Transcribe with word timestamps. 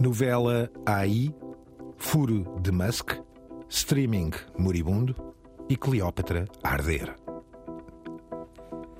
Novela 0.00 0.70
AI, 0.86 1.30
Furo 1.98 2.58
de 2.62 2.72
Musk, 2.72 3.18
Streaming 3.68 4.30
Moribundo 4.58 5.14
e 5.68 5.76
Cleópatra 5.76 6.46
a 6.64 6.70
arder. 6.70 7.14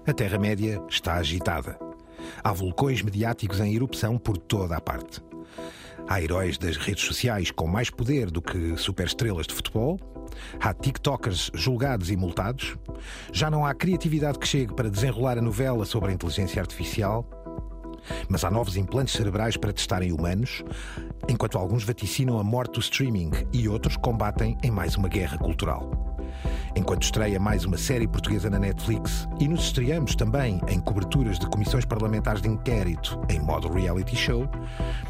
A 0.07 0.13
Terra-média 0.13 0.85
está 0.91 1.15
agitada. 1.15 1.79
Há 2.45 2.53
vulcões 2.53 3.01
mediáticos 3.01 3.61
em 3.61 3.75
erupção 3.75 4.19
por 4.19 4.37
toda 4.37 4.77
a 4.77 4.81
parte. 4.81 5.23
Há 6.07 6.21
heróis 6.21 6.59
das 6.59 6.77
redes 6.77 7.05
sociais 7.05 7.51
com 7.51 7.67
mais 7.67 7.89
poder 7.89 8.31
do 8.31 8.43
que 8.43 8.77
superestrelas 8.77 9.47
de 9.47 9.55
futebol. 9.55 9.99
Há 10.61 10.75
TikTokers 10.75 11.51
julgados 11.55 12.11
e 12.11 12.17
multados. 12.17 12.77
Já 13.33 13.51
não 13.51 13.65
há 13.65 13.73
criatividade 13.73 14.39
que 14.39 14.47
chegue 14.47 14.75
para 14.75 14.91
desenrolar 14.91 15.39
a 15.39 15.43
novela 15.43 15.87
sobre 15.87 16.11
a 16.11 16.13
inteligência 16.13 16.61
artificial. 16.61 17.27
Mas 18.29 18.45
há 18.45 18.51
novos 18.51 18.77
implantes 18.77 19.15
cerebrais 19.15 19.57
para 19.57 19.73
testarem 19.73 20.13
humanos, 20.13 20.65
enquanto 21.29 21.59
alguns 21.59 21.85
vaticinam 21.85 22.39
a 22.39 22.45
morte 22.45 22.75
do 22.75 22.81
streaming 22.81 23.31
e 23.53 23.69
outros 23.69 23.97
combatem 23.97 24.57
em 24.63 24.71
mais 24.71 24.97
uma 24.97 25.09
guerra 25.09 25.39
cultural 25.39 26.11
enquanto 26.77 27.03
estreia 27.03 27.39
mais 27.39 27.65
uma 27.65 27.77
série 27.77 28.07
portuguesa 28.07 28.49
na 28.51 28.59
Netflix 28.59 29.29
e 29.39 29.49
nos 29.49 29.65
estreamos 29.65 30.15
também 30.15 30.61
em 30.69 30.81
coberturas 30.81 31.39
de 31.39 31.47
comissões 31.47 31.85
parlamentares 31.85 32.43
de 32.43 32.49
inquérito 32.49 33.21
em 33.29 33.41
modo 33.41 33.73
reality 33.73 34.17
show, 34.17 34.49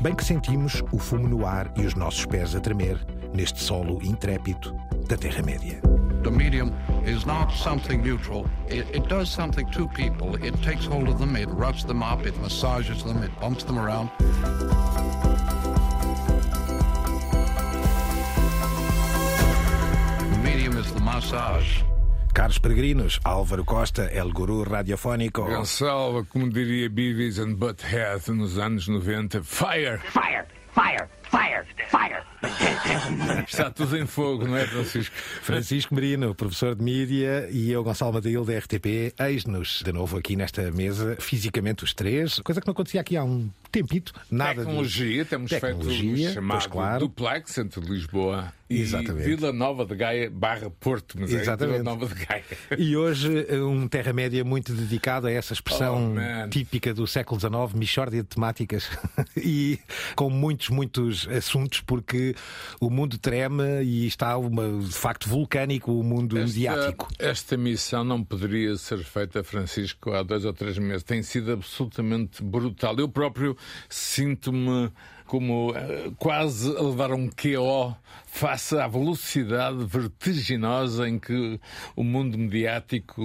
bem 0.00 0.14
que 0.14 0.24
sentimos 0.24 0.82
o 0.92 0.98
fumo 0.98 1.28
no 1.28 1.46
ar 1.46 1.72
e 1.76 1.86
os 1.86 1.94
nossos 1.94 2.24
pés 2.26 2.54
a 2.54 2.60
tremer 2.60 2.98
neste 3.34 3.60
solo 3.60 4.02
intrépido 4.02 4.74
da 5.08 5.16
Terra-média. 5.16 5.80
The 6.22 6.30
medium 6.30 6.74
is 7.06 7.24
not 7.24 7.50
something 7.50 8.02
neutral. 8.02 8.46
It, 8.68 8.86
it, 8.94 9.08
does 9.08 9.30
something 9.30 9.70
to 9.70 9.88
people. 9.88 10.34
It 10.44 10.54
takes 10.62 10.84
hold 10.84 11.08
of 11.08 11.18
them, 11.18 11.34
it 11.34 11.48
rubs 11.48 11.82
them 11.82 12.02
up, 12.02 12.26
it 12.26 12.38
massages 12.42 13.02
them, 13.02 13.22
it 13.22 13.30
bumps 13.40 13.64
them 13.64 13.78
around. 13.78 14.10
The 20.30 20.40
medium 20.44 20.76
is 20.76 20.92
the 20.92 21.00
massage. 21.00 21.82
Caros 22.34 22.60
peregrinos, 22.60 23.18
Álvaro 23.24 23.64
Costa, 23.64 24.06
El 24.12 24.32
Guru 24.32 24.64
Radiofónico. 24.64 25.46
Gonçalo, 25.46 26.26
como 26.28 26.48
diria 26.48 26.90
Beavis 26.90 27.38
and 27.38 27.56
Butthead 27.56 28.28
nos 28.28 28.58
anos 28.58 28.88
90, 28.88 29.42
fire! 29.42 29.98
Fire! 30.10 30.46
Fire! 30.74 31.08
Fire! 31.22 31.66
Fire! 31.90 32.29
Está 33.46 33.70
tudo 33.70 33.96
em 33.96 34.06
fogo, 34.06 34.46
não 34.46 34.56
é, 34.56 34.66
Francisco? 34.66 35.14
Francisco 35.42 35.94
Merino, 35.94 36.34
professor 36.34 36.74
de 36.74 36.82
mídia, 36.82 37.48
e 37.50 37.70
eu, 37.70 37.82
Gonçalo 37.84 38.12
Madail, 38.12 38.44
da 38.44 38.58
RTP, 38.58 39.14
eis-nos 39.18 39.82
de 39.84 39.92
novo 39.92 40.16
aqui 40.16 40.36
nesta 40.36 40.70
mesa, 40.70 41.16
fisicamente 41.20 41.84
os 41.84 41.92
três, 41.92 42.38
coisa 42.40 42.60
que 42.60 42.66
não 42.66 42.72
acontecia 42.72 43.00
aqui 43.00 43.16
há 43.16 43.24
um 43.24 43.50
tempito. 43.70 44.12
Nada 44.30 44.64
Tecnologia, 44.64 45.24
de... 45.24 45.30
temos 45.30 45.50
Tecnologia, 45.50 46.16
feito 46.16 46.30
o 46.30 46.34
chamado 46.34 46.68
claro. 46.68 47.00
duplex 47.00 47.58
entre 47.58 47.80
Lisboa 47.80 48.52
Exatamente. 48.68 49.28
e 49.28 49.36
Vila 49.36 49.52
Nova 49.52 49.84
de 49.84 49.94
Gaia 49.96 50.30
barra 50.30 50.70
Porto, 50.70 51.16
mas 51.18 51.32
Exatamente. 51.32 51.76
é 51.76 51.78
Vila 51.78 51.90
Nova 51.90 52.06
de 52.06 52.24
Gaia. 52.24 52.44
E 52.78 52.96
hoje 52.96 53.46
um 53.56 53.88
Terra-média 53.88 54.44
muito 54.44 54.72
dedicado 54.72 55.26
a 55.26 55.30
essa 55.30 55.52
expressão 55.52 55.90
Oh, 55.90 56.48
típica 56.48 56.94
do 56.94 57.06
século 57.06 57.40
XIX, 57.40 57.74
Michórdia 57.74 58.22
de 58.22 58.28
temáticas, 58.28 58.88
e 59.36 59.78
com 60.14 60.30
muitos, 60.30 60.68
muitos 60.68 61.28
assuntos, 61.28 61.80
porque 61.80 62.34
o 62.80 62.90
mundo 62.90 63.18
treme 63.18 63.82
e 63.82 64.06
está 64.06 64.36
uma, 64.36 64.80
de 64.80 64.92
facto 64.92 65.28
vulcânico 65.28 65.92
o 65.92 66.02
mundo 66.02 66.36
mediático. 66.36 67.08
Esta 67.18 67.56
missão 67.56 68.04
não 68.04 68.22
poderia 68.22 68.76
ser 68.76 68.98
feita, 68.98 69.42
Francisco, 69.42 70.12
há 70.12 70.22
dois 70.22 70.44
ou 70.44 70.52
três 70.52 70.78
meses. 70.78 71.02
Tem 71.02 71.22
sido 71.22 71.52
absolutamente 71.52 72.42
brutal. 72.42 72.96
Eu 72.98 73.08
próprio 73.08 73.56
sinto-me 73.88 74.90
como 75.26 75.70
uh, 75.70 76.12
quase 76.18 76.68
a 76.76 76.82
levar 76.82 77.12
um 77.12 77.28
QO 77.28 77.96
face 78.32 78.78
à 78.78 78.86
velocidade 78.86 79.84
vertiginosa 79.84 81.08
em 81.08 81.18
que 81.18 81.60
o 81.94 82.02
mundo 82.02 82.38
mediático 82.38 83.22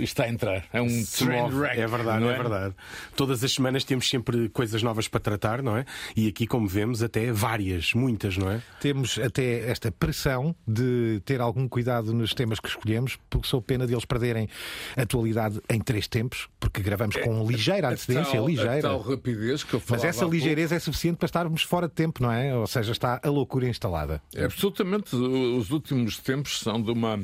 está 0.00 0.24
a 0.24 0.28
entrar. 0.28 0.64
É 0.72 0.80
um 0.80 1.04
train 1.04 1.50
wreck. 1.52 1.80
É 1.80 1.86
verdade, 1.86 2.24
é? 2.24 2.28
é? 2.28 2.36
verdade. 2.36 2.74
Todas 3.16 3.42
as 3.42 3.52
semanas 3.52 3.84
temos 3.84 4.08
sempre 4.08 4.48
coisas 4.50 4.82
novas 4.82 5.08
para 5.08 5.20
tratar, 5.20 5.62
não 5.62 5.76
é? 5.76 5.84
E 6.14 6.28
aqui, 6.28 6.46
como 6.46 6.68
vemos, 6.68 7.02
até 7.02 7.32
várias, 7.32 7.94
muitas, 7.94 8.36
não 8.36 8.50
é? 8.50 8.62
Temos 8.80 9.18
até 9.18 9.70
esta 9.70 9.90
pressão 9.90 10.54
de 10.66 11.20
ter 11.24 11.40
algum 11.40 11.66
cuidado 11.66 12.12
nos 12.12 12.34
temas 12.34 12.60
que 12.60 12.68
escolhemos, 12.68 13.18
porque 13.28 13.48
sou 13.48 13.60
pena 13.60 13.86
de 13.86 13.94
eles 13.94 14.04
perderem 14.04 14.48
atualidade 14.96 15.60
em 15.68 15.80
três 15.80 16.06
tempos, 16.06 16.48
porque 16.60 16.82
gravamos 16.82 17.16
com 17.16 17.44
ligeira 17.46 17.88
antecedência, 17.88 18.34
a 18.34 18.36
tal, 18.36 18.46
ligeira. 18.46 18.78
A 18.78 18.82
tal 18.82 19.00
rapidez 19.00 19.64
que 19.64 19.74
eu 19.74 19.82
Mas 19.88 20.04
essa 20.04 20.24
ligeireza 20.24 20.76
é 20.76 20.78
suficiente 20.78 21.16
para 21.16 21.26
estarmos 21.26 21.62
fora 21.62 21.88
de 21.88 21.94
tempo, 21.94 22.22
não 22.22 22.30
é? 22.30 22.54
Ou 22.54 22.66
seja, 22.66 22.92
está 22.92 23.20
a 23.22 23.28
loucura 23.28 23.66
instalada. 23.68 24.22
É, 24.34 24.44
absolutamente. 24.44 25.14
Os 25.14 25.70
últimos 25.70 26.18
tempos 26.18 26.58
são 26.58 26.82
de 26.82 26.90
uma, 26.90 27.22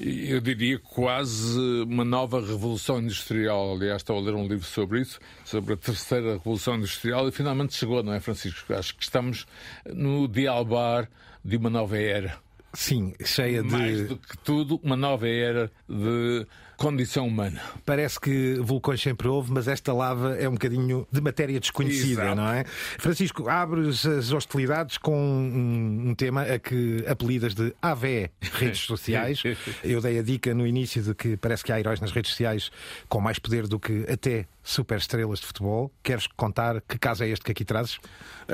eu 0.00 0.40
diria, 0.40 0.78
quase 0.78 1.58
uma 1.82 2.04
nova 2.04 2.40
revolução 2.40 3.00
industrial. 3.00 3.74
Aliás, 3.74 4.00
estou 4.00 4.16
a 4.16 4.20
ler 4.20 4.34
um 4.34 4.46
livro 4.48 4.64
sobre 4.64 5.02
isso, 5.02 5.20
sobre 5.44 5.74
a 5.74 5.76
terceira 5.76 6.34
revolução 6.34 6.76
industrial, 6.76 7.28
e 7.28 7.32
finalmente 7.32 7.74
chegou, 7.74 8.02
não 8.02 8.12
é, 8.12 8.20
Francisco? 8.20 8.72
Acho 8.72 8.96
que 8.96 9.02
estamos 9.02 9.46
no 9.92 10.26
dialbar 10.26 11.08
de 11.44 11.56
uma 11.56 11.70
nova 11.70 11.98
era. 11.98 12.38
Sim, 12.72 13.14
cheia 13.24 13.62
de. 13.62 13.70
Mais 13.70 14.08
do 14.08 14.16
que 14.16 14.36
tudo, 14.38 14.80
uma 14.82 14.96
nova 14.96 15.28
era 15.28 15.70
de 15.88 16.46
condição 16.76 17.26
humana. 17.26 17.60
Parece 17.84 18.20
que 18.20 18.54
vulcões 18.60 19.00
sempre 19.00 19.28
houve, 19.28 19.52
mas 19.52 19.68
esta 19.68 19.92
lava 19.92 20.36
é 20.36 20.48
um 20.48 20.52
bocadinho 20.52 21.06
de 21.10 21.20
matéria 21.20 21.58
desconhecida, 21.58 22.22
Exato. 22.22 22.36
não 22.36 22.48
é? 22.48 22.64
Francisco, 22.98 23.48
abres 23.48 24.04
as 24.04 24.32
hostilidades 24.32 24.98
com 24.98 25.16
um, 25.16 26.10
um 26.10 26.14
tema 26.14 26.42
a 26.42 26.58
que 26.58 27.04
apelidas 27.06 27.54
de 27.54 27.74
AVE 27.80 28.30
redes 28.40 28.80
sociais. 28.86 29.42
Eu 29.82 30.00
dei 30.00 30.18
a 30.18 30.22
dica 30.22 30.54
no 30.54 30.66
início 30.66 31.02
de 31.02 31.14
que 31.14 31.36
parece 31.36 31.64
que 31.64 31.72
há 31.72 31.80
heróis 31.80 32.00
nas 32.00 32.12
redes 32.12 32.30
sociais 32.30 32.70
com 33.08 33.20
mais 33.20 33.38
poder 33.38 33.66
do 33.66 33.78
que 33.78 34.04
até 34.10 34.46
superestrelas 34.62 35.38
de 35.38 35.46
futebol. 35.46 35.92
Queres 36.02 36.26
contar 36.26 36.80
que 36.80 36.98
caso 36.98 37.22
é 37.22 37.28
este 37.28 37.44
que 37.44 37.52
aqui 37.52 37.64
trazes? 37.64 37.98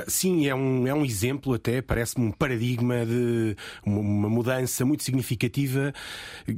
Sim, 0.07 0.47
é 0.47 0.53
um, 0.53 0.87
é 0.87 0.93
um 0.93 1.03
exemplo 1.03 1.53
até, 1.53 1.81
parece-me 1.81 2.27
um 2.27 2.31
paradigma 2.31 3.05
de 3.05 3.55
uma, 3.83 3.99
uma 3.99 4.29
mudança 4.29 4.85
muito 4.85 5.03
significativa. 5.03 5.91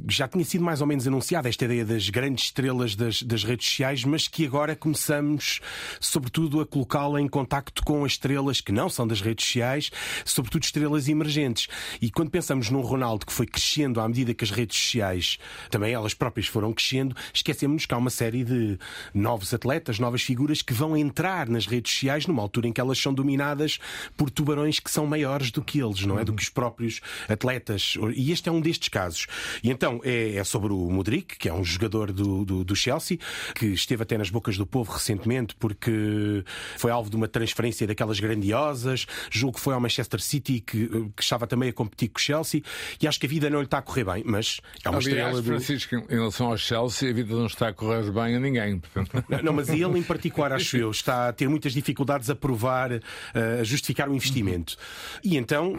Já 0.08 0.28
tinha 0.28 0.44
sido 0.44 0.62
mais 0.62 0.80
ou 0.80 0.86
menos 0.86 1.06
anunciada 1.06 1.48
esta 1.56 1.64
ideia 1.64 1.86
das 1.86 2.10
grandes 2.10 2.44
estrelas 2.44 2.94
das, 2.94 3.22
das 3.22 3.42
redes 3.42 3.66
sociais, 3.66 4.04
mas 4.04 4.28
que 4.28 4.44
agora 4.44 4.76
começamos, 4.76 5.60
sobretudo, 5.98 6.60
a 6.60 6.66
colocá-la 6.66 7.18
em 7.18 7.26
contacto 7.26 7.82
com 7.82 8.04
as 8.04 8.12
estrelas 8.12 8.60
que 8.60 8.70
não 8.70 8.90
são 8.90 9.06
das 9.06 9.22
redes 9.22 9.46
sociais, 9.46 9.90
sobretudo 10.22 10.64
estrelas 10.64 11.08
emergentes. 11.08 11.66
E 11.98 12.10
quando 12.10 12.30
pensamos 12.30 12.68
num 12.68 12.82
Ronaldo 12.82 13.24
que 13.24 13.32
foi 13.32 13.46
crescendo 13.46 14.02
à 14.02 14.06
medida 14.06 14.34
que 14.34 14.44
as 14.44 14.50
redes 14.50 14.76
sociais, 14.76 15.38
também 15.70 15.94
elas 15.94 16.12
próprias 16.12 16.46
foram 16.46 16.74
crescendo, 16.74 17.16
esquecemos 17.32 17.86
que 17.86 17.94
há 17.94 17.96
uma 17.96 18.10
série 18.10 18.44
de 18.44 18.78
novos 19.14 19.54
atletas, 19.54 19.98
novas 19.98 20.20
figuras 20.20 20.60
que 20.60 20.74
vão 20.74 20.94
entrar 20.94 21.48
nas 21.48 21.64
redes 21.66 21.90
sociais 21.90 22.26
numa 22.26 22.42
altura 22.42 22.68
em 22.68 22.72
que 22.72 22.82
elas 22.82 22.98
são 22.98 23.14
dominadas 23.14 23.78
por 24.14 24.28
tubarões 24.28 24.78
que 24.78 24.90
são 24.90 25.06
maiores 25.06 25.50
do 25.50 25.62
que 25.62 25.80
eles, 25.80 26.04
não 26.04 26.18
é? 26.18 26.24
Do 26.24 26.34
que 26.34 26.42
os 26.42 26.50
próprios 26.50 27.00
atletas. 27.26 27.94
E 28.14 28.30
este 28.30 28.50
é 28.50 28.52
um 28.52 28.60
destes 28.60 28.90
casos. 28.90 29.26
E 29.62 29.70
então 29.70 30.02
é, 30.04 30.34
é 30.34 30.44
sobre 30.44 30.70
o 30.70 30.90
Modric, 30.90 31.38
que 31.46 31.50
é 31.50 31.54
um 31.54 31.62
jogador 31.62 32.10
do, 32.10 32.44
do, 32.44 32.64
do, 32.64 32.74
Chelsea, 32.74 33.18
que 33.54 33.66
esteve 33.66 34.02
até 34.02 34.18
nas 34.18 34.30
bocas 34.30 34.56
do 34.58 34.66
povo 34.66 34.90
recentemente 34.92 35.54
porque 35.54 36.42
foi 36.76 36.90
alvo 36.90 37.08
de 37.08 37.14
uma 37.14 37.28
transferência 37.28 37.86
daquelas 37.86 38.18
grandiosas. 38.18 39.06
Julgo 39.30 39.56
que 39.56 39.62
foi 39.62 39.72
ao 39.72 39.80
Manchester 39.80 40.20
City 40.20 40.58
que, 40.58 40.88
que 40.88 41.22
estava 41.22 41.46
também 41.46 41.68
a 41.68 41.72
competir 41.72 42.08
com 42.08 42.18
o 42.18 42.20
Chelsea. 42.20 42.62
E 43.00 43.06
acho 43.06 43.20
que 43.20 43.26
a 43.26 43.28
vida 43.28 43.48
não 43.48 43.60
lhe 43.60 43.66
está 43.66 43.78
a 43.78 43.82
correr 43.82 44.02
bem, 44.02 44.24
mas 44.26 44.60
é 44.84 44.90
uma 44.90 44.98
Aliás, 44.98 45.06
estrela 45.06 45.40
do... 45.40 45.46
Francisco, 45.46 45.94
em 45.94 46.14
relação 46.16 46.48
ao 46.48 46.58
Chelsea, 46.58 47.10
a 47.10 47.12
vida 47.12 47.32
não 47.32 47.46
está 47.46 47.68
a 47.68 47.72
correr 47.72 48.10
bem 48.10 48.34
a 48.34 48.40
ninguém. 48.40 48.80
Portanto... 48.80 49.24
Não, 49.44 49.52
mas 49.52 49.68
ele 49.68 49.98
em 49.98 50.02
particular, 50.02 50.52
acho 50.52 50.76
eu, 50.76 50.90
está 50.90 51.28
a 51.28 51.32
ter 51.32 51.48
muitas 51.48 51.72
dificuldades 51.72 52.28
a 52.28 52.34
provar, 52.34 52.90
a 52.90 53.62
justificar 53.62 54.08
o 54.08 54.14
investimento. 54.14 54.76
E 55.22 55.36
então, 55.36 55.78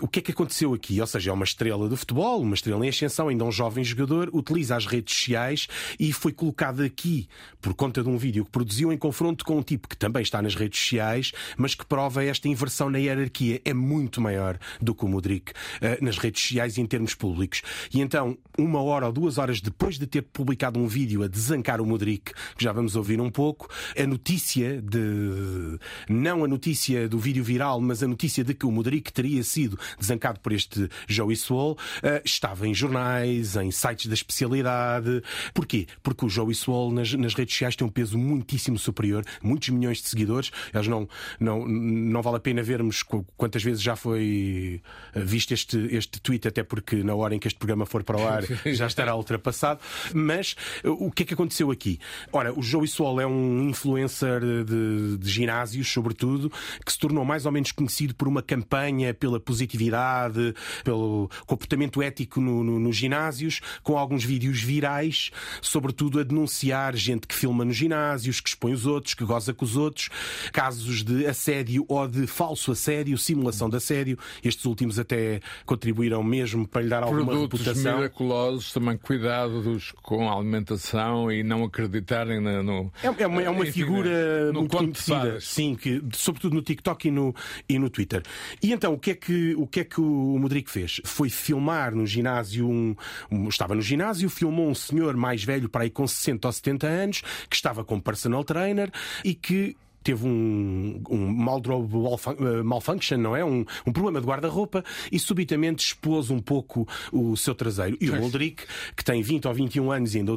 o 0.00 0.08
que 0.08 0.20
é 0.20 0.22
que 0.22 0.32
aconteceu 0.32 0.72
aqui? 0.72 0.98
Ou 0.98 1.06
seja, 1.06 1.30
é 1.30 1.34
uma 1.34 1.44
estrela 1.44 1.88
do 1.88 1.96
futebol, 1.96 2.40
uma 2.40 2.54
estrela 2.54 2.86
em 2.86 2.88
ascensão, 2.88 3.28
ainda 3.28 3.44
um 3.44 3.52
jovem 3.52 3.84
jogador, 3.84 4.30
utiliza 4.32 4.76
as 4.76 4.86
redes 4.94 5.14
sociais 5.14 5.66
e 5.98 6.12
foi 6.12 6.32
colocado 6.32 6.82
aqui 6.82 7.28
por 7.60 7.74
conta 7.74 8.02
de 8.02 8.08
um 8.08 8.16
vídeo 8.16 8.44
que 8.44 8.50
produziu 8.50 8.92
em 8.92 8.98
confronto 8.98 9.44
com 9.44 9.58
um 9.58 9.62
tipo 9.62 9.88
que 9.88 9.96
também 9.96 10.22
está 10.22 10.40
nas 10.40 10.54
redes 10.54 10.78
sociais, 10.80 11.32
mas 11.56 11.74
que 11.74 11.84
prova 11.84 12.24
esta 12.24 12.48
inversão 12.48 12.90
na 12.90 12.98
hierarquia. 12.98 13.60
É 13.64 13.72
muito 13.72 14.20
maior 14.20 14.58
do 14.80 14.94
que 14.94 15.04
o 15.04 15.08
Modric 15.08 15.52
nas 16.00 16.18
redes 16.18 16.42
sociais 16.42 16.76
e 16.76 16.80
em 16.80 16.86
termos 16.86 17.14
públicos. 17.14 17.62
E 17.92 18.00
então, 18.00 18.36
uma 18.58 18.82
hora 18.82 19.06
ou 19.06 19.12
duas 19.12 19.38
horas 19.38 19.60
depois 19.60 19.98
de 19.98 20.06
ter 20.06 20.22
publicado 20.22 20.78
um 20.78 20.86
vídeo 20.86 21.22
a 21.22 21.28
desancar 21.28 21.80
o 21.80 21.86
Modric, 21.86 22.32
que 22.56 22.64
já 22.64 22.72
vamos 22.72 22.96
ouvir 22.96 23.20
um 23.20 23.30
pouco, 23.30 23.68
a 23.96 24.06
notícia 24.06 24.80
de. 24.80 25.78
Não 26.08 26.44
a 26.44 26.48
notícia 26.48 27.08
do 27.08 27.18
vídeo 27.18 27.42
viral, 27.42 27.80
mas 27.80 28.02
a 28.02 28.06
notícia 28.06 28.44
de 28.44 28.54
que 28.54 28.66
o 28.66 28.70
Modric 28.70 29.12
teria 29.12 29.42
sido 29.42 29.78
desancado 29.98 30.40
por 30.40 30.52
este 30.52 30.88
Joey 31.08 31.36
Swall, 31.36 31.78
estava 32.24 32.68
em 32.68 32.74
jornais, 32.74 33.56
em 33.56 33.70
sites 33.70 34.06
da 34.06 34.14
especialidade 34.14 34.83
publicidade. 34.84 35.22
Porquê? 35.52 35.86
Porque 36.02 36.24
o 36.24 36.28
Joey 36.28 36.54
Swall 36.54 36.92
nas, 36.92 37.12
nas 37.14 37.34
redes 37.34 37.54
sociais 37.54 37.76
tem 37.76 37.86
um 37.86 37.90
peso 37.90 38.18
muitíssimo 38.18 38.78
superior, 38.78 39.24
muitos 39.42 39.68
milhões 39.70 40.02
de 40.02 40.08
seguidores. 40.08 40.50
Eles 40.72 40.88
não, 40.88 41.08
não, 41.40 41.66
não 41.66 42.22
vale 42.22 42.36
a 42.36 42.40
pena 42.40 42.62
vermos 42.62 43.02
quantas 43.36 43.62
vezes 43.62 43.82
já 43.82 43.96
foi 43.96 44.82
eh, 45.14 45.20
visto 45.20 45.52
este, 45.52 45.78
este 45.94 46.20
tweet, 46.20 46.48
até 46.48 46.62
porque 46.62 46.96
na 47.02 47.14
hora 47.14 47.34
em 47.34 47.38
que 47.38 47.48
este 47.48 47.58
programa 47.58 47.86
for 47.86 48.02
para 48.02 48.18
o 48.18 48.26
ar 48.26 48.42
já 48.66 48.86
estará 48.86 49.14
ultrapassado. 49.14 49.80
Mas 50.12 50.56
eh, 50.82 50.88
o 50.88 51.10
que 51.10 51.22
é 51.22 51.26
que 51.26 51.34
aconteceu 51.34 51.70
aqui? 51.70 51.98
Ora, 52.32 52.52
o 52.58 52.62
Joey 52.62 52.88
Swall 52.88 53.20
é 53.20 53.26
um 53.26 53.68
influencer 53.68 54.40
de, 54.64 55.18
de 55.18 55.30
ginásios, 55.30 55.90
sobretudo, 55.90 56.52
que 56.84 56.92
se 56.92 56.98
tornou 56.98 57.24
mais 57.24 57.46
ou 57.46 57.52
menos 57.52 57.72
conhecido 57.72 58.14
por 58.14 58.28
uma 58.28 58.42
campanha 58.42 59.14
pela 59.14 59.40
positividade, 59.40 60.54
pelo 60.82 61.30
comportamento 61.46 62.02
ético 62.02 62.40
no, 62.40 62.62
no, 62.64 62.78
nos 62.78 62.96
ginásios, 62.96 63.60
com 63.82 63.96
alguns 63.96 64.24
vídeos 64.24 64.60
virais, 64.74 65.30
sobretudo 65.62 66.18
a 66.18 66.22
denunciar 66.24 66.96
gente 66.96 67.26
que 67.26 67.34
filma 67.34 67.64
nos 67.64 67.76
ginásios, 67.76 68.40
que 68.40 68.48
expõe 68.48 68.72
os 68.72 68.86
outros, 68.86 69.14
que 69.14 69.24
goza 69.24 69.54
com 69.54 69.64
os 69.64 69.76
outros, 69.76 70.08
casos 70.52 71.02
de 71.02 71.26
assédio 71.26 71.84
ou 71.88 72.06
de 72.08 72.26
falso 72.26 72.72
assédio, 72.72 73.16
simulação 73.16 73.68
de 73.70 73.76
assédio. 73.76 74.18
Estes 74.42 74.64
últimos 74.64 74.98
até 74.98 75.40
contribuíram 75.64 76.22
mesmo 76.22 76.66
para 76.66 76.82
lhe 76.82 76.88
dar 76.88 77.02
alguma 77.02 77.24
Produtos 77.26 77.60
reputação. 77.60 77.96
miraculosos, 77.98 78.72
também 78.72 78.96
cuidados 78.98 79.92
com 80.02 80.28
a 80.28 80.34
alimentação 80.36 81.30
e 81.30 81.42
não 81.42 81.64
acreditarem 81.64 82.40
na- 82.40 82.62
no. 82.62 82.92
É, 83.02 83.22
é 83.22 83.26
uma, 83.26 83.42
é 83.42 83.50
uma 83.50 83.62
enfim, 83.62 83.72
figura 83.72 84.52
no 84.52 84.60
muito 84.60 84.76
conhecida, 84.76 85.40
sim, 85.40 85.74
que, 85.74 86.02
sobretudo 86.12 86.54
no 86.54 86.62
TikTok 86.62 87.08
e 87.08 87.10
no, 87.10 87.34
e 87.68 87.78
no 87.78 87.88
Twitter. 87.90 88.22
E 88.62 88.72
então, 88.72 88.94
o 88.94 88.98
que 88.98 89.10
é 89.12 89.14
que 89.14 89.54
o, 89.56 89.66
que 89.66 89.80
é 89.80 89.84
que 89.84 90.00
o 90.00 90.38
Modric 90.38 90.70
fez? 90.70 91.00
Foi 91.04 91.28
filmar 91.30 91.94
no 91.94 92.06
ginásio, 92.06 92.68
um, 92.68 92.94
um- 93.30 93.48
estava 93.48 93.74
no 93.74 93.82
ginásio, 93.82 94.28
filmou 94.28 94.63
um 94.68 94.74
senhor 94.74 95.16
mais 95.16 95.44
velho, 95.44 95.68
para 95.68 95.82
aí 95.82 95.90
com 95.90 96.06
60 96.06 96.48
ou 96.48 96.52
70 96.52 96.86
anos, 96.86 97.22
que 97.48 97.56
estava 97.56 97.84
como 97.84 98.02
personal 98.02 98.44
trainer 98.44 98.90
e 99.24 99.34
que 99.34 99.76
teve 100.04 100.26
um, 100.26 101.02
um 101.08 101.26
malfun- 101.32 102.36
eh, 102.38 102.62
malfunction, 102.62 103.16
não 103.16 103.34
é? 103.34 103.44
Um, 103.44 103.64
um 103.86 103.92
problema 103.92 104.20
de 104.20 104.26
guarda-roupa 104.26 104.84
e 105.10 105.18
subitamente 105.18 105.84
expôs 105.86 106.30
um 106.30 106.38
pouco 106.40 106.86
o 107.10 107.36
seu 107.36 107.54
traseiro. 107.54 107.96
E 108.00 108.10
o 108.10 108.22
Aldric, 108.22 108.64
que 108.96 109.02
tem 109.04 109.22
20 109.22 109.48
ou 109.48 109.54
21 109.54 109.90
anos 109.90 110.14
e 110.14 110.18
ainda, 110.18 110.32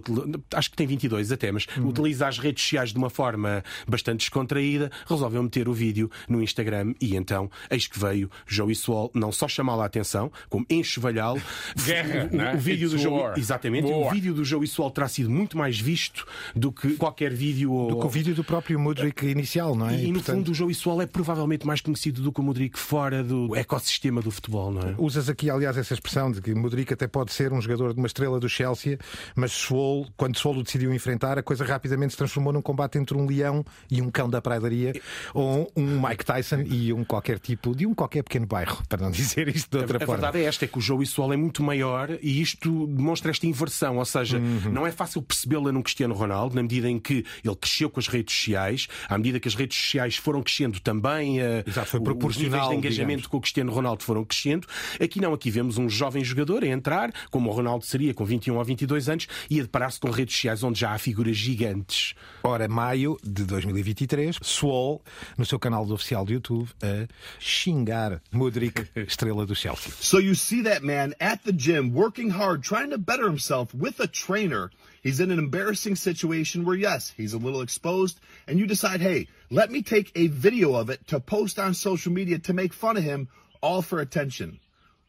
acho 0.54 0.72
que 0.72 0.78
tem 0.78 0.88
22 0.88 1.32
até, 1.32 1.52
mas 1.52 1.68
utiliza 1.84 2.28
as 2.28 2.40
redes 2.40 2.64
sociais 2.64 2.92
de 2.92 2.98
uma 2.98 3.10
forma 3.10 3.64
bastante 3.88 4.20
descontraída, 4.20 4.90
resolveu 5.06 5.44
meter 5.44 5.68
o 5.68 5.74
vídeo 5.74 6.10
no 6.30 6.42
Instagram 6.42 6.94
e 7.02 7.16
então, 7.16 7.50
eis 7.70 7.88
que 7.88 8.00
veio 8.00 8.32
Joey 8.48 8.76
Swall 8.76 9.12
não 9.14 9.32
só 9.32 9.48
chamá-lo 9.48 9.82
a 9.82 9.86
atenção, 9.86 10.32
como 10.50 10.66
enxovalhá-lo. 10.70 11.42
Guerra, 11.86 12.30
o, 12.32 12.42
é? 12.42 12.56
o 12.56 12.58
vídeo 12.58 12.90
do 12.90 12.96
It's 12.96 13.04
Joey, 13.04 13.22
war. 13.22 13.38
exatamente, 13.38 13.88
o 13.92 14.00
War. 14.00 14.14
vídeo 14.14 14.34
do 14.34 14.46
Joey 14.46 14.68
Swall 14.68 14.92
terá 14.92 15.08
sido 15.08 15.30
muito 15.30 15.58
mais 15.58 15.80
visto 15.80 16.26
do 16.56 16.72
que 16.72 16.96
qualquer 16.96 17.34
vídeo 17.34 17.72
ou, 17.72 17.90
Do 17.90 18.00
que 18.00 18.06
o 18.06 18.10
vídeo 18.10 18.34
do 18.34 18.44
próprio 18.44 18.80
Mudrick 18.80 19.26
inicial, 19.26 19.57
não 19.76 19.90
é? 19.90 20.00
e, 20.04 20.08
no 20.08 20.14
portanto, 20.16 20.36
fundo, 20.38 20.52
o 20.52 20.54
Joey 20.54 20.74
Swall 20.76 21.02
é 21.02 21.06
provavelmente 21.06 21.66
mais 21.66 21.82
conhecido 21.82 22.22
do 22.22 22.32
que 22.32 22.40
o 22.40 22.44
Modric 22.44 22.78
fora 22.78 23.24
do 23.24 23.56
ecossistema 23.56 24.22
do 24.22 24.32
futebol, 24.32 24.72
não 24.72 24.82
é? 24.82 24.96
Usas 24.98 25.30
aqui, 25.30 25.50
aliás, 25.50 25.78
essa 25.78 25.94
expressão 25.94 26.32
de 26.32 26.42
que 26.42 26.54
Modric 26.54 26.94
até 26.94 27.08
pode 27.08 27.32
ser 27.34 27.52
um 27.54 27.62
jogador 27.62 27.94
de 27.94 28.00
uma 28.00 28.08
estrela 28.08 28.40
do 28.40 28.48
Chelsea, 28.50 28.98
mas 29.36 29.52
Swole, 29.52 30.08
quando 30.16 30.38
Swole 30.38 30.60
o 30.60 30.64
decidiu 30.64 30.94
enfrentar, 30.94 31.38
a 31.38 31.44
coisa 31.44 31.64
rapidamente 31.66 32.12
se 32.12 32.18
transformou 32.18 32.52
num 32.54 32.62
combate 32.62 32.98
entre 32.98 33.16
um 33.18 33.26
leão 33.26 33.64
e 33.90 34.02
um 34.02 34.10
cão 34.10 34.30
da 34.30 34.42
pradaria, 34.42 34.94
ou 35.34 35.72
um 35.76 36.00
Mike 36.02 36.26
Tyson 36.26 36.62
e 36.62 36.92
um 36.94 37.04
qualquer 37.04 37.40
tipo, 37.40 37.76
de 37.76 37.86
um 37.86 37.94
qualquer 37.94 38.24
pequeno 38.24 38.46
bairro, 38.46 38.84
para 38.88 39.02
não 39.04 39.12
dizer 39.12 39.48
isto 39.48 39.70
de 39.72 39.78
outra 39.78 39.98
A 39.98 40.00
forma. 40.06 40.14
verdade 40.22 40.44
é 40.44 40.48
esta, 40.48 40.66
é 40.66 40.68
que 40.68 40.78
o 40.78 40.82
Joey 40.82 41.06
Swall 41.06 41.34
é 41.34 41.38
muito 41.38 41.64
maior 41.64 42.10
e 42.22 42.42
isto 42.42 42.88
demonstra 42.88 43.32
esta 43.32 43.46
inversão, 43.48 43.98
ou 43.98 44.06
seja, 44.06 44.38
Uhum. 44.38 44.72
não 44.72 44.86
é 44.86 44.92
fácil 44.92 45.22
percebê-la 45.22 45.72
no 45.72 45.82
Cristiano 45.82 46.14
Ronaldo, 46.14 46.56
na 46.56 46.62
medida 46.62 46.90
em 46.90 47.00
que 47.00 47.26
ele 47.44 47.56
cresceu 47.56 47.90
com 47.90 48.00
as 48.00 48.08
redes 48.08 48.36
sociais, 48.36 48.88
à 49.10 49.18
medida 49.18 49.40
que 49.40 49.47
as 49.48 49.56
redes 49.56 49.78
sociais 49.78 50.16
foram 50.18 50.42
crescendo 50.44 50.80
também, 50.80 51.40
eh, 51.42 51.64
Exato, 51.66 51.88
foi 51.90 52.00
o- 52.00 52.04
proporcional, 52.04 52.46
os 52.52 52.54
níveis 52.54 52.70
de 52.70 52.76
engajamento 52.76 53.08
digamos. 53.22 53.28
com 53.28 53.38
o 53.38 53.42
Cristiano 53.42 53.72
Ronaldo 53.72 54.04
foram 54.04 54.24
crescendo. 54.24 54.68
Aqui 55.02 55.20
não, 55.22 55.34
aqui 55.34 55.50
vemos 55.50 55.78
um 55.78 55.90
jovem 55.90 56.24
jogador 56.24 56.64
a 56.64 56.68
entrar, 56.68 57.12
como 57.32 57.50
o 57.50 57.54
Ronaldo 57.54 57.86
seria 57.86 58.14
com 58.14 58.26
21 58.26 58.56
ou 58.58 58.64
22 58.64 59.10
anos, 59.10 59.28
e 59.50 59.60
a 59.60 59.64
deparar-se 59.64 60.00
com 60.00 60.10
redes 60.12 60.36
sociais 60.36 60.64
onde 60.64 60.80
já 60.80 60.92
há 60.94 60.98
figuras 60.98 61.36
gigantes. 61.38 62.14
Ora, 62.44 62.68
maio 62.68 63.18
de 63.24 63.44
2023, 63.46 64.38
Swole, 64.42 65.00
no 65.38 65.46
seu 65.46 65.58
canal 65.60 65.86
do 65.86 65.94
oficial 65.94 66.26
do 66.26 66.34
YouTube, 66.34 66.70
a 66.82 67.08
xingar 67.40 68.22
Mudrick, 68.32 68.86
estrela 69.08 69.46
do 69.46 69.56
Chelsea. 69.56 69.92
So 70.00 70.20
you 70.20 70.36
see 70.36 70.64
that 70.64 70.86
man 70.86 71.14
at 71.20 71.44
the 71.44 71.52
gym 71.54 71.92
working 71.94 72.30
hard, 72.32 72.62
trying 72.64 72.90
to 72.92 72.98
better 72.98 73.28
himself 73.28 73.74
with 73.76 74.00
a 74.02 74.08
trainer. 74.08 74.70
He's 75.08 75.22
in 75.22 75.32
an 75.32 75.40
embarrassing 75.40 75.96
situation 75.96 76.66
where, 76.66 76.76
yes, 76.76 77.14
he's 77.16 77.32
a 77.32 77.38
little 77.38 77.62
exposed, 77.62 78.20
and 78.46 78.60
you 78.60 78.68
decide, 78.68 79.00
hey, 79.00 79.30
let 79.50 79.72
me 79.72 79.82
take 79.82 80.12
a 80.16 80.28
video 80.28 80.76
of 80.76 80.90
it 80.90 81.08
to 81.08 81.22
post 81.22 81.60
on 81.60 81.76
social 81.76 82.12
media 82.12 82.40
to 82.40 82.52
make 82.52 82.74
fun 82.74 82.98
of 82.98 83.04
him, 83.04 83.30
all 83.62 83.82
for 83.82 84.02
attention. 84.02 84.60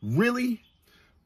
Really? 0.00 0.62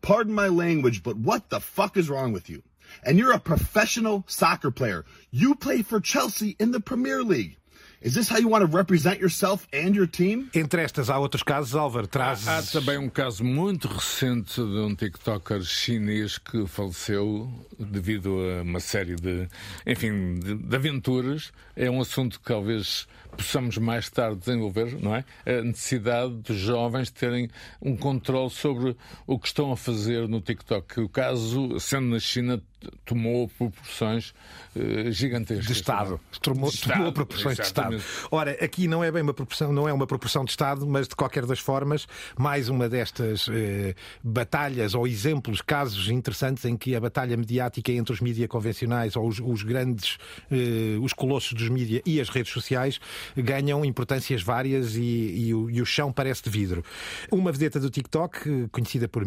Pardon 0.00 0.32
my 0.32 0.48
language, 0.48 1.02
but 1.02 1.19
what 1.19 1.50
the 1.50 1.60
fuck 1.60 1.98
is 1.98 2.08
wrong 2.08 2.32
with 2.32 2.48
you? 2.48 2.62
And 3.04 3.19
you're 3.19 3.34
a 3.34 3.38
professional 3.38 4.24
soccer 4.26 4.70
player. 4.70 5.04
You 5.30 5.54
play 5.54 5.82
for 5.82 6.00
Chelsea 6.00 6.56
in 6.58 6.70
the 6.70 6.80
Premier 6.80 7.22
League. 7.22 7.58
Is 8.04 8.14
this 8.14 8.28
how 8.28 8.38
you 8.38 8.49
want 8.49 8.69
to 8.69 8.76
represent 8.76 9.20
yourself 9.20 9.69
and 9.72 9.94
your 9.94 10.08
team? 10.08 10.50
Entre 10.52 10.82
estas, 10.82 11.08
há 11.08 11.20
outros 11.20 11.44
casos, 11.44 11.76
Álvaro, 11.76 12.08
trazes... 12.08 12.49
Há 12.49 12.60
também 12.60 12.99
um 12.99 13.08
caso 13.08 13.44
muito 13.44 13.87
recente 13.87 14.56
de 14.56 14.60
um 14.60 14.93
TikToker 14.93 15.62
chinês 15.62 16.37
que 16.37 16.66
faleceu 16.66 17.49
devido 17.78 18.40
a 18.40 18.62
uma 18.62 18.81
série 18.81 19.14
de, 19.14 19.46
enfim, 19.87 20.34
de, 20.34 20.56
de 20.56 20.75
aventuras. 20.75 21.52
É 21.76 21.88
um 21.88 22.00
assunto 22.00 22.40
que 22.40 22.44
talvez 22.44 23.06
possamos 23.37 23.78
mais 23.78 24.10
tarde 24.10 24.40
desenvolver, 24.40 25.00
não 25.00 25.14
é? 25.14 25.25
A 25.46 25.62
necessidade 25.62 26.34
dos 26.34 26.58
jovens 26.58 27.08
terem 27.08 27.48
um 27.81 27.96
controle 27.96 28.50
sobre 28.50 28.96
o 29.28 29.38
que 29.38 29.46
estão 29.46 29.70
a 29.70 29.76
fazer 29.76 30.26
no 30.26 30.40
TikTok. 30.40 31.02
O 31.02 31.08
caso, 31.08 31.78
sendo 31.78 32.08
na 32.08 32.19
China, 32.19 32.60
tomou 33.05 33.49
proporções 33.49 34.34
eh, 34.76 35.11
gigantescas. 35.11 35.67
de 35.67 35.73
Estado. 35.73 36.20
Tomou, 36.40 36.70
De 36.70 36.76
Estado, 36.76 36.96
tomou 36.99 37.12
proporções 37.12 37.56
de 37.56 37.62
Estado. 37.62 37.94
exatamente. 37.94 38.29
Ora, 38.31 38.52
aqui 38.52 38.88
não 38.88 39.02
é 39.02 39.11
bem 39.11 39.23
uma 39.23 39.34
proporção, 39.34 39.73
não 39.73 39.88
é 39.88 39.93
uma 39.93 40.06
proporção 40.06 40.44
de 40.44 40.50
Estado, 40.50 40.87
mas 40.87 41.08
de 41.08 41.14
qualquer 41.17 41.46
das 41.46 41.58
formas, 41.58 42.06
mais 42.37 42.69
uma 42.69 42.88
destas 42.88 43.49
eh, 43.50 43.94
batalhas 44.23 44.94
ou 44.94 45.06
exemplos, 45.06 45.61
casos 45.61 46.08
interessantes 46.08 46.64
em 46.64 46.76
que 46.76 46.94
a 46.94 47.00
batalha 47.00 47.37
mediática 47.37 47.93
entre 47.93 48.12
os 48.12 48.20
mídias 48.20 48.49
convencionais 48.49 49.17
ou 49.17 49.26
os, 49.26 49.40
os 49.40 49.62
grandes, 49.62 50.19
eh, 50.50 50.99
os 51.00 51.12
colossos 51.12 51.52
dos 51.52 51.69
mídias 51.69 52.02
e 52.06 52.20
as 52.20 52.29
redes 52.29 52.52
sociais 52.52 53.00
ganham 53.37 53.84
importâncias 53.84 54.43
várias 54.43 54.96
e, 54.96 55.00
e 55.46 55.55
o, 55.55 55.70
e 55.70 55.82
o 55.82 55.87
chão 55.87 56.12
parece 56.12 56.43
de 56.44 56.50
vidro. 56.50 56.84
Uma 57.31 57.53
vedeta 57.53 57.79
do 57.79 57.91
TikTok, 57.91 58.69
conhecida 58.70 59.08
por 59.08 59.24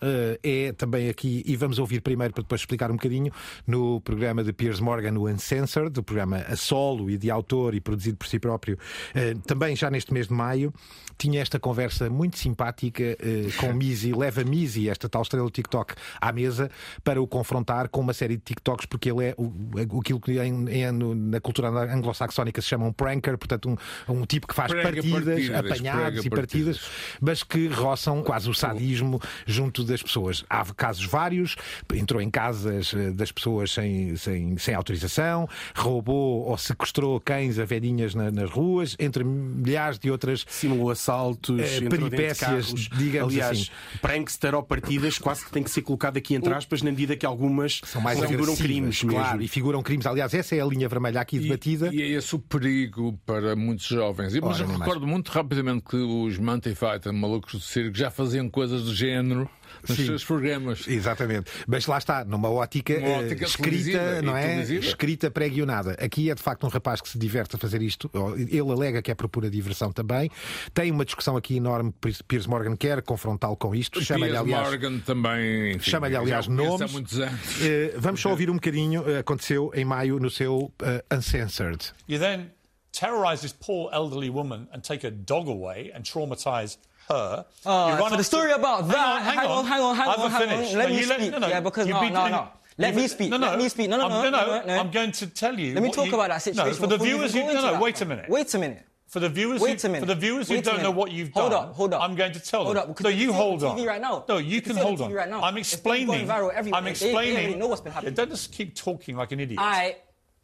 eh, 0.00 0.38
é 0.42 0.72
também 0.72 1.08
aqui, 1.08 1.42
e 1.46 1.56
vamos 1.56 1.78
ouvir 1.78 2.00
primeiro 2.00 2.32
para 2.32 2.42
depois 2.42 2.60
explicar 2.60 2.81
um 2.90 2.94
bocadinho, 2.94 3.32
no 3.66 4.00
programa 4.00 4.42
de 4.44 4.52
Piers 4.52 4.80
Morgan, 4.80 5.12
o 5.18 5.28
Uncensored, 5.28 5.98
o 5.98 6.02
programa 6.02 6.38
a 6.48 6.56
solo 6.56 7.10
e 7.10 7.16
de 7.16 7.30
autor 7.30 7.74
e 7.74 7.80
produzido 7.80 8.16
por 8.16 8.26
si 8.26 8.38
próprio, 8.38 8.78
eh, 9.14 9.34
também 9.46 9.74
já 9.76 9.90
neste 9.90 10.12
mês 10.12 10.28
de 10.28 10.34
maio, 10.34 10.72
tinha 11.18 11.40
esta 11.40 11.58
conversa 11.58 12.08
muito 12.10 12.38
simpática 12.38 13.02
eh, 13.02 13.16
com 13.58 13.72
Mizzy, 13.72 14.12
leva 14.16 14.42
Mizzy, 14.44 14.88
esta 14.88 15.08
tal 15.08 15.22
estrela 15.22 15.44
do 15.46 15.50
TikTok, 15.50 15.94
à 16.20 16.32
mesa 16.32 16.70
para 17.04 17.20
o 17.20 17.26
confrontar 17.26 17.88
com 17.88 18.00
uma 18.00 18.12
série 18.12 18.36
de 18.36 18.42
TikToks, 18.42 18.86
porque 18.86 19.10
ele 19.10 19.26
é 19.26 19.34
o, 19.38 19.52
aquilo 20.00 20.20
que 20.20 20.38
em- 20.40 20.68
em- 20.68 20.92
na 20.92 21.40
cultura 21.40 21.68
anglo-saxónica 21.68 22.60
se 22.60 22.68
chama 22.68 22.86
um 22.86 22.92
pranker, 22.92 23.36
portanto, 23.38 23.68
um, 24.08 24.12
um 24.12 24.24
tipo 24.26 24.46
que 24.46 24.54
faz 24.54 24.70
Prega 24.72 24.84
partidas, 25.02 25.24
partidas, 25.24 25.50
apanhados 25.72 26.24
e 26.24 26.30
partidas, 26.30 26.80
mas 27.20 27.42
que 27.42 27.68
roçam 27.68 28.22
quase 28.22 28.48
o 28.48 28.54
sadismo 28.54 29.20
junto 29.46 29.84
das 29.84 30.02
pessoas. 30.02 30.44
Há 30.48 30.64
casos 30.74 31.04
vários, 31.04 31.56
entrou 31.94 32.20
em 32.20 32.30
casas 32.72 33.14
das 33.14 33.30
pessoas 33.32 33.70
sem, 33.72 34.16
sem, 34.16 34.56
sem 34.58 34.74
autorização, 34.74 35.48
roubou 35.76 36.46
ou 36.48 36.56
sequestrou 36.56 37.20
cães 37.20 37.58
a 37.58 37.64
velhinhas 37.64 38.14
na- 38.14 38.30
nas 38.30 38.50
ruas, 38.50 38.96
entre 38.98 39.24
milhares 39.24 39.98
de 39.98 40.10
outras 40.10 40.44
simulou 40.48 40.90
assaltos, 40.90 41.60
Eh, 41.60 41.80
de 41.80 41.88
peripécias, 41.88 42.38
carros. 42.66 42.88
digamos 42.96 43.32
Aliás, 43.34 43.58
assim. 43.58 43.98
prankster 44.00 44.54
ou 44.54 44.62
partidas 44.62 45.18
quase 45.18 45.44
que 45.44 45.50
tem 45.50 45.62
que 45.62 45.70
ser 45.70 45.82
colocado 45.82 46.16
aqui 46.16 46.34
entre 46.34 46.52
aspas, 46.52 46.82
na 46.82 46.90
medida 46.90 47.16
que 47.16 47.26
algumas 47.26 47.80
são 47.84 48.00
mais 48.00 48.22
agressivas, 48.22 48.58
crimes 48.60 49.00
claro, 49.02 49.30
mesmo. 49.32 49.42
e 49.42 49.48
figuram 49.48 49.82
crimes. 49.82 50.06
Aliás, 50.06 50.32
essa 50.34 50.54
é 50.56 50.60
a 50.60 50.66
linha 50.66 50.88
vermelha 50.88 51.20
aqui 51.20 51.38
debatida. 51.38 51.90
E, 51.92 51.98
e 51.98 52.02
é 52.02 52.06
esse 52.08 52.34
o 52.34 52.38
perigo 52.38 53.18
para 53.26 53.54
muitos 53.56 53.86
jovens. 53.86 54.34
E, 54.34 54.40
mas 54.40 54.56
Ora, 54.56 54.62
eu 54.64 54.68
nem 54.68 54.78
mais. 54.78 54.88
recordo 54.88 55.06
muito 55.06 55.30
rapidamente 55.30 55.84
que 55.88 55.96
os 55.96 56.38
Monty 56.38 56.74
Python, 56.74 57.12
malucos 57.12 57.52
do 57.54 57.60
circo, 57.60 57.96
já 57.96 58.10
faziam 58.10 58.48
coisas 58.48 58.82
do 58.82 58.94
género 58.94 59.48
nos 59.88 59.96
Sim. 59.96 60.06
seus 60.06 60.24
programas. 60.24 60.86
Exatamente. 60.86 61.50
Mas 61.66 61.86
lá 61.86 61.98
está, 61.98 62.24
numa 62.24 62.50
ótica, 62.50 62.96
Uma 62.98 63.18
ótica 63.18 63.44
eh, 63.44 63.46
escrita, 63.48 64.22
não 64.22 64.36
é? 64.36 64.62
Escrita 64.62 65.30
pré-guionada. 65.30 65.92
Aqui 66.00 66.30
é 66.30 66.34
de 66.34 66.42
facto 66.42 66.64
um 66.64 66.68
rapaz 66.68 67.00
que 67.00 67.08
se 67.08 67.18
diverte 67.18 67.56
a 67.56 67.58
fazer 67.58 67.82
isto. 67.82 68.10
Ele 68.36 68.70
alega 68.70 69.02
que 69.02 69.10
é 69.10 69.14
por 69.14 69.28
pura 69.28 69.50
diversão 69.50 69.92
também. 69.92 70.30
Tem 70.74 70.90
uma 70.90 71.04
discussão 71.04 71.36
aqui 71.36 71.56
enorme 71.56 71.92
que 72.00 72.22
Piers 72.24 72.46
Morgan 72.46 72.76
quer 72.76 73.02
confrontá-lo 73.02 73.56
com 73.56 73.74
isto. 73.74 74.00
Chama-lhe, 74.02 74.32
Piers 74.32 74.40
aliás, 74.42 74.68
Morgan 74.68 74.98
também. 75.00 75.78
chama-lhe, 75.80 76.16
aliás, 76.16 76.46
nomes. 76.48 76.82
Há 76.82 76.88
muitos 76.88 77.18
anos. 77.18 77.62
Eh, 77.62 77.94
vamos 77.96 78.20
só 78.20 78.30
ouvir 78.30 78.50
um 78.50 78.54
bocadinho. 78.54 79.04
eh, 79.08 79.18
Aconteceu 79.18 79.70
em 79.74 79.84
maio 79.84 80.18
no 80.18 80.30
seu 80.30 80.72
eh, 80.82 81.04
Uncensored. 81.12 81.92
You 82.08 82.18
then 82.18 82.50
terrorize 82.92 83.40
this 83.42 83.52
poor 83.52 83.90
elderly 83.92 84.28
woman 84.30 84.68
and 84.72 84.80
take 84.80 85.06
her 85.06 85.10
dog 85.12 85.48
away 85.48 85.90
and 85.94 86.02
traumatize 86.02 86.78
her. 87.12 87.46
Uh, 87.64 87.92
You 87.94 88.00
run 88.02 88.10
for 88.10 88.16
the 88.16 88.24
story 88.24 88.48
to- 88.50 88.56
about 88.56 88.88
that, 88.88 89.22
hang 89.22 89.38
on, 89.38 89.64
hang 89.66 89.80
on, 89.80 89.96
hang 89.96 90.08
on, 90.08 90.30
haven't 90.30 90.48
hang 90.48 90.58
on. 90.58 90.78
Let 90.78 90.88
No, 90.88 90.94
me 90.94 90.96
you 90.98 91.04
speak. 91.04 91.32
Yeah, 91.50 91.60
because 91.60 91.86
no, 91.86 92.08
no, 92.08 92.28
no. 92.28 92.48
Let 92.78 92.94
me 92.94 93.06
speak. 93.08 93.30
No, 93.30 93.36
no. 93.36 93.46
Let 93.50 93.58
me 93.58 93.68
speak. 93.68 93.90
No, 93.90 93.96
no, 93.98 94.08
no, 94.08 94.22
no, 94.30 94.30
no, 94.30 94.64
no. 94.66 94.78
I'm 94.78 94.90
going 94.90 95.12
to 95.12 95.26
tell 95.26 95.58
you. 95.58 95.74
Let 95.74 95.82
me 95.82 95.90
talk 95.92 96.08
about 96.12 96.28
that 96.30 96.38
situation. 96.42 96.72
No, 96.72 96.74
for 96.80 96.86
the 96.86 96.96
you 97.04 97.04
viewers 97.16 97.34
who 97.34 97.40
go 97.42 97.52
no, 97.52 97.72
no. 97.74 97.80
Wait 97.80 98.00
a 98.00 98.04
minute. 98.06 98.28
Wait 98.28 98.52
a 98.54 98.58
minute. 98.58 98.86
For 99.08 99.20
the 99.20 99.28
viewers, 99.28 99.60
Wait 99.60 99.84
a 99.84 99.88
minute. 99.90 100.00
for 100.00 100.06
the 100.06 100.14
viewers 100.18 100.48
who 100.48 100.54
Wait 100.54 100.64
don't 100.64 100.82
know 100.82 100.90
what 100.90 101.12
you've 101.12 101.34
done, 101.34 101.50
Hold 101.50 101.52
up, 101.52 101.74
hold 101.74 101.92
up. 101.92 102.00
I'm 102.00 102.14
going 102.14 102.32
to 102.32 102.40
tell 102.40 102.64
Hold 102.64 102.76
them. 102.76 102.82
up, 102.84 102.88
because 102.88 103.04
no, 103.04 103.10
you 103.10 103.16
you 103.26 103.26
can 103.26 103.34
see 103.34 103.38
it 103.38 103.42
on 103.42 103.46
hold 103.50 103.64
on. 103.64 103.76
TV 103.78 103.86
right 103.86 104.00
now. 104.00 104.24
No, 104.26 104.38
you 104.38 104.54
You 104.54 104.62
can 104.62 104.70
can 104.70 104.74
see 104.76 104.80
it 104.80 104.84
on 104.84 104.96
hold 104.96 105.00
on. 105.02 105.12
right 105.12 105.28
now. 105.28 105.42
I'm 105.42 105.56
It's 105.58 105.76
going 105.76 106.00
explaining. 106.00 106.26
viral 106.28 106.50
everywhere. 106.54 106.78
I'm 106.78 106.84
They- 106.84 106.92
they 106.94 107.06
explaining. 107.08 107.58
know 107.58 107.66
what's 107.66 107.82
been 107.82 107.92
happening. 107.92 108.14
Yeah, 108.14 108.24
don't 108.24 108.30
just 108.30 108.52
keep 108.52 108.74
talking 108.74 109.14
like 109.18 109.32
an 109.32 109.40
idiot. 109.40 109.60
I 109.60 109.96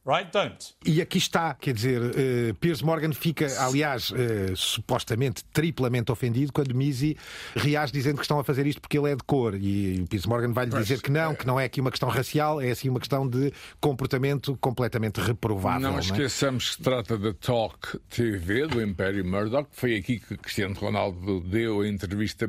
Right? 0.09 0.33
Don't. 0.33 0.75
E 0.87 1.03
aqui 1.03 1.19
está, 1.19 1.53
quer 1.53 1.75
dizer, 1.75 2.01
eh, 2.17 2.55
Piers 2.59 2.81
Morgan 2.81 3.13
fica, 3.13 3.47
aliás, 3.63 4.11
eh, 4.17 4.55
supostamente 4.57 5.45
triplamente 5.53 6.11
ofendido 6.11 6.51
quando 6.51 6.75
Misi 6.75 7.15
reage 7.55 7.93
dizendo 7.93 8.17
que 8.17 8.23
estão 8.23 8.39
a 8.39 8.45
fazer 8.45 8.67
isto 8.67 8.81
porque 8.81 8.97
ele 8.97 9.11
é 9.11 9.15
de 9.15 9.23
cor. 9.23 9.55
E 9.55 10.01
o 10.01 10.07
Piers 10.07 10.25
Morgan 10.25 10.55
vai-lhe 10.55 10.73
dizer 10.73 11.03
que 11.03 11.11
não, 11.11 11.35
que 11.35 11.47
não 11.47 11.61
é 11.61 11.67
aqui 11.67 11.83
uma 11.83 11.91
questão 11.91 12.09
racial, 12.09 12.59
é 12.59 12.71
assim 12.71 12.89
uma 12.89 13.01
questão 13.01 13.29
de 13.29 13.53
comportamento 13.83 14.57
completamente 14.63 15.21
reprovável. 15.21 15.91
Não 15.91 15.99
é? 15.99 16.01
esqueçamos 16.01 16.71
que 16.71 16.77
se 16.77 16.83
trata 16.83 17.19
da 17.19 17.35
Talk 17.35 17.99
TV 18.09 18.67
do 18.67 18.81
Império 18.81 19.23
Murdoch. 19.27 19.69
Foi 19.73 19.95
aqui 19.95 20.21
que 20.21 20.39
Cristiano 20.39 20.75
Ronaldo 20.75 21.41
deu 21.41 21.83
a 21.83 21.89
entrevista 21.89 22.49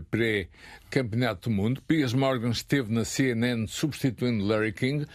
pré-Campeonato 0.90 1.50
do 1.50 1.56
Mundo. 1.56 1.82
Piers 1.88 2.14
Morgan 2.14 2.50
esteve 2.50 2.92
na 2.92 3.06
CNN 3.06 3.68
substituindo 3.68 4.46
Larry 4.46 4.74
King 4.74 5.06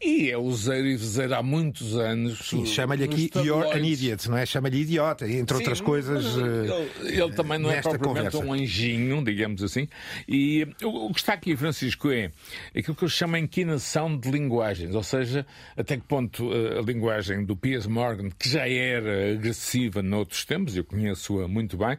e 0.00 0.30
é 0.30 0.38
useiro 0.38 0.86
e 0.86 0.96
vezeiro 0.96 1.34
há 1.34 1.42
muitos 1.42 1.96
anos. 1.96 2.38
Sim, 2.48 2.64
chama-lhe 2.64 3.04
aqui 3.04 3.30
You're 3.36 3.68
an 3.76 3.84
idiot, 3.84 4.28
não 4.30 4.36
é? 4.38 4.46
Chama-lhe 4.46 4.80
idiota, 4.80 5.28
entre 5.28 5.56
outras 5.56 5.78
Sim, 5.78 5.84
coisas. 5.84 6.24
mas 6.36 6.38
eh, 6.38 7.00
Ele, 7.02 7.22
ele 7.22 7.32
também 7.34 7.58
não 7.58 7.70
é 7.70 7.80
propriamente 7.82 8.30
conversa. 8.30 8.38
um 8.38 8.52
anjinho, 8.52 9.22
digamos 9.24 9.62
assim. 9.62 9.88
E 10.28 10.66
o, 10.82 11.06
o 11.08 11.12
que 11.12 11.20
está 11.20 11.34
aqui, 11.34 11.56
Francisco, 11.56 12.10
é 12.10 12.30
aquilo 12.76 12.94
que 12.94 13.04
eu 13.04 13.08
chamo 13.08 13.36
a 13.36 13.38
inquinação 13.38 14.16
de 14.16 14.30
linguagens, 14.30 14.94
ou 14.94 15.02
seja, 15.02 15.44
até 15.76 15.96
que 15.96 16.04
ponto 16.04 16.50
eh, 16.52 16.78
a 16.78 16.82
linguagem 16.82 17.44
do 17.44 17.56
Piers 17.56 17.86
Morgan, 17.86 18.30
que 18.38 18.48
já 18.48 18.68
era 18.68 19.32
agressiva 19.32 20.02
noutros 20.02 20.44
tempos, 20.44 20.76
eu 20.76 20.84
conheço-a 20.84 21.48
muito 21.48 21.76
bem, 21.76 21.98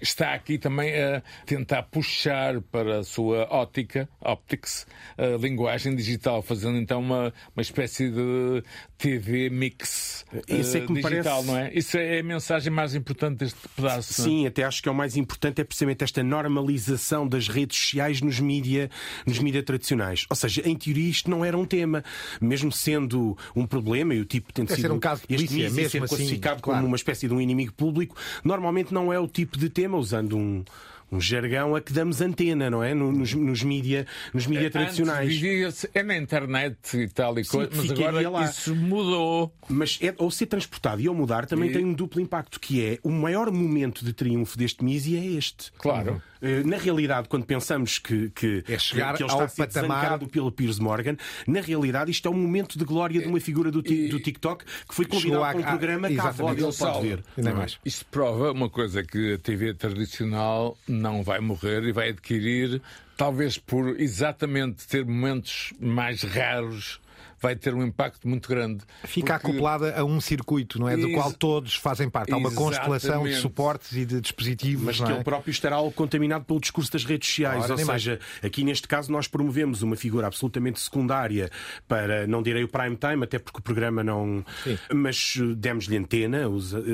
está 0.00 0.34
aqui 0.34 0.58
também 0.58 0.94
a 0.94 1.22
tentar 1.44 1.82
puxar 1.84 2.60
para 2.60 2.75
a 2.80 3.04
sua 3.04 3.46
ótica, 3.50 4.08
optics, 4.20 4.86
a 5.16 5.36
linguagem 5.38 5.94
digital, 5.94 6.42
fazendo 6.42 6.76
então 6.78 7.00
uma, 7.00 7.32
uma 7.54 7.62
espécie 7.62 8.10
de 8.10 8.62
TV 8.98 9.50
mix 9.50 10.24
Isso 10.48 10.76
é 10.76 10.80
eh, 10.80 10.86
que 10.86 10.92
me 10.92 11.02
digital, 11.02 11.42
parece- 11.42 11.46
não 11.46 11.56
é? 11.58 11.72
Isso 11.74 11.96
é 11.98 12.20
a 12.20 12.22
mensagem 12.22 12.72
mais 12.72 12.94
importante 12.94 13.38
deste 13.38 13.58
pedaço. 13.74 14.22
não 14.22 14.26
é? 14.26 14.30
Sim, 14.30 14.46
até 14.46 14.64
acho 14.64 14.82
que 14.82 14.88
é 14.88 14.92
o 14.92 14.94
mais 14.94 15.16
importante 15.16 15.60
é 15.60 15.64
precisamente 15.64 16.02
esta 16.04 16.22
normalização 16.22 17.26
das 17.28 17.48
redes 17.48 17.78
sociais 17.78 18.20
nos 18.20 18.40
mídia, 18.40 18.90
nos 19.26 19.38
mídia 19.38 19.62
tradicionais. 19.62 20.26
Ou 20.30 20.36
seja, 20.36 20.62
em 20.64 20.76
teoria 20.76 21.08
isto 21.08 21.30
não 21.30 21.44
era 21.44 21.56
um 21.56 21.64
tema, 21.64 22.02
mesmo 22.40 22.72
sendo 22.72 23.36
um 23.54 23.66
problema 23.66 24.14
e 24.14 24.20
o 24.20 24.24
tipo 24.24 24.52
tendo 24.52 24.68
Deve 24.68 24.80
sido 24.80 24.88
ser 24.90 24.94
um 24.94 25.00
caso 25.00 25.22
de 25.22 25.28
polícia, 25.28 25.56
mesmo 25.70 25.74
ser 25.76 25.84
assim, 25.84 25.98
classificado 25.98 26.62
claro. 26.62 26.78
como 26.80 26.88
uma 26.88 26.96
espécie 26.96 27.28
de 27.28 27.34
um 27.34 27.40
inimigo 27.40 27.72
público, 27.72 28.16
normalmente 28.44 28.92
não 28.92 29.12
é 29.12 29.18
o 29.18 29.28
tipo 29.28 29.58
de 29.58 29.68
tema 29.68 29.96
usando 29.98 30.36
um 30.36 30.64
um 31.10 31.20
jargão 31.20 31.74
a 31.76 31.80
que 31.80 31.92
damos 31.92 32.20
antena, 32.20 32.68
não 32.68 32.82
é? 32.82 32.92
No- 32.94 33.12
Nos, 33.12 33.32
nos 33.34 33.62
mídia, 33.62 34.06
nos 34.34 34.46
mídia 34.46 34.70
tradicionais. 34.70 35.32
Antes 35.42 35.86
é 35.94 36.02
na 36.02 36.16
internet 36.16 36.96
e 36.96 37.08
tal 37.08 37.38
e 37.38 37.44
coisa, 37.44 37.70
mas 37.74 37.90
agora 37.90 38.28
lá. 38.28 38.44
isso 38.44 38.74
mudou. 38.74 39.54
Mas 39.68 39.98
é, 40.02 40.14
ao 40.18 40.30
ser 40.30 40.46
transportado 40.46 41.00
e 41.00 41.06
ao 41.06 41.14
mudar 41.14 41.46
também 41.46 41.70
E- 41.70 41.72
tem 41.72 41.84
um 41.84 41.92
duplo 41.92 42.20
impacto, 42.20 42.58
que 42.60 42.84
é 42.84 42.98
o 43.02 43.10
maior 43.10 43.50
momento 43.52 44.04
de 44.04 44.12
triunfo 44.12 44.58
deste 44.58 44.84
Misi 44.84 45.16
é 45.16 45.24
este. 45.24 45.70
Claro. 45.78 46.20
Eh, 46.20 46.35
Na 46.64 46.76
realidade, 46.76 47.28
quando 47.28 47.44
pensamos 47.44 47.98
que, 47.98 48.30
que, 48.30 48.62
É 48.68 48.78
chegar 48.78 49.16
que 49.16 49.22
ele 49.22 49.30
ao 49.30 49.44
está 49.44 49.44
a 49.44 49.48
ser 49.68 49.80
patamar- 49.80 50.18
pelo 50.28 50.50
Piers 50.52 50.78
Morgan, 50.78 51.16
na 51.46 51.60
realidade 51.60 52.10
isto 52.10 52.26
é 52.28 52.30
um 52.30 52.34
momento 52.34 52.78
de 52.78 52.84
glória 52.84 53.20
de 53.20 53.26
uma 53.28 53.40
figura 53.40 53.70
do, 53.70 53.82
ti- 53.82 54.08
do 54.08 54.20
TikTok 54.20 54.64
que 54.64 54.94
foi 54.94 55.04
convidado 55.06 55.42
à- 55.44 55.50
para 55.52 55.58
um 55.60 55.62
programa 55.62 56.08
que 56.08 56.18
a 56.20 56.24
avó 56.28 56.52
dele 56.54 56.72
pode 56.76 57.08
ver. 57.08 57.24
Ainda 57.36 57.54
mais. 57.54 57.78
Isto 57.84 58.04
prova 58.06 58.52
uma 58.52 58.68
coisa 58.68 59.02
que 59.02 59.34
a 59.34 59.38
TV 59.38 59.72
tradicional 59.74 60.76
não 60.86 61.22
vai 61.22 61.40
morrer 61.40 61.82
e 61.84 61.92
vai 61.92 62.10
adquirir, 62.10 62.80
talvez 63.16 63.58
por 63.58 63.98
exatamente 64.00 64.86
ter 64.86 65.04
momentos 65.04 65.72
mais 65.80 66.22
raros, 66.22 67.00
vai 67.40 67.54
ter 67.56 67.74
um 67.74 67.84
impacto 67.84 68.26
muito 68.28 68.48
grande. 68.48 68.82
Fica 69.04 69.38
Porque- 69.38 69.52
acoplada 69.52 69.98
a 69.98 70.04
um 70.04 70.20
circuito, 70.20 70.78
não 70.78 70.88
é? 70.88 70.96
Do 70.96 71.06
Ex- 71.08 71.14
qual 71.14 71.32
todos 71.32 71.74
fazem 71.76 72.08
parte. 72.08 72.32
Há 72.32 72.36
uma 72.36 72.50
constelação 72.52 73.24
de 73.24 73.34
suportes 73.36 73.92
e 73.92 74.04
de 74.04 74.20
dispositivos. 74.20 74.84
Mas 74.84 74.98
não 75.00 75.06
que 75.06 75.12
é? 75.12 75.14
ele 75.16 75.24
próprio 75.24 75.50
estará 75.50 75.76
algo 75.76 75.92
contaminado 75.92 76.44
pelo 76.44 76.60
discurso 76.60 76.90
das 76.92 77.04
redes 77.04 77.28
sociais. 77.28 77.64
Ora, 77.64 77.74
Ou 77.74 77.86
mais. 77.86 78.02
seja, 78.02 78.20
aqui 78.42 78.64
neste 78.64 78.88
caso 78.88 79.10
nós 79.12 79.28
promovemos 79.28 79.82
uma 79.82 79.96
figura 79.96 80.26
absolutamente 80.26 80.80
secundária 80.80 81.50
para, 81.86 82.26
não 82.26 82.42
direi 82.42 82.64
o 82.64 82.68
prime 82.68 82.96
time, 82.96 83.24
até 83.24 83.38
porque 83.38 83.58
o 83.58 83.62
programa 83.62 84.02
não. 84.02 84.44
Mas 84.92 85.34
eh, 85.38 85.54
demos-lhe 85.56 85.96
antena, 85.96 86.40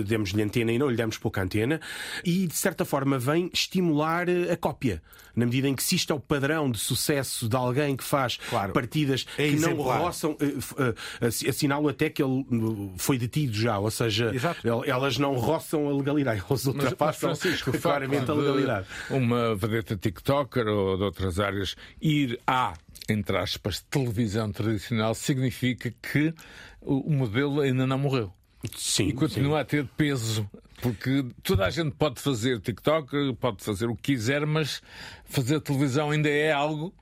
demos-lhe 0.05 0.43
antena 0.43 0.73
e 0.73 0.79
não 0.79 0.89
lhe 0.89 0.97
demos 0.97 1.19
pouca 1.19 1.43
antena, 1.43 1.81
e 2.25 2.47
de 2.47 2.55
certa 2.55 2.85
forma 2.85 3.19
vem 3.19 3.51
estimular 3.53 4.29
eh, 4.29 4.53
a 4.53 4.57
cópia. 4.57 5.03
Na 5.35 5.47
medida 5.47 5.67
em 5.67 5.75
que 5.75 5.83
se 5.83 5.95
isto 5.97 6.13
é 6.13 6.17
o 6.17 6.21
padrão 6.21 6.71
de 6.71 6.79
sucesso 6.79 7.49
de 7.49 7.57
alguém 7.57 7.97
que 7.97 8.05
faz 8.05 8.39
Claro. 8.51 8.73
partidas 8.75 9.25
É 9.39 9.49
que 9.49 9.57
não 9.57 9.69
exemplar. 9.71 10.01
roçam, 10.01 10.32
eh, 10.41 10.59
f- 10.59 10.75
eh, 10.79 11.27
assi- 11.27 11.49
assinalo 11.49 11.89
até 11.89 12.09
que 12.11 12.23
ele 12.23 12.41
eh, 12.41 12.91
foi 12.97 13.19
detido 13.19 13.53
já, 13.55 13.79
ou 13.79 13.91
seja, 13.91 14.35
Exato. 14.35 14.67
el- 14.67 14.85
elas 14.85 15.19
não 15.19 15.35
roçam 15.35 15.89
a 15.89 15.93
legalidade, 15.93 16.41
elas 16.49 16.65
Mas, 16.65 16.75
mas 16.75 16.85
ultrapassam 16.85 17.35
Francisco, 17.37 17.71
o 17.71 17.79
claramente 17.81 18.31
a 18.31 18.35
legalidade. 18.35 18.87
de 19.09 19.15
uma 19.15 19.55
vedeta 19.57 19.97
TikToker 19.97 20.67
ou 20.67 20.97
de 20.97 21.03
outras 21.05 21.39
áreas 21.41 21.75
ir 22.01 22.39
à, 22.47 22.75
entre 23.09 23.37
aspas, 23.37 23.81
televisão 23.91 24.51
tradicional 24.53 25.15
significa 25.15 25.93
que 26.03 26.33
o 26.81 27.11
modelo 27.13 27.61
ainda 27.61 27.87
não 27.87 27.99
morreu. 27.99 28.33
Sim, 28.77 29.09
E 29.09 29.13
continua 29.13 29.61
a 29.61 29.65
ter 29.65 29.85
peso. 29.97 30.49
Porque 30.81 31.25
toda 31.45 31.65
a 31.65 31.71
gente 31.71 31.93
pode 31.93 32.21
fazer 32.21 32.59
TikTok, 32.61 33.35
pode 33.41 33.63
fazer 33.63 33.87
o 33.87 33.95
que 33.95 34.15
quiser, 34.15 34.45
mas 34.45 34.83
fazer 35.25 35.61
televisão 35.61 36.11
ainda 36.11 36.29
é 36.29 36.51
algo 36.53 36.93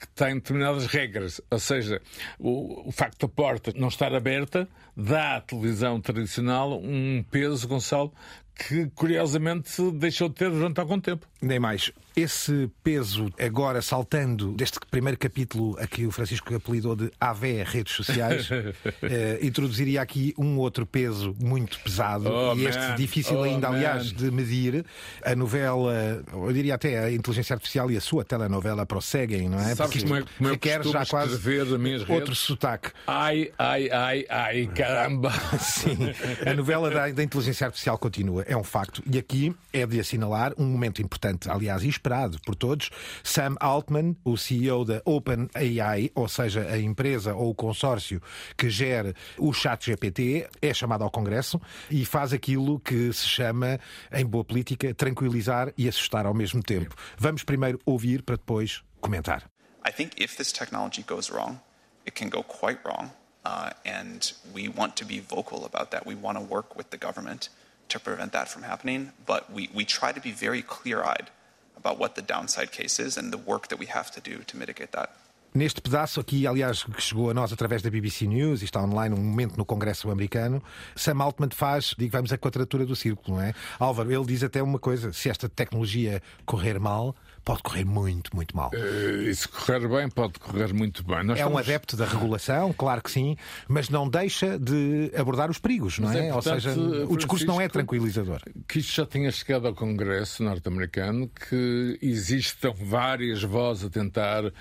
que 0.00 0.08
tem 0.08 0.34
determinadas 0.34 0.86
regras. 0.86 1.40
Ou 1.50 1.58
seja, 1.58 2.00
o, 2.38 2.88
o 2.88 2.92
facto 2.92 3.26
da 3.26 3.28
porta 3.28 3.72
não 3.76 3.88
estar 3.88 4.14
aberta 4.14 4.66
dá 4.96 5.36
à 5.36 5.40
televisão 5.40 6.00
tradicional 6.00 6.80
um 6.80 7.22
peso, 7.30 7.68
Gonçalo, 7.68 8.12
que 8.54 8.86
curiosamente 8.94 9.90
deixou 9.92 10.28
de 10.28 10.34
ter 10.34 10.50
durante 10.50 10.78
algum 10.80 11.00
tempo. 11.00 11.26
Nem 11.40 11.58
mais. 11.58 11.90
Esse 12.14 12.70
peso, 12.84 13.32
agora 13.40 13.80
saltando 13.80 14.52
deste 14.52 14.78
primeiro 14.90 15.16
capítulo 15.18 15.76
a 15.78 15.86
que 15.86 16.04
o 16.06 16.10
Francisco 16.10 16.54
apelidou 16.54 16.94
de 16.94 17.10
AV 17.18 17.62
Redes 17.64 17.94
Sociais, 17.94 18.48
eh, 19.02 19.38
introduziria 19.40 20.02
aqui 20.02 20.34
um 20.36 20.58
outro 20.58 20.84
peso 20.84 21.34
muito 21.40 21.78
pesado 21.80 22.28
Oh, 22.28 22.54
e 22.54 22.66
este 22.66 22.78
man. 22.80 22.94
difícil 22.96 23.38
Oh, 23.38 23.42
ainda, 23.44 23.68
aliás, 23.68 24.12
man. 24.12 24.18
de 24.18 24.30
medir. 24.30 24.84
A 25.24 25.34
novela, 25.34 26.22
eu 26.32 26.52
diria 26.52 26.74
até 26.74 26.98
a 27.04 27.10
inteligência 27.10 27.54
artificial 27.54 27.90
e 27.90 27.96
a 27.96 28.00
sua 28.00 28.24
telenovela 28.24 28.84
prosseguem, 28.84 29.48
não 29.48 29.58
é? 29.58 29.74
Sabes 29.74 30.02
como 30.02 30.16
é- 30.16 30.22
como 30.36 30.48
eu 30.48 30.52
requer 30.52 30.82
já 30.84 31.06
quase 31.06 31.34
outro 31.34 32.16
redes? 32.26 32.38
sotaque. 32.38 32.90
Ai, 33.06 33.50
ai, 33.56 33.88
ai, 33.90 34.26
ai, 34.28 34.66
caramba! 34.74 35.32
Sim, 35.58 35.96
a 36.44 36.52
novela 36.54 36.90
da, 36.90 37.08
da 37.08 37.22
inteligência 37.22 37.66
artificial 37.66 37.96
continua, 37.96 38.39
é 38.46 38.56
um 38.56 38.64
facto. 38.64 39.02
E 39.10 39.18
aqui 39.18 39.54
é 39.72 39.86
de 39.86 40.00
assinalar 40.00 40.52
um 40.58 40.64
momento 40.64 41.02
importante, 41.02 41.50
aliás, 41.50 41.82
esperado 41.82 42.38
por 42.44 42.54
todos. 42.54 42.90
Sam 43.22 43.56
Altman, 43.60 44.16
o 44.24 44.36
CEO 44.36 44.84
da 44.84 45.02
OpenAI, 45.04 46.10
ou 46.14 46.28
seja, 46.28 46.62
a 46.62 46.78
empresa 46.78 47.34
ou 47.34 47.50
o 47.50 47.54
consórcio 47.54 48.20
que 48.56 48.70
gera 48.70 49.14
o 49.38 49.52
ChatGPT, 49.52 50.48
é 50.60 50.74
chamado 50.74 51.04
ao 51.04 51.10
Congresso 51.10 51.60
e 51.90 52.04
faz 52.04 52.32
aquilo 52.32 52.80
que 52.80 53.12
se 53.12 53.26
chama, 53.26 53.78
em 54.12 54.24
boa 54.24 54.44
política, 54.44 54.94
tranquilizar 54.94 55.72
e 55.76 55.88
assustar 55.88 56.26
ao 56.26 56.34
mesmo 56.34 56.62
tempo. 56.62 56.94
Vamos 57.18 57.42
primeiro 57.42 57.80
ouvir 57.84 58.22
para 58.22 58.36
depois 58.36 58.82
comentar. 59.00 59.50
I 59.86 59.92
think 59.92 60.20
if 60.22 60.36
this 60.36 60.52
technology 60.52 61.02
goes 61.02 61.30
wrong, 61.30 61.58
it 62.06 62.14
can 62.18 62.28
go 62.28 62.42
quite 62.42 62.80
wrong. 62.84 63.10
Uh, 63.44 63.70
and 63.86 64.32
we 64.54 64.68
want 64.68 64.96
to 64.96 65.04
be 65.04 65.18
vocal 65.18 65.64
about 65.64 65.90
that. 65.92 66.06
We 66.06 66.14
want 66.14 66.36
to 66.36 66.44
work 66.44 66.76
with 66.76 66.90
the 66.90 66.98
government 66.98 67.48
to 67.90 67.98
prevent 68.00 68.32
that 68.32 68.48
from 68.48 68.62
happening. 68.62 69.12
But 69.26 69.52
we, 69.52 69.68
we 69.74 69.84
try 69.84 70.12
to 70.12 70.20
be 70.20 70.32
very 70.32 70.62
clear 70.62 71.02
eyed 71.02 71.30
about 71.76 71.98
what 71.98 72.14
the 72.14 72.22
downside 72.22 72.72
case 72.72 72.98
is 72.98 73.16
and 73.16 73.32
the 73.32 73.38
work 73.38 73.68
that 73.68 73.78
we 73.78 73.86
have 73.86 74.10
to 74.12 74.20
do 74.20 74.42
to 74.46 74.56
mitigate 74.56 74.92
that. 74.92 75.10
Neste 75.52 75.80
pedaço 75.80 76.20
aqui, 76.20 76.46
aliás, 76.46 76.84
que 76.84 77.02
chegou 77.02 77.28
a 77.28 77.34
nós 77.34 77.52
através 77.52 77.82
da 77.82 77.90
BBC 77.90 78.24
News 78.24 78.62
e 78.62 78.66
está 78.66 78.80
online 78.80 79.16
um 79.16 79.18
momento 79.18 79.56
no 79.56 79.64
Congresso 79.64 80.08
americano, 80.08 80.62
Sam 80.94 81.20
Altman 81.20 81.48
faz, 81.50 81.92
digamos, 81.98 82.32
a 82.32 82.38
quadratura 82.38 82.86
do 82.86 82.94
círculo, 82.94 83.36
não 83.36 83.42
é? 83.42 83.52
Álvaro, 83.76 84.12
ele 84.12 84.24
diz 84.26 84.44
até 84.44 84.62
uma 84.62 84.78
coisa: 84.78 85.12
se 85.12 85.28
esta 85.28 85.48
tecnologia 85.48 86.22
correr 86.46 86.78
mal, 86.78 87.16
pode 87.50 87.62
correr 87.64 87.84
muito, 87.84 88.30
muito 88.36 88.56
mal. 88.56 88.70
Uh, 88.72 89.22
e 89.22 89.34
se 89.34 89.48
correr 89.48 89.88
bem, 89.88 90.08
pode 90.08 90.38
correr 90.38 90.72
muito 90.72 91.02
bem. 91.02 91.24
Nós 91.24 91.36
é 91.36 91.40
estamos... 91.40 91.52
um 91.52 91.58
adepto 91.58 91.96
da 91.96 92.04
regulação, 92.04 92.72
claro 92.72 93.02
que 93.02 93.10
sim, 93.10 93.36
mas 93.66 93.88
não 93.88 94.08
deixa 94.08 94.56
de 94.56 95.10
abordar 95.16 95.50
os 95.50 95.58
perigos, 95.58 95.98
não 95.98 96.12
é? 96.12 96.28
é 96.28 96.34
Ou 96.34 96.40
seja, 96.40 96.70
o 97.08 97.16
discurso 97.16 97.44
não 97.46 97.60
é 97.60 97.68
tranquilizador. 97.68 98.40
Que 98.68 98.78
isto 98.78 98.94
já 98.94 99.04
tinha 99.04 99.32
chegado 99.32 99.66
ao 99.66 99.74
Congresso 99.74 100.44
norte-americano, 100.44 101.28
que 101.28 101.98
existam 102.00 102.72
várias 102.72 103.42
vozes 103.42 103.86
a 103.86 103.90
tentar 103.90 104.44
uh, 104.44 104.52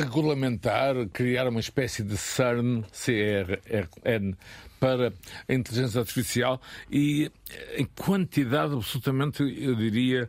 regulamentar, 0.00 0.96
criar 1.12 1.46
uma 1.46 1.60
espécie 1.60 2.02
de 2.02 2.16
CERN, 2.16 2.82
CRN, 2.90 4.34
para 4.80 5.12
a 5.48 5.54
inteligência 5.54 6.00
artificial 6.00 6.60
e 6.90 7.30
em 7.76 7.84
quantidade 7.84 8.74
absolutamente, 8.74 9.42
eu 9.42 9.76
diria, 9.76 10.28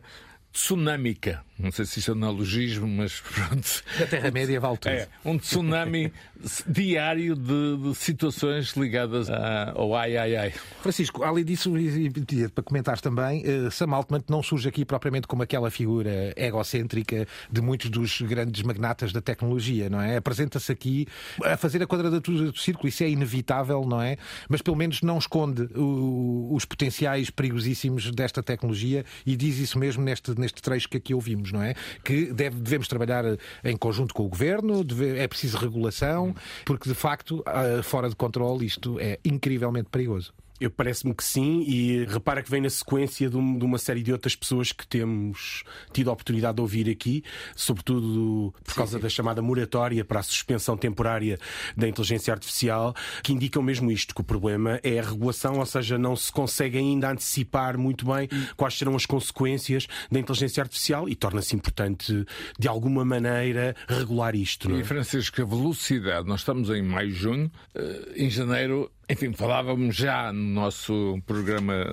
tsunâmica. 0.52 1.44
Não 1.60 1.70
sei 1.70 1.84
se 1.84 1.98
isto 1.98 2.10
é 2.10 2.14
analogismo, 2.14 2.86
mas 2.86 3.20
pronto. 3.34 3.82
Da 3.98 4.06
Terra-média 4.06 4.58
vale 4.60 4.78
tudo. 4.78 4.92
É, 4.92 5.08
um 5.24 5.38
tsunami 5.38 6.12
diário 6.66 7.36
de, 7.36 7.76
de, 7.76 7.94
situações 7.94 8.72
ligadas 8.74 9.28
a, 9.28 9.72
ao 9.74 9.94
ai, 9.94 10.16
ai, 10.16 10.36
ai. 10.36 10.54
Francisco, 10.80 11.22
além 11.22 11.44
disso, 11.44 11.70
para 12.54 12.64
comentares 12.64 13.00
também, 13.02 13.44
uh, 13.44 13.70
Sam 13.70 13.94
Altman 13.94 14.22
não 14.28 14.42
surge 14.42 14.68
aqui 14.68 14.84
propriamente 14.84 15.26
como 15.26 15.42
aquela 15.42 15.70
figura 15.70 16.32
egocêntrica 16.36 17.26
de 17.50 17.60
muitos 17.60 17.90
dos 17.90 18.20
grandes 18.22 18.62
magnatas 18.62 19.12
da 19.12 19.20
tecnologia, 19.20 19.90
não 19.90 20.00
é? 20.00 20.16
Apresenta-se 20.16 20.72
aqui 20.72 21.06
a 21.44 21.56
fazer 21.56 21.82
a 21.82 21.86
quadratura 21.86 22.50
do 22.50 22.58
círculo, 22.58 22.88
isso 22.88 23.02
é 23.02 23.08
inevitável, 23.10 23.84
não 23.86 24.00
é? 24.00 24.16
Mas 24.48 24.62
pelo 24.62 24.76
menos 24.76 25.02
não 25.02 25.18
esconde 25.18 25.68
os 25.74 26.64
potenciais 26.64 27.30
perigosíssimos 27.30 28.10
desta 28.10 28.42
tecnologia 28.42 29.04
e 29.26 29.36
diz 29.36 29.58
isso 29.58 29.78
mesmo 29.78 30.02
neste, 30.02 30.38
neste 30.38 30.62
trecho 30.62 30.88
que 30.88 30.96
aqui 30.96 31.14
ouvimos, 31.14 31.49
não 31.52 31.62
é? 31.62 31.74
Que 32.04 32.32
deve, 32.32 32.56
devemos 32.60 32.88
trabalhar 32.88 33.24
em 33.64 33.76
conjunto 33.76 34.14
com 34.14 34.24
o 34.24 34.28
governo, 34.28 34.84
deve, 34.84 35.18
é 35.18 35.28
preciso 35.28 35.56
regulação, 35.58 36.34
porque 36.64 36.88
de 36.88 36.94
facto, 36.94 37.42
ah, 37.46 37.82
fora 37.82 38.08
de 38.08 38.16
controle, 38.16 38.66
isto 38.66 38.98
é 39.00 39.18
incrivelmente 39.24 39.88
perigoso. 39.90 40.32
Eu 40.60 40.70
parece-me 40.70 41.14
que 41.14 41.24
sim, 41.24 41.64
e 41.66 42.04
repara 42.04 42.42
que 42.42 42.50
vem 42.50 42.60
na 42.60 42.70
sequência 42.70 43.30
de, 43.30 43.36
uma 43.36 43.78
série 43.78 44.02
de 44.02 44.12
outras 44.12 44.36
pessoas 44.36 44.72
que 44.72 44.86
temos 44.86 45.64
tido 45.92 46.10
a 46.10 46.12
oportunidade 46.12 46.56
de 46.56 46.60
ouvir 46.60 46.88
aqui, 46.90 47.24
sobretudo 47.56 48.54
por 48.64 48.74
causa 48.74 48.98
da 48.98 49.08
chamada 49.08 49.40
moratória 49.40 50.04
para 50.04 50.20
a 50.20 50.22
suspensão 50.22 50.76
temporária 50.76 51.38
da 51.76 51.88
inteligência 51.88 52.32
artificial, 52.32 52.94
que 53.22 53.32
indicam 53.32 53.62
mesmo 53.62 53.90
isto: 53.90 54.14
que 54.14 54.20
o 54.20 54.24
problema 54.24 54.78
é 54.82 54.98
a 54.98 55.02
regulação, 55.02 55.58
ou 55.58 55.66
seja, 55.66 55.96
não 55.96 56.14
se 56.14 56.30
consegue 56.30 56.78
ainda 56.78 57.10
antecipar 57.10 57.78
muito 57.78 58.04
bem 58.06 58.28
quais 58.56 58.76
serão 58.76 58.94
as 58.94 59.06
consequências 59.06 59.86
da 60.10 60.18
inteligência 60.20 60.62
artificial 60.62 61.08
e 61.08 61.14
torna-se 61.14 61.56
importante, 61.56 62.26
de 62.58 62.68
alguma 62.68 63.04
maneira, 63.04 63.74
regular 63.88 64.34
isto. 64.34 64.68
Não 64.68 64.76
é? 64.76 64.80
E 64.80 64.84
Francisco, 64.84 65.40
a 65.40 65.44
velocidade, 65.44 66.28
nós 66.28 66.40
estamos 66.40 66.68
em 66.70 66.82
maio, 66.82 67.10
junho, 67.10 67.50
eh, 67.74 68.12
em 68.16 68.30
janeiro 68.30 68.90
enfim, 69.10 69.32
falávamos 69.32 69.96
já 69.96 70.32
no 70.32 70.40
nosso 70.40 71.20
programa 71.26 71.84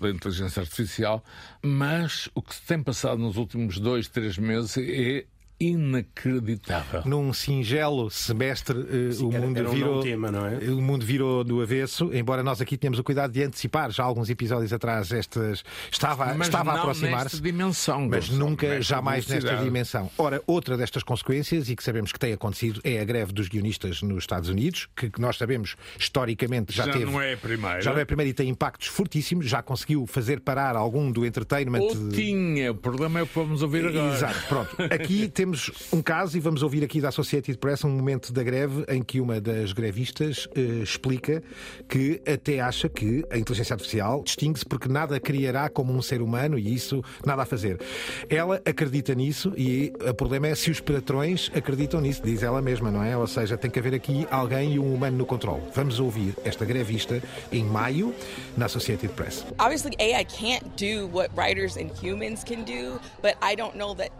da 0.00 0.10
inteligência 0.10 0.62
artificial, 0.62 1.22
mas 1.62 2.28
o 2.34 2.42
que 2.42 2.56
se 2.56 2.62
tem 2.62 2.82
passado 2.82 3.18
nos 3.18 3.36
últimos 3.36 3.78
dois, 3.78 4.08
três 4.08 4.36
meses 4.36 4.76
é 4.76 5.24
inacreditável. 5.60 7.02
Num 7.04 7.34
singelo 7.34 8.10
semestre, 8.10 8.78
uh, 8.78 9.12
Sim, 9.12 9.26
o 9.26 9.30
mundo 9.30 9.58
era, 9.58 9.68
era 9.68 9.76
virou 9.76 9.98
um 9.98 10.02
tema, 10.02 10.30
não 10.30 10.46
é? 10.46 10.56
O 10.70 10.80
mundo 10.80 11.04
virou 11.04 11.44
do 11.44 11.60
avesso, 11.60 12.10
embora 12.14 12.42
nós 12.42 12.62
aqui 12.62 12.78
tenhamos 12.78 12.98
o 12.98 13.04
cuidado 13.04 13.30
de 13.30 13.42
antecipar 13.42 13.90
já 13.90 14.02
alguns 14.02 14.30
episódios 14.30 14.72
atrás 14.72 15.12
estas 15.12 15.62
estava 15.92 16.32
mas 16.34 16.48
estava 16.48 16.72
a 16.72 16.78
aproximar-se, 16.78 17.42
dimensão, 17.42 18.08
mas 18.08 18.30
nunca 18.30 18.80
jamais 18.80 19.26
nesta 19.26 19.56
dimensão. 19.56 20.10
Ora, 20.16 20.42
outra 20.46 20.78
destas 20.78 21.02
consequências 21.02 21.68
e 21.68 21.76
que 21.76 21.84
sabemos 21.84 22.10
que 22.10 22.18
tem 22.18 22.32
acontecido 22.32 22.80
é 22.82 22.98
a 22.98 23.04
greve 23.04 23.32
dos 23.32 23.48
guionistas 23.48 24.00
nos 24.00 24.22
Estados 24.22 24.48
Unidos, 24.48 24.88
que, 24.96 25.10
que 25.10 25.20
nós 25.20 25.36
sabemos 25.36 25.76
historicamente 25.98 26.74
já, 26.74 26.86
já 26.86 26.92
teve 26.92 27.04
não 27.04 27.20
é 27.20 27.34
a 27.34 27.36
primeira. 27.36 27.82
Já 27.82 27.92
não 27.92 27.98
é 27.98 28.02
a 28.02 28.06
primeira 28.06 28.30
e 28.30 28.32
tem 28.32 28.48
impactos 28.48 28.88
fortíssimos, 28.88 29.46
já 29.46 29.62
conseguiu 29.62 30.06
fazer 30.06 30.40
parar 30.40 30.74
algum 30.74 31.12
do 31.12 31.26
entertainment. 31.26 31.80
Ou 31.80 32.08
tinha, 32.08 32.72
o 32.72 32.74
problema 32.74 33.20
é 33.20 33.22
o 33.22 33.26
que 33.26 33.34
vamos 33.34 33.62
ouvir 33.62 33.86
agora. 33.86 34.14
Exato, 34.14 34.48
pronto. 34.48 34.76
Aqui 34.90 35.28
temos 35.28 35.49
temos 35.50 35.70
um 35.92 36.00
caso 36.00 36.36
e 36.36 36.40
vamos 36.40 36.62
ouvir 36.62 36.84
aqui 36.84 37.00
da 37.00 37.08
Associated 37.08 37.58
Press 37.58 37.82
um 37.82 37.90
momento 37.90 38.32
da 38.32 38.40
greve 38.40 38.84
em 38.88 39.02
que 39.02 39.20
uma 39.20 39.40
das 39.40 39.72
grevistas 39.72 40.46
uh, 40.46 40.82
explica 40.82 41.42
que 41.88 42.22
até 42.24 42.60
acha 42.60 42.88
que 42.88 43.24
a 43.28 43.36
inteligência 43.36 43.74
artificial 43.74 44.22
distingue-se 44.22 44.64
porque 44.64 44.88
nada 44.88 45.18
criará 45.18 45.68
como 45.68 45.92
um 45.92 46.00
ser 46.00 46.22
humano 46.22 46.56
e 46.56 46.72
isso 46.72 47.02
nada 47.26 47.42
a 47.42 47.44
fazer. 47.44 47.80
Ela 48.28 48.62
acredita 48.64 49.12
nisso 49.12 49.52
e 49.56 49.92
o 50.08 50.14
problema 50.14 50.46
é 50.46 50.54
se 50.54 50.70
os 50.70 50.78
patrões 50.78 51.50
acreditam 51.52 52.00
nisso, 52.00 52.22
diz 52.22 52.44
ela 52.44 52.62
mesma, 52.62 52.88
não 52.88 53.02
é? 53.02 53.16
Ou 53.16 53.26
seja, 53.26 53.56
tem 53.56 53.70
que 53.70 53.80
haver 53.80 53.94
aqui 53.94 54.28
alguém 54.30 54.74
e 54.74 54.78
um 54.78 54.94
humano 54.94 55.18
no 55.18 55.26
controle. 55.26 55.62
Vamos 55.74 55.98
ouvir 55.98 56.36
esta 56.44 56.64
grevista 56.64 57.20
em 57.50 57.64
maio 57.64 58.14
na 58.56 58.66
Associated 58.66 59.10
Press. 59.14 59.44
Obviously 59.58 59.96
AI 59.98 60.24
can't 60.26 60.64
do 60.76 61.08
what 61.08 61.28
writers 61.36 61.76
and 61.76 61.90
humans 62.00 62.44
can 62.44 62.62
do, 62.62 63.00
but 63.20 63.34
I 63.42 63.56
don't 63.56 63.74
know 63.74 63.96
that 63.96 64.12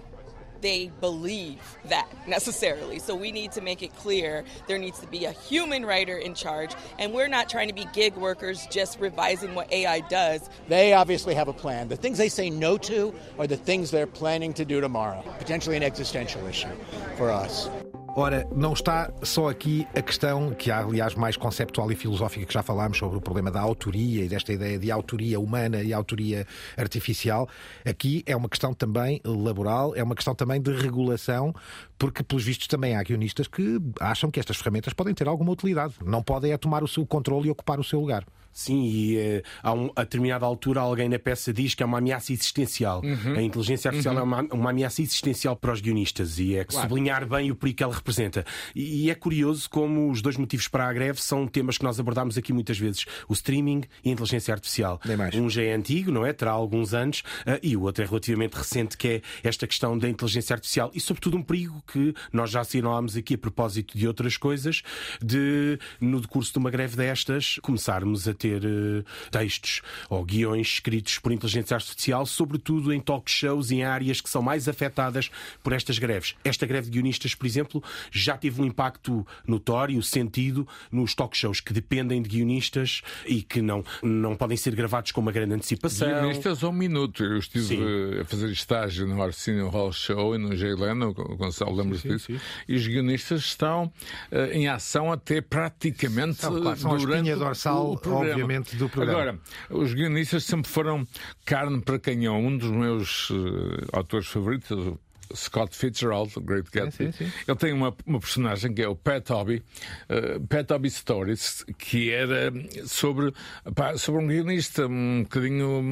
they 0.60 0.90
believe 1.00 1.58
that 1.86 2.08
necessarily. 2.26 2.98
So 2.98 3.14
we 3.14 3.32
need 3.32 3.52
to 3.52 3.60
make 3.60 3.82
it 3.82 3.94
clear 3.96 4.44
there 4.66 4.78
needs 4.78 4.98
to 5.00 5.06
be 5.06 5.24
a 5.24 5.32
human 5.32 5.84
writer 5.84 6.16
in 6.16 6.34
charge, 6.34 6.74
and 6.98 7.12
we're 7.12 7.28
not 7.28 7.48
trying 7.48 7.68
to 7.68 7.74
be 7.74 7.86
gig 7.92 8.14
workers 8.16 8.66
just 8.70 8.98
revising 9.00 9.54
what 9.54 9.72
AI 9.72 10.00
does. 10.00 10.48
They 10.68 10.92
obviously 10.92 11.34
have 11.34 11.48
a 11.48 11.52
plan. 11.52 11.88
The 11.88 11.96
things 11.96 12.18
they 12.18 12.28
say 12.28 12.50
no 12.50 12.78
to 12.78 13.14
are 13.38 13.46
the 13.46 13.56
things 13.56 13.90
they're 13.90 14.06
planning 14.06 14.52
to 14.54 14.64
do 14.64 14.80
tomorrow, 14.80 15.22
potentially 15.38 15.76
an 15.76 15.82
existential 15.82 16.46
issue 16.46 16.68
for 17.16 17.30
us. 17.30 17.68
Ora, 18.16 18.44
não 18.54 18.72
está 18.72 19.12
só 19.22 19.48
aqui 19.48 19.86
a 19.94 20.02
questão, 20.02 20.52
que 20.52 20.68
há 20.68 20.80
aliás 20.80 21.14
mais 21.14 21.36
conceptual 21.36 21.90
e 21.92 21.94
filosófica, 21.94 22.44
que 22.44 22.52
já 22.52 22.60
falámos 22.60 22.98
sobre 22.98 23.16
o 23.16 23.20
problema 23.20 23.52
da 23.52 23.60
autoria 23.60 24.24
e 24.24 24.28
desta 24.28 24.52
ideia 24.52 24.78
de 24.78 24.90
autoria 24.90 25.38
humana 25.38 25.80
e 25.80 25.92
autoria 25.92 26.44
artificial. 26.76 27.48
Aqui 27.84 28.24
é 28.26 28.34
uma 28.34 28.48
questão 28.48 28.74
também 28.74 29.20
laboral, 29.24 29.94
é 29.94 30.02
uma 30.02 30.16
questão 30.16 30.34
também 30.34 30.60
de 30.60 30.72
regulação, 30.72 31.54
porque, 31.96 32.22
pelos 32.24 32.44
vistos, 32.44 32.66
também 32.66 32.96
há 32.96 33.02
guionistas 33.02 33.46
que 33.46 33.78
acham 34.00 34.28
que 34.28 34.40
estas 34.40 34.56
ferramentas 34.56 34.92
podem 34.92 35.14
ter 35.14 35.28
alguma 35.28 35.52
utilidade. 35.52 35.94
Não 36.04 36.20
podem 36.20 36.52
é 36.52 36.58
tomar 36.58 36.82
o 36.82 36.88
seu 36.88 37.06
controle 37.06 37.46
e 37.46 37.50
ocupar 37.50 37.78
o 37.78 37.84
seu 37.84 38.00
lugar. 38.00 38.26
Sim, 38.52 38.84
e 38.84 39.16
uh, 39.16 39.42
a, 39.62 39.72
um, 39.72 39.90
a 39.94 40.02
determinada 40.02 40.44
altura 40.44 40.80
alguém 40.80 41.08
na 41.08 41.18
peça 41.18 41.52
diz 41.52 41.74
que 41.74 41.82
é 41.82 41.86
uma 41.86 41.98
ameaça 41.98 42.32
existencial. 42.32 43.00
Uhum. 43.02 43.34
A 43.36 43.42
inteligência 43.42 43.88
artificial 43.88 44.14
uhum. 44.14 44.20
é 44.20 44.24
uma, 44.24 44.42
uma, 44.52 44.70
ameaça 44.70 45.02
existencial 45.02 45.56
para 45.56 45.72
os 45.72 45.80
guionistas 45.80 46.38
e 46.38 46.56
é 46.56 46.64
claro. 46.64 46.88
sublinhar 46.88 47.26
bem 47.26 47.50
o 47.50 47.54
perigo 47.54 47.76
que 47.78 47.82
ela 47.82 47.94
representa. 47.94 48.44
E, 48.74 49.06
e, 49.06 49.10
é 49.10 49.14
curioso 49.14 49.68
como 49.70 50.10
os 50.10 50.20
dois 50.20 50.36
motivos 50.36 50.68
para 50.68 50.88
a 50.88 50.92
greve 50.92 51.20
são 51.22 51.46
temas 51.46 51.78
que 51.78 51.84
nós 51.84 51.98
abordámos 52.00 52.36
aqui 52.36 52.52
muitas 52.52 52.78
vezes: 52.78 53.06
o 53.28 53.32
streaming 53.32 53.82
e 54.04 54.10
a 54.10 54.12
inteligência 54.12 54.52
artificial. 54.52 55.00
Um 55.40 55.48
já 55.48 55.62
é 55.62 55.72
antigo, 55.72 56.10
não 56.10 56.26
é? 56.26 56.32
Terá 56.32 56.50
alguns 56.50 56.92
anos, 56.92 57.20
uh, 57.46 57.58
e 57.62 57.76
o 57.76 57.82
outro 57.82 58.02
é 58.02 58.06
relativamente 58.06 58.54
recente, 58.54 58.96
que 58.96 59.08
é 59.08 59.22
esta 59.42 59.66
questão 59.66 59.96
da 59.96 60.08
inteligência 60.08 60.54
artificial 60.54 60.90
e, 60.92 61.00
sobretudo, 61.00 61.36
um 61.36 61.42
perigo 61.42 61.82
que 61.86 62.14
nós 62.32 62.50
já 62.50 62.60
assinalámos 62.60 63.16
aqui 63.16 63.34
a 63.34 63.38
propósito 63.38 63.96
de 63.96 64.06
outras 64.06 64.36
coisas, 64.36 64.82
de 65.22 65.78
no 66.00 66.20
decurso 66.20 66.52
de 66.52 66.58
uma 66.58 66.70
greve 66.70 66.96
destas 66.96 67.58
começarmos 67.62 68.26
a 68.26 68.34
ter 68.40 68.64
uh, 68.64 69.04
textos 69.30 69.82
ou 70.08 70.24
guiões 70.24 70.66
escritos 70.66 71.18
por 71.18 71.30
inteligência 71.30 71.74
artificial, 71.74 72.24
sobretudo 72.24 72.92
em 72.92 73.00
talk 73.00 73.30
shows 73.30 73.70
em 73.70 73.84
áreas 73.84 74.20
que 74.20 74.30
são 74.30 74.40
mais 74.40 74.68
afetadas 74.68 75.30
por 75.62 75.72
estas 75.72 75.98
greves. 75.98 76.34
Esta 76.42 76.66
greve 76.66 76.88
de 76.88 76.92
guionistas, 76.92 77.34
por 77.34 77.46
exemplo, 77.46 77.82
já 78.10 78.36
teve 78.36 78.60
um 78.62 78.64
impacto 78.64 79.26
notório, 79.46 80.02
sentido, 80.02 80.66
nos 80.90 81.14
talk 81.14 81.36
shows 81.36 81.60
que 81.60 81.72
dependem 81.72 82.22
de 82.22 82.28
guionistas 82.28 83.02
e 83.26 83.42
que 83.42 83.60
não, 83.60 83.84
não 84.02 84.34
podem 84.34 84.56
ser 84.56 84.74
gravados 84.74 85.12
com 85.12 85.20
uma 85.20 85.32
grande 85.32 85.54
antecipação. 85.54 86.08
Guionistas 86.08 86.62
um 86.62 86.72
minuto. 86.72 87.22
Eu 87.22 87.38
estive 87.38 87.64
sim. 87.64 88.20
a 88.20 88.24
fazer 88.24 88.50
estágio 88.50 89.06
no 89.06 89.22
Arsenio 89.22 89.68
Hall 89.68 89.92
Show 89.92 90.34
e 90.34 90.38
no 90.38 90.56
Jaileno, 90.56 91.10
o 91.10 91.36
Gonçalo 91.36 91.74
lembra-se 91.76 92.08
disso, 92.08 92.26
sim. 92.26 92.40
e 92.68 92.76
os 92.76 92.86
guionistas 92.86 93.40
estão 93.40 93.92
uh, 94.32 94.52
em 94.52 94.68
ação 94.68 95.12
até 95.12 95.40
praticamente 95.40 96.40
são, 96.40 96.60
claro, 96.60 96.78
são 96.78 96.96
durante 96.96 97.30
a 97.30 97.36
dorsal, 97.36 97.92
o 97.92 97.98
obviamente, 98.32 98.76
do 98.76 98.88
programa. 98.88 99.20
Agora, 99.20 99.38
os 99.70 99.94
guionistas 99.94 100.44
sempre 100.44 100.70
foram 100.70 101.06
carne 101.44 101.80
para 101.80 101.98
canhão. 101.98 102.38
Um 102.40 102.56
dos 102.56 102.70
meus 102.70 103.30
uh, 103.30 103.86
autores 103.92 104.28
favoritos, 104.28 104.94
Scott 105.34 105.76
Fitzgerald, 105.76 106.32
o 106.36 106.40
Great 106.40 106.70
Gatsby. 106.70 107.06
Sim, 107.06 107.12
sim, 107.12 107.26
sim. 107.26 107.32
Ele 107.46 107.58
tem 107.58 107.72
uma, 107.72 107.94
uma 108.06 108.20
personagem 108.20 108.72
que 108.72 108.82
é 108.82 108.88
o 108.88 108.96
Pet 108.96 109.30
Hobby, 109.32 109.62
uh, 110.08 110.40
Pet 110.46 110.72
Hobby 110.72 110.90
Stories, 110.90 111.64
que 111.78 112.10
era 112.10 112.52
sobre, 112.86 113.32
pá, 113.74 113.96
sobre 113.96 114.22
um 114.22 114.26
guionista 114.26 114.86
um 114.86 115.22
bocadinho 115.22 115.82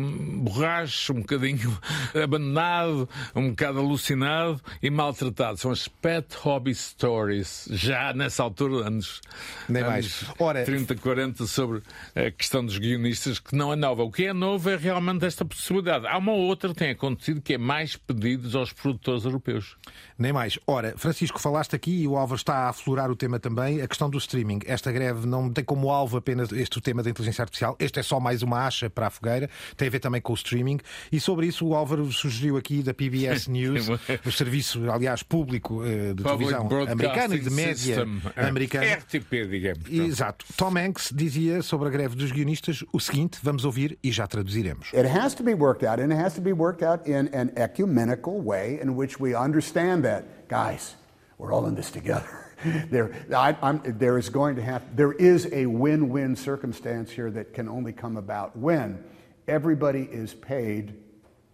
borracho, 0.43 1.13
um 1.13 1.21
bocadinho 1.21 1.79
abandonado, 2.23 3.09
um 3.35 3.51
bocado 3.51 3.79
alucinado 3.79 4.61
e 4.83 4.91
maltratado. 4.91 5.59
São 5.59 5.71
as 5.71 5.89
Pet 5.89 6.35
Hobby 6.37 6.75
Stories, 6.75 7.69
já 7.71 8.13
nessa 8.13 8.43
altura, 8.43 8.87
anos, 8.87 9.21
Nem 9.69 9.83
anos 9.83 9.93
mais. 9.93 10.25
Ora, 10.39 10.65
30, 10.65 10.95
40, 10.97 11.47
sobre 11.47 11.83
a 12.15 12.31
questão 12.31 12.65
dos 12.65 12.79
guionistas, 12.79 13.39
que 13.39 13.55
não 13.55 13.73
é 13.73 13.77
nova. 13.77 14.03
O 14.03 14.11
que 14.11 14.27
é 14.27 14.33
novo 14.33 14.71
é 14.71 14.77
realmente 14.77 15.25
esta 15.25 15.45
possibilidade. 15.45 16.07
Há 16.07 16.19
uma 16.19 16.33
outra 16.33 16.71
que 16.71 16.77
tem 16.77 16.91
acontecido 16.91 17.41
que 17.41 17.55
é 17.55 17.59
mais 17.59 17.97
pedidos 17.97 18.55
aos 18.55 18.73
produtores 18.73 19.25
europeus. 19.29 19.77
Nem 20.19 20.33
mais. 20.33 20.59
Ora, 20.67 20.95
Francisco, 20.97 21.39
falaste 21.41 21.77
aqui 21.77 22.03
e 22.03 22.09
o 22.09 22.17
Álvaro 22.17 22.37
está 22.37 22.55
a 22.67 22.69
aflorar 22.71 23.11
o 23.11 23.17
tema 23.17 23.39
também, 23.39 23.81
a 23.81 23.89
questão 23.89 24.11
do 24.11 24.19
streaming. 24.19 24.61
Esta 24.67 24.91
greve 24.91 25.27
não 25.27 25.51
tem 25.51 25.65
como 25.65 25.91
alvo 25.91 26.17
apenas 26.17 26.51
este 26.53 26.81
tema 26.81 27.03
da 27.03 27.11
inteligência 27.11 27.43
artificial. 27.43 27.77
Este 27.79 28.01
é 28.01 28.03
só 28.03 28.19
mais 28.19 28.43
uma 28.43 28.67
acha 28.67 28.91
para 28.91 29.07
a 29.07 29.11
fogueira. 29.11 29.49
Tem 29.77 29.89
a 29.89 29.91
ver 29.91 30.01
também 30.01 30.21
com 30.21 30.33
o 30.33 30.37
streaming. 30.37 30.79
E 31.13 31.21
sobre 31.21 31.47
isso 31.47 31.67
o 31.67 31.75
Álvaro 31.75 32.11
sugeriu 32.13 32.57
aqui 32.57 32.83
da 32.83 32.93
PBS 32.93 33.47
News, 33.49 33.89
o 34.25 34.33
serviço, 34.33 34.91
aliás, 34.91 35.23
público 35.23 35.83
uh, 35.83 36.15
de 36.15 36.23
televisão 36.23 36.69
americano 36.91 37.35
e 37.35 37.41
de 37.41 37.51
média 37.51 38.07
americana. 38.37 38.95
RTP, 38.95 39.49
digamos. 39.49 39.89
Exato. 39.91 40.45
Tom 40.57 40.77
Hanks 40.77 41.13
dizia 41.15 41.63
sobre 41.63 41.89
a 41.89 41.91
greve 41.91 42.17
dos 42.17 42.33
guionistas 42.33 42.85
o 42.93 43.01
seguinte, 43.01 43.39
vamos 43.43 43.65
ouvir 43.65 43.99
e 44.03 44.11
já 44.11 44.27
traduziremos. 44.27 44.93
It 44.95 45.09
has 45.09 45.35
to 45.35 45.43
be 45.43 45.55
worked 45.55 45.87
out 45.87 46.01
and 46.01 46.13
it 46.13 46.21
has 46.21 46.35
to 46.35 46.41
be 46.41 46.53
worked 46.53 46.85
out 46.85 47.09
in 47.09 47.29
an 47.35 47.51
ecumenical 47.57 48.41
way 48.43 48.81
in 48.83 48.91
which 48.91 49.18
we 49.19 49.35
understand 49.35 50.05
that, 50.05 50.49
guys, 50.49 50.95
we're 51.37 51.53
all 51.53 51.67
in 51.67 51.75
this 51.75 51.91
together. 51.91 52.53
there, 52.91 53.15
I, 53.35 53.53
there 53.85 54.19
is 54.19 54.29
going 54.29 54.57
to 54.57 54.63
have, 54.63 54.97
there 54.97 55.13
is 55.13 55.49
a 55.53 55.67
win-win 55.67 56.37
circumstance 56.37 57.11
here 57.11 57.31
that 57.31 57.55
can 57.55 57.69
only 57.69 57.93
come 57.93 58.17
about 58.17 58.57
when 58.57 59.03
everybody 59.47 60.03
is 60.03 60.35
paid 60.35 60.95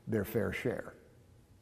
their 0.06 0.24
fair 0.24 0.52
share. 0.52 0.94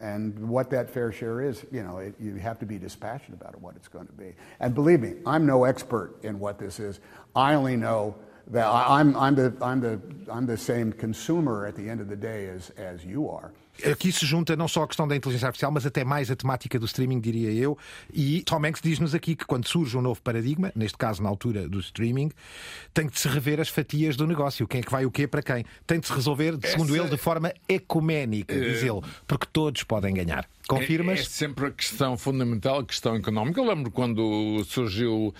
And 0.01 0.49
what 0.49 0.71
that 0.71 0.91
fair 0.91 1.13
share 1.13 1.41
is, 1.41 1.65
you 1.71 1.85
know, 1.85 1.99
it, 1.99 2.15
you 2.21 2.35
have 2.35 2.59
to 2.59 2.67
be 2.67 2.77
dispassionate 2.77 3.41
about 3.41 3.55
it, 3.55 3.61
what 3.61 3.77
it's 3.77 3.87
going 3.87 4.07
to 4.07 4.13
be. 4.13 4.35
And 4.59 4.75
believe 4.75 5.01
me, 5.01 5.15
I'm 5.25 5.47
no 5.47 5.63
expert 5.63 6.17
in 6.25 6.41
what 6.41 6.59
this 6.59 6.81
is. 6.81 6.99
I 7.37 7.55
only 7.55 7.77
know 7.77 8.17
that 8.49 8.67
I'm, 8.67 9.17
I'm, 9.17 9.37
the, 9.37 9.55
I'm, 9.63 9.81
the, 9.81 10.01
I'm 10.29 10.47
the 10.47 10.57
same 10.57 10.93
consumer 10.93 11.67
at 11.67 11.77
the 11.77 11.89
end 11.89 12.01
of 12.01 12.09
the 12.09 12.17
day 12.17 12.49
as, 12.49 12.71
as 12.71 13.05
you 13.05 13.31
are. 13.31 13.53
Aqui 13.91 14.13
se 14.13 14.27
junta 14.27 14.55
não 14.55 14.69
só 14.69 14.83
a 14.83 14.87
questão 14.87 15.09
da 15.09 15.17
inteligência 15.17 15.47
artificial, 15.47 15.73
mas 15.73 15.87
até 15.87 16.05
mais 16.05 16.31
a 16.31 16.37
temática 16.37 16.79
do 16.79 16.87
streaming, 16.87 17.21
diria 17.21 17.51
eu. 17.51 17.77
E 18.13 18.43
Tom 18.43 18.65
Hanks 18.65 18.83
diz-nos 18.83 19.15
aqui 19.15 19.35
que 19.35 19.45
quando 19.45 19.67
surge 19.67 19.97
um 19.97 20.03
novo 20.03 20.21
paradigma, 20.21 20.71
neste 20.77 20.99
caso 20.99 21.23
na 21.23 21.29
altura 21.29 21.69
do 21.69 21.81
streaming, 21.81 22.31
tem 22.93 23.09
de 23.09 23.19
se 23.19 23.29
rever 23.29 23.61
as 23.61 23.69
fatias 23.69 24.17
do 24.17 24.27
negócio. 24.27 24.69
Quem 24.69 24.81
é 24.81 24.83
que 24.85 24.91
vai 24.91 25.07
o 25.07 25.11
quê 25.11 25.27
para 25.27 25.43
quem? 25.43 25.65
Tem 25.87 25.99
de 25.99 26.07
se 26.07 26.13
resolver, 26.13 26.59
segundo 26.65 26.95
Essa... 26.95 27.05
ele, 27.05 27.11
de 27.11 27.17
forma 27.17 27.53
ecuménica, 27.69 28.55
diz 28.55 28.83
ele, 28.83 29.01
porque 29.27 29.47
todos 29.53 29.83
podem 29.83 30.15
ganhar. 30.15 30.47
Confirmas? 30.69 31.19
É, 31.19 31.23
é, 31.23 31.25
sempre 31.25 31.67
a 31.67 31.71
questão 31.71 32.17
fundamental, 32.17 32.81
a 32.81 32.85
questão 32.85 33.17
económica. 33.17 33.61
Eu 33.61 33.65
lembro 33.65 33.91
quando 33.91 34.63
surgiu, 34.65 35.35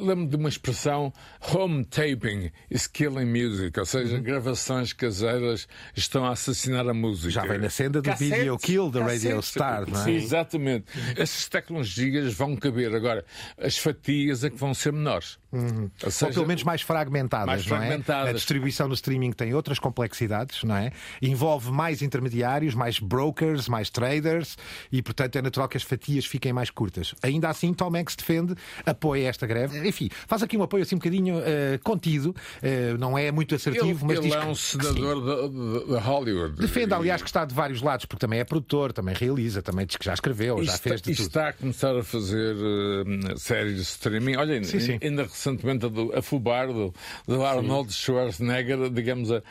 lembro 0.00 0.26
de 0.26 0.36
uma 0.36 0.48
expressão 0.48 1.12
home 1.52 1.84
taping 1.84 2.50
is 2.70 2.86
killing 2.86 3.26
music, 3.26 3.78
ou 3.78 3.86
seja, 3.86 4.16
uhum. 4.16 4.22
gravações 4.22 4.92
caseiras 4.92 5.68
estão 5.94 6.24
a 6.24 6.30
assassinar 6.30 6.88
a 6.88 6.94
música. 6.94 7.30
Já 7.30 7.42
vem 7.42 7.58
na 7.58 7.70
senda 7.70 8.02
do 8.02 8.10
Cassete, 8.10 8.30
Video 8.30 8.58
Kill 8.58 8.90
da 8.90 9.04
Radio 9.04 9.40
Star, 9.42 9.88
não 9.88 10.00
é? 10.00 10.04
Sim, 10.04 10.14
exatamente. 10.14 10.86
Essas 11.16 11.48
tecnologias 11.48 12.34
vão 12.34 12.56
caber. 12.56 12.94
Agora, 12.94 13.24
as 13.58 13.78
fatias 13.78 14.44
é 14.44 14.50
que 14.50 14.56
vão 14.56 14.74
ser 14.74 14.92
menores. 14.92 15.38
Uhum. 15.54 15.90
Ou, 16.02 16.10
seja, 16.10 16.26
Ou, 16.26 16.32
pelo 16.34 16.46
menos 16.48 16.64
mais 16.64 16.82
fragmentadas, 16.82 17.46
mais 17.46 17.66
não 17.66 17.76
fragmentadas. 17.76 18.26
é? 18.26 18.30
A 18.30 18.32
distribuição 18.32 18.88
no 18.88 18.94
streaming 18.94 19.32
tem 19.32 19.54
outras 19.54 19.78
complexidades, 19.78 20.64
não 20.64 20.76
é? 20.76 20.90
Envolve 21.22 21.70
mais 21.70 22.02
intermediários, 22.02 22.74
mais 22.74 22.98
brokers, 22.98 23.68
mais 23.68 23.88
traders 23.88 24.56
e, 24.90 25.00
portanto, 25.00 25.36
é 25.36 25.42
natural 25.42 25.68
que 25.68 25.76
as 25.76 25.82
fatias 25.82 26.26
fiquem 26.26 26.52
mais 26.52 26.70
curtas. 26.70 27.14
Ainda 27.22 27.48
assim, 27.48 27.72
Tom 27.72 27.94
Hanks 27.96 28.16
defende, 28.16 28.54
apoia 28.84 29.28
esta 29.28 29.46
greve. 29.46 29.86
Enfim, 29.86 30.10
faz 30.26 30.42
aqui 30.42 30.56
um 30.56 30.62
apoio 30.62 30.82
assim 30.82 30.96
um 30.96 30.98
bocadinho 30.98 31.38
uh, 31.38 31.78
contido, 31.82 32.30
uh, 32.30 32.98
não 32.98 33.16
é 33.16 33.30
muito 33.30 33.54
assertivo, 33.54 34.04
ele, 34.04 34.04
mas 34.04 34.18
ele 34.18 34.28
diz 34.28 34.34
é 34.34 34.44
um 34.44 34.54
senador 34.54 35.50
de, 35.50 35.86
de, 35.86 35.98
Hollywood. 35.98 36.60
Defende, 36.60 36.94
aliás, 36.94 37.22
que 37.22 37.28
está 37.28 37.44
de 37.44 37.54
vários 37.54 37.80
lados, 37.80 38.06
porque 38.06 38.20
também 38.20 38.40
é 38.40 38.44
produtor, 38.44 38.92
também 38.92 39.14
realiza, 39.14 39.62
também 39.62 39.86
diz 39.86 39.96
que 39.96 40.04
já 40.04 40.14
escreveu, 40.14 40.62
já 40.64 40.76
fez 40.76 41.00
de 41.00 41.14
tudo. 41.14 41.26
está 41.26 41.48
a 41.48 41.52
começar 41.52 41.96
a 41.96 42.02
fazer 42.02 42.56
uh, 42.56 43.38
séries 43.38 43.76
de 43.76 43.82
streaming. 43.82 44.36
Olha, 44.36 44.62
sim, 44.64 44.80
sim. 44.80 44.98
ainda 45.02 45.28
recentemente 45.44 45.86
a, 45.86 46.18
a 46.18 46.22
fubar 46.22 46.72
do, 46.72 46.94
do 47.26 47.44
Arnold. 47.44 47.92
Schwarzenegger, 47.92 48.90
digamos, 48.90 49.30
a, 49.30 49.42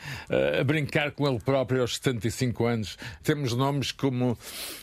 a, 0.60 0.64
brincar 0.64 1.12
com 1.12 1.28
ele 1.28 1.38
próprio 1.38 1.82
aos 1.82 1.96
75 1.96 2.66
anos. 2.66 2.98
Temos 3.22 3.54
nomes 3.54 3.92
como 3.92 4.36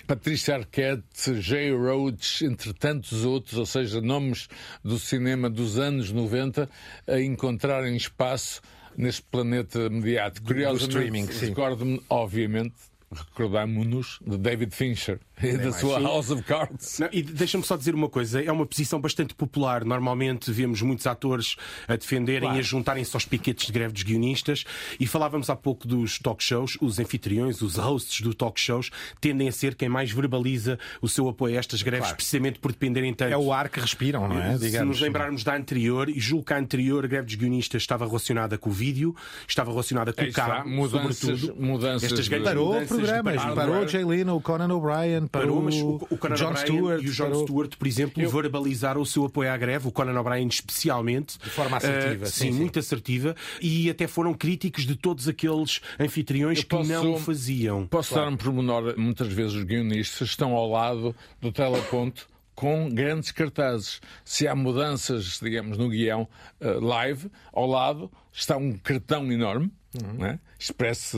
Patrícia 0.08 0.56
Arquette, 0.56 1.41
Jay 1.41 1.71
Roach, 1.71 2.45
entre 2.45 2.74
tantos 2.74 3.26
outros, 3.26 3.58
ou 3.58 3.65
seja, 3.65 4.02
nomes 4.02 4.47
do 4.84 4.97
cinema 4.97 5.50
dos 5.50 5.78
anos 5.78 6.12
90, 6.12 6.69
a 7.08 7.19
encontrarem 7.19 7.95
espaço 7.95 8.62
neste 8.97 9.21
planeta 9.24 9.89
mediático. 9.89 10.47
Curiosamente, 10.47 11.32
recordo-me, 11.45 12.02
obviamente, 12.10 12.76
recordamos-nos 13.12 14.19
de 14.26 14.38
David 14.38 14.74
Fincher 14.76 15.19
e 15.41 15.58
da 15.58 15.71
sua 15.71 15.97
sim. 15.97 16.04
House 16.04 16.30
of 16.30 16.43
Cards. 16.43 17.00
Não, 17.00 17.10
e 17.12 17.21
deixa-me 17.21 17.63
só 17.63 17.76
dizer 17.76 17.93
uma 17.95 18.10
coisa: 18.10 18.41
é 18.41 18.52
uma 18.52 18.65
posição 18.65 19.02
bastante 19.02 19.34
popular. 19.34 19.84
Normalmente 19.84 20.52
vemos 20.52 20.82
muitos 20.82 21.06
atores 21.08 21.56
a 21.88 21.95
defenderem 21.95 22.41
claro. 22.41 22.58
e 22.58 22.60
a 22.60 22.62
juntarem-se 22.63 23.15
aos 23.15 23.26
piquetes 23.26 23.65
de 23.65 23.74
greve 23.74 23.93
dos 23.93 24.04
guionistas. 24.04 24.63
E 25.00 25.06
falávamos 25.06 25.50
há 25.50 25.56
pouco 25.56 25.88
dos 25.88 26.19
talk 26.19 26.43
shows. 26.43 26.78
Os 26.80 27.00
anfitriões, 27.00 27.62
os 27.62 27.76
hosts 27.76 28.21
do 28.21 28.34
talk 28.34 28.60
shows, 28.60 28.89
tendem 29.19 29.47
a 29.47 29.52
ser 29.52 29.76
quem 29.76 29.89
mais 29.89 30.12
verbaliza 30.12 30.80
o 31.02 31.10
seu 31.10 31.28
apoio 31.28 31.56
a 31.56 31.60
estas 31.60 31.82
greves, 31.82 32.06
claro. 32.06 32.15
precisamente 32.15 32.60
por 32.60 32.71
dependerem 32.71 33.13
tanto. 33.13 33.34
É 33.34 33.38
o 33.38 33.52
ar 33.52 33.69
que 33.69 33.80
respiram, 33.80 34.28
não 34.28 34.39
é? 34.39 34.58
Se 34.58 34.84
nos 34.84 35.02
lembrarmos 35.02 35.43
da 35.43 35.56
anterior, 35.56 36.10
e 36.10 36.19
julgo 36.19 36.45
que 36.45 36.54
a 36.54 36.58
anterior 36.58 37.08
greve 37.08 37.26
dos 37.26 37.36
guionistas 37.36 37.82
estava 37.82 38.06
relacionada 38.06 38.58
com 38.58 38.69
o 38.69 38.74
vídeo, 38.74 39.15
estava 39.47 39.71
relacionada 39.71 40.13
com 40.13 40.24
o 40.24 40.32
cabo, 40.32 40.69
mudanças, 40.69 41.17
sobretudo. 41.17 41.56
Mudanças 41.62 42.04
estas 42.04 42.28
grandes 42.28 42.47
Parou 42.47 42.74
mudanças 42.74 43.00
programas, 43.01 43.55
parou 43.55 43.87
Jay 43.87 44.03
Leno, 44.03 44.35
o 44.35 44.41
Conan 44.41 44.73
O'Brien, 44.73 45.27
parou, 45.27 45.61
mas 45.61 45.75
o, 45.75 46.07
o 46.09 46.17
Conan 46.17 46.35
John 46.35 46.55
Stewart 46.55 47.03
e 47.03 47.09
o 47.09 47.11
John 47.11 47.25
parou... 47.25 47.43
Stewart, 47.43 47.77
por 47.77 47.87
exemplo, 47.87 48.21
eu... 48.21 48.29
verbalizaram 48.29 49.01
o 49.01 49.05
seu 49.05 49.25
apoio 49.25 49.51
à 49.51 49.57
greve, 49.57 49.87
o 49.87 49.91
Conan 49.91 50.19
O'Brien 50.19 50.47
especialmente. 50.47 51.37
De 51.37 51.49
forma 51.49 51.77
assertiva. 51.77 52.25
Uh, 52.25 52.29
sim, 52.29 52.51
sim, 52.51 52.57
muito 52.57 52.79
assertiva. 52.79 53.35
E 53.61 53.89
até 53.89 54.07
foram 54.07 54.33
críticos 54.33 54.85
de 54.85 54.95
todos 54.95 55.27
aqueles 55.27 55.81
anfitriões 55.99 56.59
eu 56.59 56.63
que 56.63 56.69
posso, 56.69 56.89
não 56.89 57.13
o 57.13 57.17
faziam. 57.17 57.87
Posso 57.87 58.13
claro. 58.13 58.25
dar 58.25 58.33
um 58.33 58.37
pormenor? 58.37 58.95
Muitas 58.97 59.27
vezes 59.27 59.53
os 59.53 59.63
guionistas 59.63 60.29
estão 60.29 60.53
ao 60.53 60.69
lado 60.69 61.15
do 61.39 61.51
teleponto 61.51 62.27
com 62.55 62.89
grandes 62.89 63.31
cartazes. 63.31 63.99
Se 64.23 64.47
há 64.47 64.55
mudanças, 64.55 65.39
digamos, 65.41 65.77
no 65.77 65.89
guião 65.89 66.27
uh, 66.59 66.79
live, 66.79 67.29
ao 67.51 67.65
lado 67.65 68.11
está 68.31 68.57
um 68.57 68.73
cartão 68.73 69.31
enorme 69.31 69.71
Uhum. 69.99 70.13
Né? 70.13 70.39
Expresse 70.58 71.17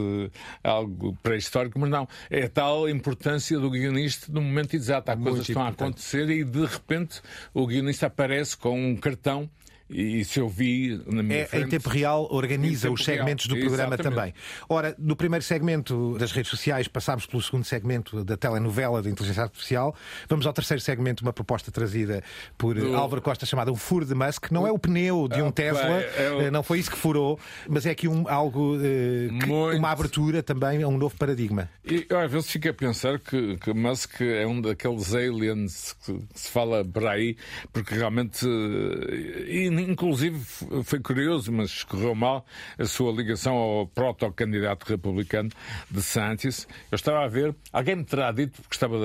algo 0.63 1.15
pré-histórico, 1.21 1.77
mas 1.77 1.89
não. 1.89 2.07
É 2.29 2.45
a 2.45 2.49
tal 2.49 2.89
importância 2.89 3.59
do 3.59 3.69
guionista 3.69 4.31
no 4.31 4.41
momento 4.41 4.75
exato. 4.75 5.11
Há 5.11 5.15
Muito 5.15 5.29
coisas 5.29 5.45
que 5.45 5.51
estão 5.51 5.63
a 5.63 5.69
acontecer 5.69 6.29
e 6.29 6.43
de 6.43 6.65
repente 6.65 7.21
o 7.53 7.67
guionista 7.67 8.07
aparece 8.07 8.57
com 8.57 8.91
um 8.91 8.95
cartão 8.95 9.49
e 9.89 10.21
isso 10.21 10.39
eu 10.39 10.49
vi 10.49 11.01
na 11.05 11.21
minha 11.21 11.39
é, 11.39 11.45
frente. 11.45 11.65
Em 11.65 11.69
tempo 11.69 11.89
real 11.89 12.27
organiza 12.31 12.87
tempo 12.87 12.95
os 12.95 13.03
segmentos 13.03 13.45
real. 13.45 13.57
do 13.57 13.65
programa 13.65 13.95
Exatamente. 13.95 14.15
também. 14.15 14.33
Ora, 14.69 14.95
no 14.97 15.15
primeiro 15.15 15.43
segmento 15.43 16.17
das 16.17 16.31
redes 16.31 16.49
sociais 16.49 16.87
passámos 16.87 17.25
pelo 17.25 17.41
segundo 17.41 17.63
segmento 17.65 18.23
da 18.23 18.37
telenovela 18.37 19.01
de 19.01 19.09
inteligência 19.09 19.43
artificial. 19.43 19.95
Vamos 20.27 20.45
ao 20.45 20.53
terceiro 20.53 20.81
segmento, 20.81 21.23
uma 21.23 21.33
proposta 21.33 21.71
trazida 21.71 22.23
por 22.57 22.75
do... 22.75 22.95
Álvaro 22.95 23.21
Costa 23.21 23.45
chamada 23.45 23.71
O 23.71 23.75
Furo 23.75 24.05
de 24.05 24.15
Musk. 24.15 24.51
Não 24.51 24.65
é 24.65 24.71
o 24.71 24.79
pneu 24.79 25.27
de 25.27 25.41
um 25.41 25.47
ah, 25.47 25.51
Tesla, 25.51 26.01
é 26.01 26.31
o... 26.31 26.41
Eh, 26.41 26.51
não 26.51 26.63
foi 26.63 26.79
isso 26.79 26.89
que 26.89 26.97
furou, 26.97 27.39
mas 27.67 27.85
é 27.85 27.91
aqui 27.91 28.07
um, 28.07 28.27
algo, 28.27 28.77
uh, 28.77 28.79
que, 28.79 29.77
uma 29.77 29.91
abertura 29.91 30.41
também 30.41 30.81
a 30.81 30.87
um 30.87 30.97
novo 30.97 31.15
paradigma. 31.17 31.69
E 31.85 32.05
eu 32.09 32.19
às 32.19 32.31
vezes 32.31 32.49
fico 32.49 32.69
a 32.69 32.73
pensar 32.73 33.19
que, 33.19 33.57
que 33.57 33.73
Musk 33.73 34.21
é 34.21 34.45
um 34.47 34.61
daqueles 34.61 35.13
aliens 35.13 35.95
que, 36.05 36.19
se 36.33 36.49
fala 36.49 36.83
por 36.83 37.05
aí, 37.05 37.35
porque 37.71 37.95
realmente. 37.95 38.45
Uh, 38.45 39.82
inclusive 39.83 40.39
foi 40.83 40.99
curioso, 40.99 41.51
mas 41.51 41.69
escorreu 41.69 42.15
mal 42.15 42.45
a 42.77 42.85
sua 42.85 43.11
ligação 43.11 43.55
ao 43.55 43.87
proto-candidato 43.87 44.85
republicano 44.85 45.49
de 45.89 46.01
Santis. 46.01 46.67
Eu 46.91 46.95
estava 46.95 47.23
a 47.23 47.27
ver, 47.27 47.55
alguém 47.71 47.95
me 47.95 48.03
terá 48.03 48.31
dito, 48.31 48.61
porque 48.61 48.75
estava 48.75 48.97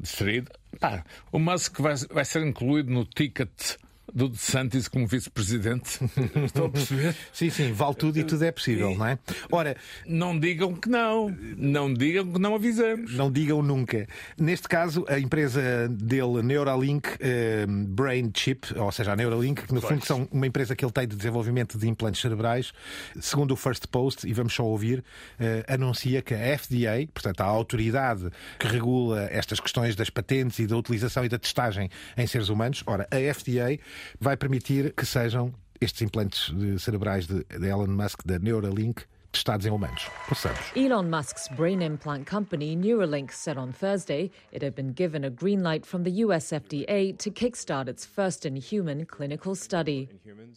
distraído, 0.00 0.50
pá, 0.78 1.04
o 1.32 1.38
Musk 1.38 1.80
vai, 1.80 1.94
vai 2.10 2.24
ser 2.24 2.46
incluído 2.46 2.90
no 2.90 3.04
ticket 3.04 3.76
do 4.12 4.28
DeSantis 4.28 4.88
como 4.88 5.06
vice-presidente. 5.06 6.00
Estou 6.44 6.66
a 6.66 6.70
perceber? 6.70 7.14
Sim, 7.32 7.50
sim, 7.50 7.72
vale 7.72 7.94
tudo 7.94 8.18
e 8.18 8.24
tudo 8.24 8.44
é 8.44 8.52
possível, 8.52 8.94
não 8.96 9.06
é? 9.06 9.18
Ora, 9.50 9.76
não 10.06 10.38
digam 10.38 10.74
que 10.74 10.88
não. 10.88 11.34
Não 11.56 11.92
digam 11.92 12.32
que 12.32 12.38
não 12.38 12.54
avisamos. 12.54 13.14
Não 13.14 13.30
digam 13.30 13.62
nunca. 13.62 14.06
Neste 14.36 14.68
caso, 14.68 15.04
a 15.08 15.18
empresa 15.18 15.88
dele, 15.88 16.42
Neuralink 16.42 17.08
eh, 17.20 17.66
Brain 17.68 18.30
Chip, 18.34 18.78
ou 18.78 18.90
seja, 18.92 19.12
a 19.12 19.16
Neuralink, 19.16 19.66
que 19.66 19.74
no 19.74 19.80
fundo 19.80 20.04
são 20.04 20.28
uma 20.30 20.46
empresa 20.46 20.74
que 20.74 20.84
ele 20.84 20.92
tem 20.92 21.06
de 21.06 21.16
desenvolvimento 21.16 21.78
de 21.78 21.88
implantes 21.88 22.20
cerebrais, 22.20 22.72
segundo 23.20 23.52
o 23.52 23.56
First 23.56 23.86
Post, 23.88 24.26
e 24.28 24.32
vamos 24.32 24.54
só 24.54 24.64
ouvir, 24.64 25.04
eh, 25.38 25.64
anuncia 25.68 26.22
que 26.22 26.34
a 26.34 26.58
FDA, 26.58 27.06
portanto 27.12 27.40
a 27.40 27.44
autoridade 27.44 28.28
que 28.58 28.66
regula 28.66 29.28
estas 29.30 29.60
questões 29.60 29.94
das 29.96 30.10
patentes 30.10 30.58
e 30.58 30.66
da 30.66 30.76
utilização 30.76 31.24
e 31.24 31.28
da 31.28 31.38
testagem 31.38 31.90
em 32.16 32.26
seres 32.26 32.48
humanos, 32.48 32.82
ora, 32.86 33.06
a 33.10 33.34
FDA 33.34 33.78
vai 34.20 34.36
permitir 34.36 34.92
que 34.92 35.04
sejam 35.04 35.52
estes 35.80 36.02
implantes 36.02 36.52
cerebrais 36.78 37.26
de, 37.26 37.44
de 37.44 37.68
Elon 37.68 37.86
Musk, 37.86 38.20
da 38.24 38.38
Neuralink, 38.38 39.02
testados 39.32 39.66
em 39.66 39.70
humanos. 39.70 40.08
Possamos. 40.28 40.58
Elon 40.74 41.08
Musk's 41.10 41.48
brain 41.48 41.82
implant 41.82 42.26
company 42.26 42.74
Neuralink 42.74 43.32
said 43.32 43.58
on 43.58 43.72
Thursday 43.72 44.30
it 44.52 44.62
had 44.62 44.74
been 44.74 44.92
given 44.92 45.24
a 45.24 45.30
green 45.30 45.62
light 45.62 45.84
from 45.84 46.02
the 46.02 46.10
US 46.24 46.50
FDA 46.50 47.16
to 47.18 47.30
kickstart 47.30 47.88
its 47.88 48.04
first 48.06 48.46
in 48.46 48.56
human 48.56 49.04
clinical 49.04 49.54
study. 49.54 50.08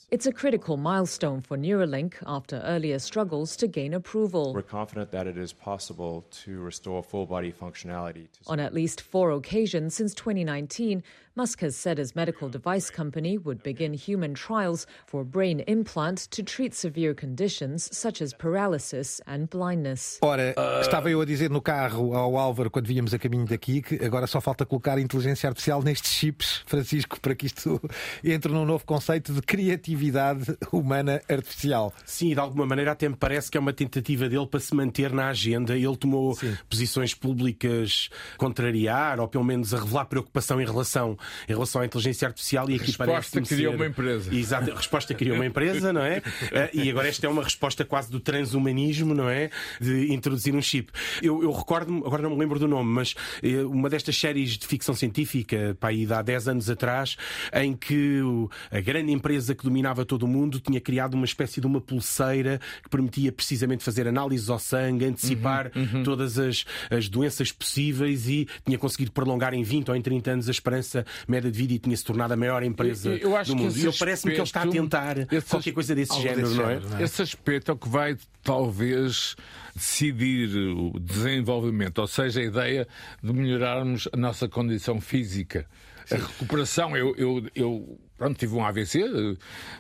It's 0.10 0.25
a 0.25 0.32
critical 0.32 0.77
milestone 0.77 1.41
for 1.41 1.58
Neuralink 1.58 2.15
after 2.25 2.62
earlier 2.65 2.99
struggles 2.99 3.56
to 3.58 3.67
gain 3.67 3.93
approval. 3.93 4.54
We're 4.54 4.62
confident 4.62 5.12
that 5.12 5.27
it 5.27 5.38
is 5.38 5.54
possible 5.54 6.25
to 6.43 6.60
restore 6.60 7.04
full 7.04 7.25
body 7.25 7.51
functionality. 7.51 8.32
To... 8.32 8.39
On 8.47 8.60
at 8.60 8.73
least 8.73 9.01
four 9.01 9.32
occasions 9.32 9.93
since 9.93 10.13
2019, 10.13 11.04
Musk 11.41 11.62
has 11.62 11.75
said 11.75 11.97
his 11.97 12.15
medical 12.15 12.47
device 12.49 12.91
company 12.91 13.36
would 13.36 13.63
begin 13.63 13.95
human 13.95 14.36
trials 14.36 14.86
for 15.08 15.21
a 15.21 15.25
brain 15.25 15.63
implant 15.65 16.30
to 16.30 16.43
treat 16.43 16.71
severe 16.75 17.15
conditions 17.15 17.89
such 17.91 18.21
as 18.21 18.32
paralysis 18.32 19.19
and 19.25 19.49
blindness. 19.49 20.19
Ora, 20.21 20.54
estava 20.80 21.10
eu 21.10 21.19
a 21.19 21.25
dizer 21.25 21.49
no 21.49 21.60
carro 21.60 22.13
ao 22.13 22.38
Álvaro 22.38 22.69
quando 22.69 22.86
víamos 22.86 23.12
a 23.15 23.17
caminho 23.17 23.47
daqui 23.47 23.82
que 23.82 24.06
agora 24.06 24.27
só 24.27 24.39
falta 24.39 24.67
colocar 24.67 24.99
inteligência 24.99 25.49
artificial 25.49 25.82
nestes 25.82 26.12
chips, 26.12 26.62
Francisco, 26.67 27.19
para 27.19 27.34
que 27.34 27.47
isto 27.47 27.82
entre 28.23 28.51
num 28.51 28.63
novo 28.63 28.86
conceito 28.86 29.34
de 29.34 29.41
criatividade 29.41 30.56
humana 30.71 31.23
artificial. 31.27 31.91
Sim, 32.06 32.36
de 32.36 32.39
alguma 32.39 32.67
maneira 32.67 32.91
até 32.91 33.10
me 33.10 33.15
parece 33.15 33.49
que 33.49 33.58
é 33.58 33.60
uma 33.60 33.73
tentativa 33.73 34.30
dele 34.30 34.45
para 34.45 34.60
se 34.60 34.75
manter 34.75 35.12
na 35.12 35.30
agenda. 35.30 35.75
Ele 35.75 35.97
tomou 35.97 36.36
Sim. 36.36 36.56
posições 36.69 37.15
públicas 37.15 38.12
contrariar 38.38 39.19
ou 39.19 39.27
pelo 39.27 39.43
menos 39.43 39.73
a 39.73 39.80
revelar 39.80 40.06
preocupação 40.06 40.62
em 40.62 40.65
relação 40.65 41.17
em 41.48 41.54
relação 41.54 41.82
à 41.82 41.86
inteligência 41.86 42.28
artificial 42.28 42.70
e 42.70 42.76
aqui 42.76 42.86
resposta 42.88 43.12
parece 43.12 43.41
criou 43.41 43.72
ser... 43.72 43.78
uma 43.78 43.86
empresa. 43.88 44.36
Exato, 44.36 44.72
a 44.72 44.76
resposta 44.76 45.13
criou 45.13 45.36
uma 45.36 45.46
empresa, 45.46 45.91
não 45.94 46.02
é? 46.02 46.22
Eh, 46.52 46.70
e 46.74 46.89
agora 46.89 47.08
esta 47.08 47.26
é 47.28 47.30
uma 47.30 47.44
resposta 47.44 47.86
quase 47.86 48.12
do 48.12 48.20
transhumanismo, 48.20 49.13
não 49.13 49.30
é? 49.30 49.50
De 49.80 50.12
introduzir 50.12 50.54
um 50.54 50.62
chip. 50.62 50.91
Eu, 51.22 51.41
eu 51.41 51.52
recordo-me, 51.52 52.00
agora 52.00 52.22
não 52.22 52.32
me 52.32 52.38
lembro 52.38 52.60
do 52.60 52.67
nome, 52.67 52.89
mas 52.91 53.15
eh, 53.41 53.63
uma 53.63 53.89
destas 53.89 54.17
séries 54.17 54.58
de 54.58 54.67
ficção 54.67 54.94
científica, 54.94 55.76
para 55.80 55.89
aí 55.89 56.08
há 56.12 56.22
10 56.22 56.48
anos 56.50 56.70
atrás, 56.70 57.15
em 57.54 57.74
que 57.74 58.22
a 58.70 58.80
grande 58.82 59.12
empresa 59.12 59.56
que 59.56 59.63
dominava 59.63 60.04
todo 60.04 60.24
o 60.24 60.28
mundo 60.28 60.60
tinha 60.60 60.82
criado 60.82 61.13
uma 61.13 61.26
espécie 61.26 61.62
de 61.62 61.67
uma 61.67 61.80
pulseira 61.80 62.60
que 62.84 62.89
permitia 62.89 63.32
precisamente 63.32 63.84
fazer 63.84 64.08
análises 64.08 64.50
ao 64.50 64.60
sangue, 64.60 65.06
antecipar 65.06 65.72
uhum, 65.76 65.88
uhum. 65.94 66.04
todas 66.04 66.38
as, 66.38 66.65
as 66.89 67.08
doenças 67.08 67.52
possíveis 67.52 68.28
e 68.28 68.48
tinha 68.65 68.78
conseguido 68.78 69.12
prolongar 69.12 69.54
em 69.54 69.63
20 69.63 69.89
ou 69.89 69.96
em 69.96 70.02
30 70.02 70.32
anos 70.32 70.48
a 70.48 70.52
esperança 70.52 71.06
média 71.28 71.52
de 71.52 71.58
vida 71.58 71.74
e 71.74 71.80
tinha 71.80 71.95
se 71.95 72.04
tornado 72.04 72.34
a 72.34 72.38
maior 72.38 72.63
empresa 72.63 73.10
eu, 73.10 73.32
eu 73.32 73.43
do 73.43 73.56
mundo. 73.56 73.78
E 73.78 73.97
parece-me 73.97 74.34
que 74.34 74.39
ele 74.39 74.43
está 74.43 74.63
a 74.63 74.67
tentar 74.67 75.15
qualquer 75.50 75.71
coisa 75.71 75.95
desse 75.95 76.19
género, 76.21 76.47
desse 76.47 76.56
não, 76.56 76.69
é? 76.69 76.80
não 76.80 76.97
é? 76.97 77.04
Esse 77.04 77.21
aspecto 77.21 77.71
é 77.71 77.74
o 77.74 77.78
que 77.78 77.89
vai 77.89 78.17
talvez 78.43 79.36
decidir 79.76 80.50
o 80.58 81.00
desenvolvimento, 81.00 82.00
ou 82.00 82.08
seja, 82.08 82.41
a 82.41 82.43
ideia 82.43 82.88
de 83.21 83.34
melhorarmos 83.34 84.08
a 84.12 84.17
nossa 84.17 84.47
condição 84.47 85.00
física. 85.00 85.65
A 86.10 86.15
recuperação, 86.15 86.95
eu, 86.97 87.15
eu, 87.15 87.47
eu 87.56 88.00
pronto, 88.17 88.38
tive 88.38 88.56
um 88.56 88.65
AVC, 88.65 89.04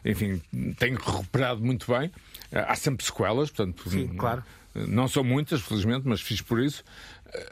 enfim, 0.05 0.41
tenho 0.77 0.95
recuperado 0.95 1.61
muito 1.61 1.91
bem. 1.91 2.11
Há 2.51 2.75
sempre 2.75 3.05
sequelas, 3.05 3.49
portanto, 3.49 3.89
Sim, 3.89 4.07
claro. 4.09 4.43
não 4.73 5.07
são 5.07 5.23
muitas, 5.23 5.61
felizmente, 5.61 6.07
mas 6.07 6.21
fiz 6.21 6.41
por 6.41 6.61
isso. 6.61 6.83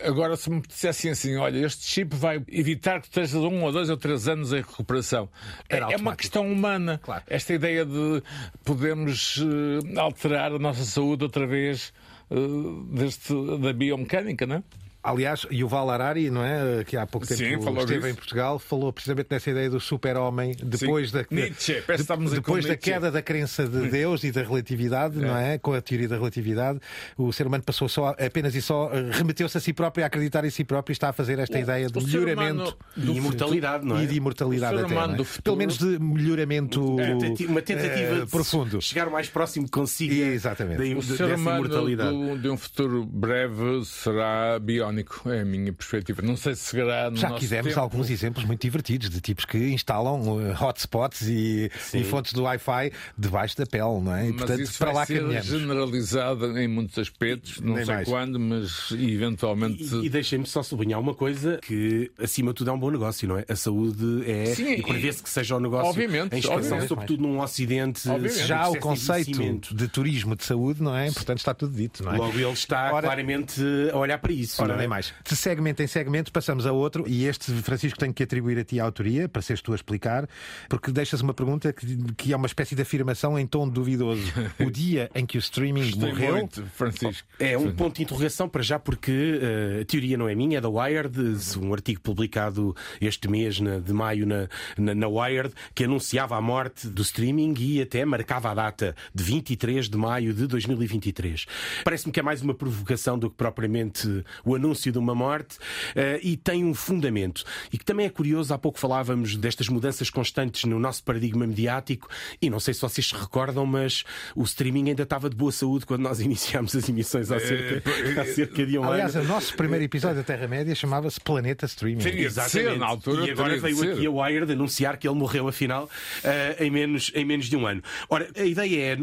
Agora, 0.03 0.35
se 0.35 0.49
me 0.49 0.61
dissessem 0.61 1.11
assim, 1.11 1.35
olha, 1.37 1.65
este 1.65 1.85
chip 1.85 2.15
vai 2.15 2.43
evitar 2.49 2.99
que 2.99 3.07
estejas 3.07 3.35
um 3.35 3.63
ou 3.63 3.71
dois 3.71 3.89
ou 3.89 3.97
três 3.97 4.27
anos 4.27 4.51
em 4.51 4.57
recuperação. 4.57 5.29
é 5.69 5.95
uma 5.95 6.15
questão 6.15 6.45
humana. 6.51 6.99
Claro. 7.01 7.23
Esta 7.27 7.53
ideia 7.53 7.85
de 7.85 8.21
podermos 8.63 9.37
uh, 9.37 9.99
alterar 9.99 10.51
a 10.51 10.59
nossa 10.59 10.83
saúde 10.83 11.23
outra 11.23 11.47
vez 11.47 11.93
uh, 12.29 12.83
deste, 12.93 13.33
da 13.59 13.71
biomecânica, 13.71 14.45
não 14.45 14.57
é? 14.57 14.63
Aliás, 15.01 15.45
Yuval 15.51 15.89
Harari, 15.89 16.29
não 16.29 16.43
é? 16.43 16.83
Que 16.83 16.97
há 16.97 17.07
pouco 17.07 17.25
tempo 17.25 17.37
Sim, 17.37 17.53
esteve 17.53 17.85
disso. 17.85 18.07
em 18.07 18.13
Portugal, 18.13 18.59
falou 18.59 18.91
precisamente 18.91 19.27
nessa 19.29 19.49
ideia 19.49 19.69
do 19.69 19.79
super-homem 19.79 20.55
depois, 20.61 21.11
da, 21.11 21.25
Nietzsche, 21.31 21.75
de, 21.75 22.29
depois 22.35 22.65
da 22.65 22.75
queda 22.75 23.09
da 23.09 23.21
crença 23.21 23.65
de 23.65 23.89
Deus 23.89 24.23
e 24.23 24.31
da 24.31 24.41
relatividade, 24.41 25.17
é. 25.17 25.21
não 25.21 25.37
é? 25.37 25.57
Com 25.57 25.73
a 25.73 25.81
teoria 25.81 26.07
da 26.07 26.17
relatividade, 26.17 26.79
o 27.17 27.31
ser 27.31 27.47
humano 27.47 27.63
passou 27.63 27.87
só 27.87 28.15
apenas 28.19 28.55
e 28.55 28.61
só 28.61 28.91
remeteu-se 29.11 29.57
a 29.57 29.61
si 29.61 29.71
próprio 29.71 30.03
a 30.03 30.07
acreditar 30.07 30.43
em 30.43 30.49
si 30.49 30.63
próprio 30.63 30.91
e 30.91 30.95
está 30.95 31.09
a 31.09 31.13
fazer 31.13 31.39
esta 31.39 31.57
o, 31.57 31.61
ideia 31.61 31.87
de 31.87 32.03
melhoramento 32.05 32.77
de 32.97 33.11
imortalidade, 33.11 33.85
não 33.85 33.97
é? 33.97 34.03
E 34.03 34.07
de 34.07 34.15
imortalidade 34.15 34.79
até, 34.79 34.93
é? 34.93 35.25
Pelo 35.43 35.55
menos 35.55 35.77
de 35.77 35.97
melhoramento 35.99 36.97
é, 36.99 37.45
uma 37.45 37.61
tentativa 37.61 38.23
uh, 38.23 38.27
profundo. 38.27 38.81
chegar 38.81 39.07
o 39.07 39.11
mais 39.11 39.29
próximo 39.29 39.65
que 39.65 39.71
consiga 39.71 40.13
Exatamente. 40.13 40.93
Da, 40.93 40.97
o 40.97 41.01
ser 41.01 41.35
humano 41.35 41.67
do, 41.67 42.37
de 42.37 42.49
um 42.49 42.57
futuro 42.57 43.05
breve 43.05 43.85
será 43.85 44.59
biónico 44.89 45.29
é 45.29 45.41
a 45.41 45.45
minha 45.45 45.71
perspectiva. 45.71 46.21
Não 46.21 46.35
sei 46.35 46.55
se 46.55 46.63
será 46.63 47.09
no 47.09 47.17
Já 47.17 47.31
quisemos 47.33 47.67
tempo. 47.67 47.79
alguns 47.79 48.09
exemplos 48.09 48.45
muito 48.45 48.61
divertidos 48.61 49.09
de 49.09 49.21
tipos 49.21 49.45
que 49.45 49.57
instalam 49.57 50.21
uh, 50.21 50.63
hotspots 50.63 51.21
e, 51.27 51.71
e 51.93 52.03
fontes 52.03 52.33
do 52.33 52.43
Wi-Fi 52.43 52.91
debaixo 53.17 53.57
da 53.57 53.65
pele, 53.65 54.01
não 54.01 54.15
é? 54.15 54.27
E, 54.27 54.31
mas 54.31 54.37
portanto, 54.37 54.61
isso 54.61 54.77
para 54.79 54.91
lá 54.91 55.05
ser 55.05 55.21
caminhamos. 55.21 55.47
generalizado 55.47 56.59
em 56.59 56.67
muitos 56.67 56.97
aspectos, 56.97 57.59
não 57.61 57.75
Nem 57.75 57.85
sei 57.85 57.95
mais. 57.95 58.07
quando, 58.07 58.39
mas 58.39 58.91
eventualmente. 58.91 59.83
E, 59.95 60.05
e 60.05 60.09
deixem-me 60.09 60.45
só 60.45 60.63
sublinhar 60.63 60.99
uma 60.99 61.13
coisa 61.13 61.59
que, 61.61 62.11
acima 62.19 62.51
de 62.51 62.57
tudo, 62.57 62.69
é 62.69 62.73
um 62.73 62.79
bom 62.79 62.91
negócio, 62.91 63.27
não 63.27 63.37
é? 63.37 63.45
A 63.47 63.55
saúde 63.55 64.29
é. 64.29 64.55
Sim, 64.55 64.73
e 64.73 64.83
prevê-se 64.83 65.21
que 65.21 65.29
seja 65.29 65.55
um 65.55 65.59
negócio 65.59 65.89
obviamente, 65.89 66.35
em 66.35 66.39
expansão, 66.39 66.87
sobretudo 66.87 67.21
num 67.21 67.39
Ocidente. 67.39 68.01
Já 68.45 68.67
o 68.67 68.77
conceito 68.77 69.31
de, 69.31 69.75
de, 69.75 69.87
turismo 69.87 70.35
de 70.35 70.43
saúde, 70.43 70.81
não 70.83 70.95
é? 70.95 71.11
Portanto, 71.11 71.39
está 71.39 71.53
tudo 71.53 71.75
dito, 71.75 72.03
não 72.03 72.13
é? 72.13 72.17
Logo 72.17 72.37
ele 72.37 72.51
está 72.51 72.91
Ora, 72.93 73.07
claramente 73.07 73.61
a 73.91 73.97
olhar 73.97 74.17
para 74.17 74.31
isso. 74.31 74.61
Ora? 74.61 74.78
Nem 74.79 74.87
mais. 74.87 75.13
De 75.23 75.35
segmento 75.35 75.81
em 75.83 75.87
segmento, 75.87 76.31
passamos 76.31 76.65
a 76.65 76.71
outro, 76.71 77.05
e 77.07 77.25
este, 77.25 77.51
Francisco, 77.61 77.97
tenho 77.99 78.13
que 78.13 78.23
atribuir 78.23 78.57
a 78.59 78.63
ti 78.63 78.79
a 78.79 78.83
autoria, 78.83 79.27
para 79.29 79.41
seres 79.41 79.61
tu 79.61 79.71
a 79.71 79.75
explicar, 79.75 80.27
porque 80.67 80.91
deixas 80.91 81.21
uma 81.21 81.33
pergunta 81.33 81.71
que, 81.71 82.13
que 82.13 82.33
é 82.33 82.35
uma 82.35 82.47
espécie 82.47 82.75
de 82.75 82.81
afirmação 82.81 83.37
em 83.37 83.45
tom 83.45 83.67
duvidoso. 83.67 84.29
O 84.59 84.69
dia 84.69 85.09
em 85.15 85.25
que 85.25 85.37
o 85.37 85.39
streaming 85.39 85.91
Gostei 85.91 86.09
morreu. 86.09 86.33
Muito, 86.33 86.65
Francisco. 86.73 87.27
É 87.39 87.57
um 87.57 87.71
ponto 87.71 87.95
de 87.95 88.03
interrogação 88.03 88.49
para 88.49 88.61
já, 88.61 88.77
porque 88.77 89.11
uh, 89.11 89.81
a 89.81 89.85
teoria 89.85 90.17
não 90.17 90.27
é 90.27 90.35
minha, 90.35 90.57
é 90.57 90.61
da 90.61 90.69
Wired, 90.69 91.17
um 91.61 91.73
artigo 91.73 92.01
publicado 92.01 92.75
este 92.99 93.29
mês, 93.29 93.59
na, 93.59 93.79
de 93.79 93.93
maio, 93.93 94.25
na, 94.25 94.47
na, 94.77 94.93
na 94.93 95.07
Wired, 95.07 95.53
que 95.73 95.85
anunciava 95.85 96.35
a 96.35 96.41
morte 96.41 96.87
do 96.87 97.01
streaming 97.01 97.53
e 97.57 97.81
até 97.81 98.05
marcava 98.05 98.51
a 98.51 98.53
data 98.53 98.95
de 99.13 99.23
23 99.23 99.89
de 99.89 99.97
maio 99.97 100.33
de 100.33 100.47
2023. 100.47 101.45
Parece-me 101.83 102.11
que 102.11 102.19
é 102.19 102.23
mais 102.23 102.41
uma 102.41 102.53
provocação 102.53 103.17
do 103.17 103.29
que 103.29 103.35
propriamente 103.35 104.23
o 104.43 104.55
anúncio 104.55 104.68
de 104.73 104.97
uma 104.97 105.15
morte 105.15 105.57
uh, 105.57 106.19
e 106.21 106.37
tem 106.37 106.63
um 106.63 106.73
fundamento. 106.73 107.43
E 107.71 107.77
que 107.77 107.85
também 107.85 108.05
é 108.05 108.09
curioso, 108.09 108.53
há 108.53 108.57
pouco 108.57 108.79
falávamos 108.79 109.35
destas 109.35 109.67
mudanças 109.67 110.09
constantes 110.09 110.63
no 110.63 110.79
nosso 110.79 111.03
paradigma 111.03 111.45
mediático 111.45 112.07
e 112.41 112.49
não 112.49 112.59
sei 112.59 112.73
se 112.73 112.81
vocês 112.81 113.07
se 113.07 113.15
recordam, 113.15 113.65
mas 113.65 114.03
o 114.35 114.43
streaming 114.43 114.89
ainda 114.89 115.03
estava 115.03 115.29
de 115.29 115.35
boa 115.35 115.51
saúde 115.51 115.85
quando 115.85 116.01
nós 116.01 116.19
iniciámos 116.21 116.75
as 116.75 116.87
emissões 116.87 117.31
há 117.31 117.39
cerca, 117.39 117.89
há 118.21 118.25
cerca 118.25 118.65
de 118.65 118.77
um 118.77 118.83
Aliás, 118.83 119.15
ano. 119.15 119.25
o 119.25 119.27
nosso 119.27 119.55
primeiro 119.55 119.83
episódio 119.85 120.17
da 120.17 120.23
Terra-média 120.23 120.73
chamava-se 120.75 121.19
Planeta 121.19 121.65
Streaming. 121.65 122.01
Sim, 122.01 122.09
Exatamente. 122.09 122.77
na 122.77 122.85
altura, 122.87 123.25
e 123.25 123.31
agora 123.31 123.57
veio 123.59 123.91
aqui 123.91 124.05
a 124.05 124.11
Wired 124.11 124.51
anunciar 124.51 124.97
que 124.97 125.07
ele 125.07 125.15
morreu 125.15 125.47
afinal 125.47 125.85
uh, 125.85 126.63
em, 126.63 126.69
menos, 126.69 127.11
em 127.15 127.25
menos 127.25 127.47
de 127.47 127.55
um 127.55 127.65
ano. 127.65 127.81
Ora, 128.09 128.29
a 128.35 128.45
ideia 128.45 128.93
é, 128.93 128.97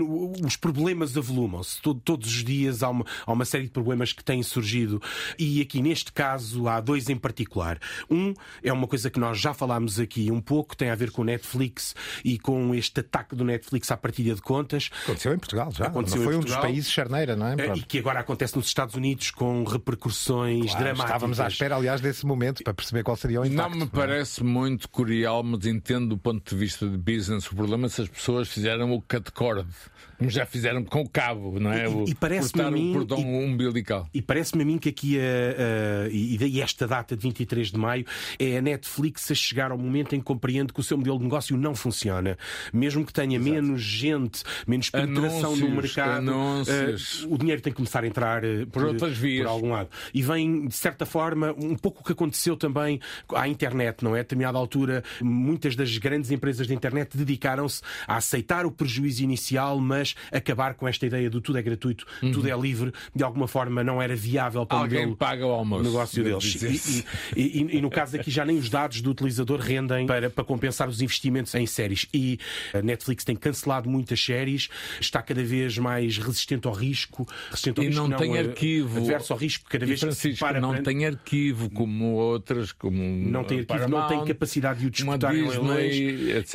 os 0.45 0.57
problemas 0.57 1.17
avolumam-se. 1.17 1.81
Todo, 1.81 2.01
todos 2.01 2.29
os 2.29 2.45
dias 2.45 2.83
há 2.83 2.89
uma, 2.89 3.05
há 3.25 3.33
uma 3.33 3.45
série 3.45 3.65
de 3.65 3.71
problemas 3.71 4.13
que 4.13 4.25
têm 4.25 4.43
surgido 4.43 5.01
e 5.39 5.56
E 5.57 5.63
aqui 5.63 5.81
neste 5.81 6.13
caso 6.13 6.69
há 6.69 6.81
dois 6.81 7.09
em 7.09 7.17
particular. 7.17 7.79
Um 8.11 8.35
é 8.63 8.71
uma 8.71 8.87
coisa 8.87 9.09
que 9.09 9.19
nós 9.19 9.39
já 9.41 9.55
falámos 9.55 9.99
aqui 9.99 10.31
um 10.31 10.39
pouco, 10.39 10.77
tem 10.77 10.91
a 10.91 10.95
ver 10.95 11.11
com 11.11 11.23
o 11.23 11.25
Netflix 11.25 11.95
e 12.23 12.39
com 12.39 12.75
este 12.75 13.01
ataque 13.01 13.35
do 13.35 13.43
Netflix 13.43 13.91
à 13.91 13.97
partilha 13.97 14.35
de 14.35 14.43
contas. 14.43 14.91
Aconteceu 15.05 15.33
em 15.33 15.39
Portugal 15.39 15.71
já. 15.73 15.87
Aconteceu 15.87 16.19
não 16.19 16.25
foi 16.25 16.35
em 16.35 16.37
um 16.37 16.41
Portugal. 16.41 16.61
dos 16.63 16.71
países 16.71 16.91
charneira, 16.91 17.35
não 17.35 17.47
é? 17.47 17.55
E 17.75 17.81
que 17.83 17.99
agora 17.99 18.21
acontece 18.21 18.55
nos 18.55 18.67
Estados 18.67 18.95
Unidos 18.95 19.31
com 19.31 19.65
repercussões 19.65 20.67
Claro, 20.67 20.79
dramáticas. 20.79 21.05
Estávamos 21.07 21.41
à 21.41 21.49
espera, 21.49 21.77
aliás, 21.77 22.03
desse 22.03 22.27
momento 22.27 22.63
para 22.63 22.75
perceber 22.75 23.03
qual 23.03 23.17
seria 23.17 23.41
o 23.41 23.47
impacto. 23.47 23.71
Não 23.71 23.79
me 23.79 23.87
parece 23.87 24.45
muito 24.45 24.91
curial, 24.91 25.43
mas 25.43 25.65
entendo 25.65 26.09
do 26.11 26.19
ponto 26.19 26.55
de 26.55 26.61
vista 26.61 26.87
de 26.87 26.99
business 26.99 27.51
o 27.51 27.57
problema 27.57 27.89
se 27.89 28.03
as 28.03 28.09
pessoas 28.09 28.47
fizeram 28.49 28.93
o 28.93 29.01
cut 29.01 29.33
cord, 29.33 29.67
como 30.19 30.31
já 30.31 30.47
fizeram 30.47 30.83
com 30.85 31.03
o 31.03 31.09
cabo, 31.09 31.59
não 31.61 31.73
é? 31.73 31.87
E- 31.89 32.11
e 32.11 32.15
parece-me 32.15 32.63
a 32.63 32.71
mim- 32.71 32.91
o 32.91 32.95
cordão 32.95 33.19
e- 33.19 33.45
umbilical. 33.45 34.09
E 34.15 34.23
parece-me 34.23 34.63
a 34.63 34.67
mim 34.67 34.79
que 34.79 34.89
aqui, 34.89 35.19
a, 35.19 35.23
a- 36.05 36.09
e 36.11 36.37
daí 36.39 36.61
esta 36.61 36.87
data 36.87 37.17
de 37.17 37.23
23 37.23 37.71
de 37.71 37.79
maio, 37.79 38.05
é 38.39 38.59
a 38.59 38.63
Netflix 38.63 39.31
a 39.31 39.35
chegar 39.35 39.71
ao 39.71 39.79
momento 39.79 40.15
em 40.15 40.19
que 40.19 40.25
compreende 40.25 40.73
que 40.73 40.81
o 40.81 40.83
seu 40.83 40.97
modelo 40.97 41.19
de 41.19 41.25
negócio 41.25 41.57
não 41.57 41.75
funciona. 41.75 42.37
Mesmo 42.73 43.05
que 43.05 43.13
tenha 43.13 43.39
menos 43.39 43.81
gente, 43.83 44.43
menos 44.67 44.91
penetração 44.91 45.57
no 45.57 45.67
Anúncios, 45.67 45.97
mercado, 45.97 46.31
anúncios. 46.31 47.25
eh, 47.25 47.27
o 47.29 47.39
dinheiro 47.39 47.61
tem 47.63 47.73
que 47.73 47.77
começar 47.77 48.05
a 48.05 48.07
entrar 48.07 48.45
eh, 48.45 48.65
Por 48.67 48.85
outras 48.85 49.17
vias. 49.17 49.45
por 49.47 49.51
algum 49.53 49.71
lado. 49.71 49.89
E 50.15 50.23
vem, 50.23 50.67
de 50.67 50.75
certa 50.75 51.05
forma, 51.07 51.55
um 51.59 51.75
pouco 51.77 52.01
o 52.01 52.05
que 52.05 52.13
aconteceu 52.13 52.57
também 52.57 53.01
à 53.35 53.49
internet, 53.49 54.03
não 54.03 54.15
é? 54.15 54.21
A 54.21 54.23
determinada 54.23 54.59
altura, 54.59 55.03
muitas 55.23 55.75
das 55.77 55.97
grandes 55.99 56.31
empresas 56.31 56.67
da 56.67 56.75
internet 56.75 57.17
dedicaram-se 57.17 57.83
a 58.07 58.17
aceitar 58.17 58.67
o 58.67 58.71
prejuízo 58.71 59.23
inicial, 59.23 59.79
mas 59.81 60.06
acabar 60.31 60.75
com 60.75 60.87
esta 60.87 61.07
ideia 61.07 61.29
do 61.31 61.41
tudo 61.41 61.59
é 61.59 61.63
gratuito, 61.63 62.07
tudo 62.21 62.49
é 62.49 62.57
livre, 62.57 62.93
de 63.15 63.25
alguma 63.25 63.49
forma 63.49 63.83
não 63.83 64.01
era 64.01 64.15
viável 64.15 64.65
para 64.67 64.77
Uhum. 64.77 64.83
Alguém 64.83 64.99
o 64.99 65.03
modelo 65.03 65.17
paga 65.17 65.47
o 65.47 65.51
almoço, 65.51 65.83
negócio 65.85 66.23
deles. 66.23 66.43
dizer. 66.45 67.05
E, 67.37 67.41
e- 67.41 67.63
e- 67.63 67.77
e 67.79 67.81
no 67.81 67.91
caso 67.91 68.17
aqui 68.17 68.31
já 68.31 68.45
nem 68.45 68.59
os 68.59 68.69
dados 68.69 69.01
do 69.01 69.11
utilizador 69.11 69.59
rendem 69.61 70.07
para, 70.07 70.29
para 70.31 70.45
compensar 70.45 70.89
os 70.89 71.01
investimentos 71.01 71.55
em 71.55 71.67
séries. 71.67 72.07
E 72.13 72.39
a 72.75 72.83
Netflix 72.83 73.25
tem 73.25 73.35
cancelado 73.37 73.89
muitas 73.89 74.23
séries, 74.23 74.69
está 75.01 75.23
cada 75.23 75.43
vez 75.43 75.79
mais 75.79 76.19
resistente 76.19 76.67
ao 76.67 76.73
risco, 76.75 77.27
resistente 77.51 77.79
ao 77.81 77.85
E 77.85 77.89
risco 77.89 78.09
não 78.09 78.17
tem 78.17 78.37
eh, 78.37 78.41
arquivo. 78.41 78.99
adverso 78.99 79.33
ao 79.33 79.39
risco, 79.39 79.65
cada 79.69 79.87
vez 79.87 80.01
Francisco, 80.01 80.39
para 80.45 80.61
não 80.61 80.83
tem 80.83 81.07
arquivo 81.07 81.71
como 81.71 82.13
outras, 82.15 82.73
como 82.73 82.97
não 82.97 83.45
tem 83.45 83.61
arquivo, 83.61 83.89
não 83.89 84.01
tem 84.01 84.09
Paramount, 84.09 84.27
capacidade 84.27 84.81
de 84.81 84.87
o 84.87 84.91
disputar 84.91 85.35
em 85.35 85.47
leilões. 85.49 85.95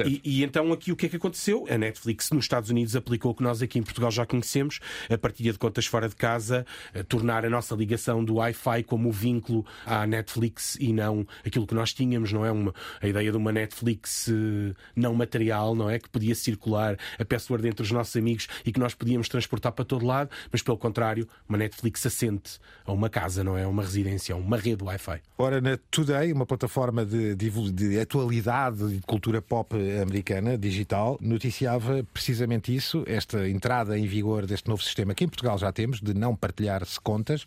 E, 0.06 0.22
e 0.24 0.44
então 0.44 0.72
aqui 0.72 0.92
o 0.92 0.96
que 0.96 1.06
é 1.06 1.10
que 1.10 1.16
aconteceu? 1.16 1.66
A 1.70 1.78
Netflix 1.78 2.30
nos 2.32 2.46
Estados 2.46 2.70
Unidos 2.70 2.96
aplicou 2.96 3.32
o 3.32 3.36
que 3.42 3.44
nós 3.44 3.62
aqui 3.62 3.80
em 3.80 3.84
Portugal 3.84 4.12
já 4.12 4.24
conhecemos, 4.24 4.80
a 5.10 5.18
partilha 5.18 5.52
de 5.52 5.58
contas 5.58 5.88
fora 5.88 6.08
de 6.08 6.16
casa, 6.16 6.64
a 6.94 7.04
tornar 7.04 7.44
a 7.44 7.50
nossa 7.50 7.74
ligação 7.74 8.24
do 8.24 8.36
Wi-Fi 8.36 8.84
como 8.84 9.12
vínculo 9.12 9.66
à 9.84 10.06
Netflix 10.06 10.78
e 10.80 10.94
não 10.94 11.26
aquilo 11.46 11.66
que 11.66 11.74
nós 11.74 11.92
tínhamos, 11.92 12.32
não 12.32 12.46
é? 12.46 12.52
Uma, 12.52 12.74
a 13.02 13.08
ideia 13.08 13.32
de 13.32 13.38
uma 13.38 13.52
Netflix 13.52 14.30
eh, 14.30 14.76
não 14.96 15.16
material, 15.16 15.74
não 15.74 15.90
é? 15.90 15.98
Que 15.98 16.08
podia 16.08 16.36
circular 16.36 16.98
a 17.18 17.26
password 17.26 17.68
entre 17.68 17.82
os 17.82 17.92
nossos 17.92 18.16
amigos 18.16 18.48
e 18.64 18.72
que 18.72 18.80
nós 18.80 18.94
podíamos 18.94 19.28
transportar 19.28 19.72
para 19.72 19.84
todo 19.84 20.06
lado, 20.06 20.30
mas 20.52 20.62
pelo 20.62 20.78
contrário, 20.78 21.28
uma 21.50 21.58
Netflix 21.58 22.06
assente 22.06 22.60
a 22.86 22.92
uma 22.92 23.10
casa, 23.10 23.44
não 23.44 23.58
é? 23.58 23.66
Uma 23.66 23.82
residência, 23.82 24.36
uma 24.36 24.58
rede 24.58 24.84
Wi-Fi. 24.84 25.20
Ora, 25.38 25.60
na 25.60 25.78
Today, 25.90 26.32
uma 26.32 26.46
plataforma 26.46 27.04
de, 27.04 27.34
de, 27.34 27.72
de 27.72 28.00
atualidade 28.00 28.88
de 28.88 29.02
cultura 29.02 29.42
pop 29.42 29.76
americana, 30.00 30.58
digital, 30.58 31.18
noticiava 31.20 32.06
precisamente 32.14 32.74
isso, 32.76 33.04
esta 33.08 33.31
entrada 33.48 33.98
em 33.98 34.06
vigor 34.06 34.46
deste 34.46 34.68
novo 34.70 34.82
sistema 34.84 35.14
que 35.14 35.24
em 35.24 35.28
Portugal 35.28 35.58
já 35.58 35.72
temos, 35.72 36.00
de 36.02 36.14
não 36.14 36.36
partilhar-se 36.36 37.00
contas, 37.00 37.46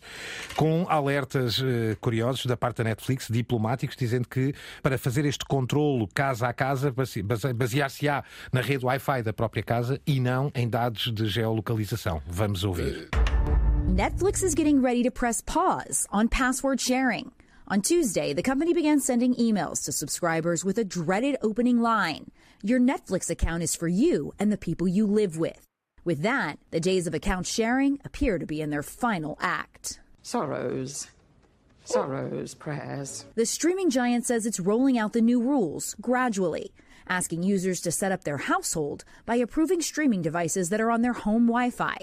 com 0.55 0.85
alertas 0.89 1.61
eh, 1.63 1.95
curiosos 2.01 2.45
da 2.45 2.55
parte 2.57 2.77
da 2.77 2.85
Netflix, 2.85 3.27
diplomáticos, 3.29 3.95
dizendo 3.95 4.27
que 4.27 4.53
para 4.81 4.97
fazer 4.97 5.25
este 5.25 5.45
controlo 5.45 6.07
casa 6.13 6.47
a 6.47 6.53
casa, 6.53 6.91
base- 6.91 7.21
base- 7.23 7.53
basear-se-á 7.53 8.23
na 8.51 8.61
rede 8.61 8.85
Wi-Fi 8.85 9.23
da 9.23 9.33
própria 9.33 9.63
casa 9.63 9.99
e 10.05 10.19
não 10.19 10.51
em 10.55 10.67
dados 10.69 11.11
de 11.13 11.27
geolocalização. 11.27 12.21
Vamos 12.27 12.63
ouvir. 12.63 13.09
Netflix 13.87 14.41
is 14.43 14.53
getting 14.55 14.81
ready 14.81 15.03
to 15.03 15.11
press 15.11 15.41
pause 15.41 16.05
on 16.11 16.27
password 16.27 16.81
sharing. 16.81 17.31
On 17.67 17.81
Tuesday, 17.81 18.33
the 18.33 18.43
company 18.43 18.73
began 18.73 18.99
sending 18.99 19.33
emails 19.35 19.83
to 19.85 19.91
subscribers 19.91 20.63
with 20.63 20.77
a 20.77 20.83
dreaded 20.83 21.37
opening 21.41 21.81
line 21.81 22.25
Your 22.63 22.79
Netflix 22.79 23.29
account 23.29 23.61
is 23.61 23.75
for 23.75 23.87
you 23.87 24.31
and 24.39 24.51
the 24.51 24.57
people 24.57 24.87
you 24.87 25.05
live 25.05 25.37
with. 25.37 25.67
With 26.05 26.21
that, 26.21 26.59
the 26.69 26.79
days 26.79 27.07
of 27.07 27.15
account 27.15 27.47
sharing 27.47 27.99
appear 28.05 28.37
to 28.37 28.45
be 28.45 28.61
in 28.61 28.69
their 28.69 28.83
final 28.83 29.39
act. 29.41 29.99
Sorrows. 30.21 31.07
Sorrows, 31.83 32.53
prayers. 32.53 33.25
The 33.33 33.47
streaming 33.47 33.89
giant 33.89 34.23
says 34.23 34.45
it's 34.45 34.59
rolling 34.59 34.99
out 34.99 35.13
the 35.13 35.21
new 35.21 35.41
rules 35.41 35.95
gradually, 35.99 36.71
asking 37.07 37.41
users 37.41 37.81
to 37.81 37.91
set 37.91 38.11
up 38.11 38.23
their 38.23 38.37
household 38.37 39.03
by 39.25 39.37
approving 39.37 39.81
streaming 39.81 40.21
devices 40.21 40.69
that 40.69 40.79
are 40.79 40.91
on 40.91 41.01
their 41.01 41.13
home 41.13 41.47
Wi 41.47 41.71
Fi. 41.71 41.97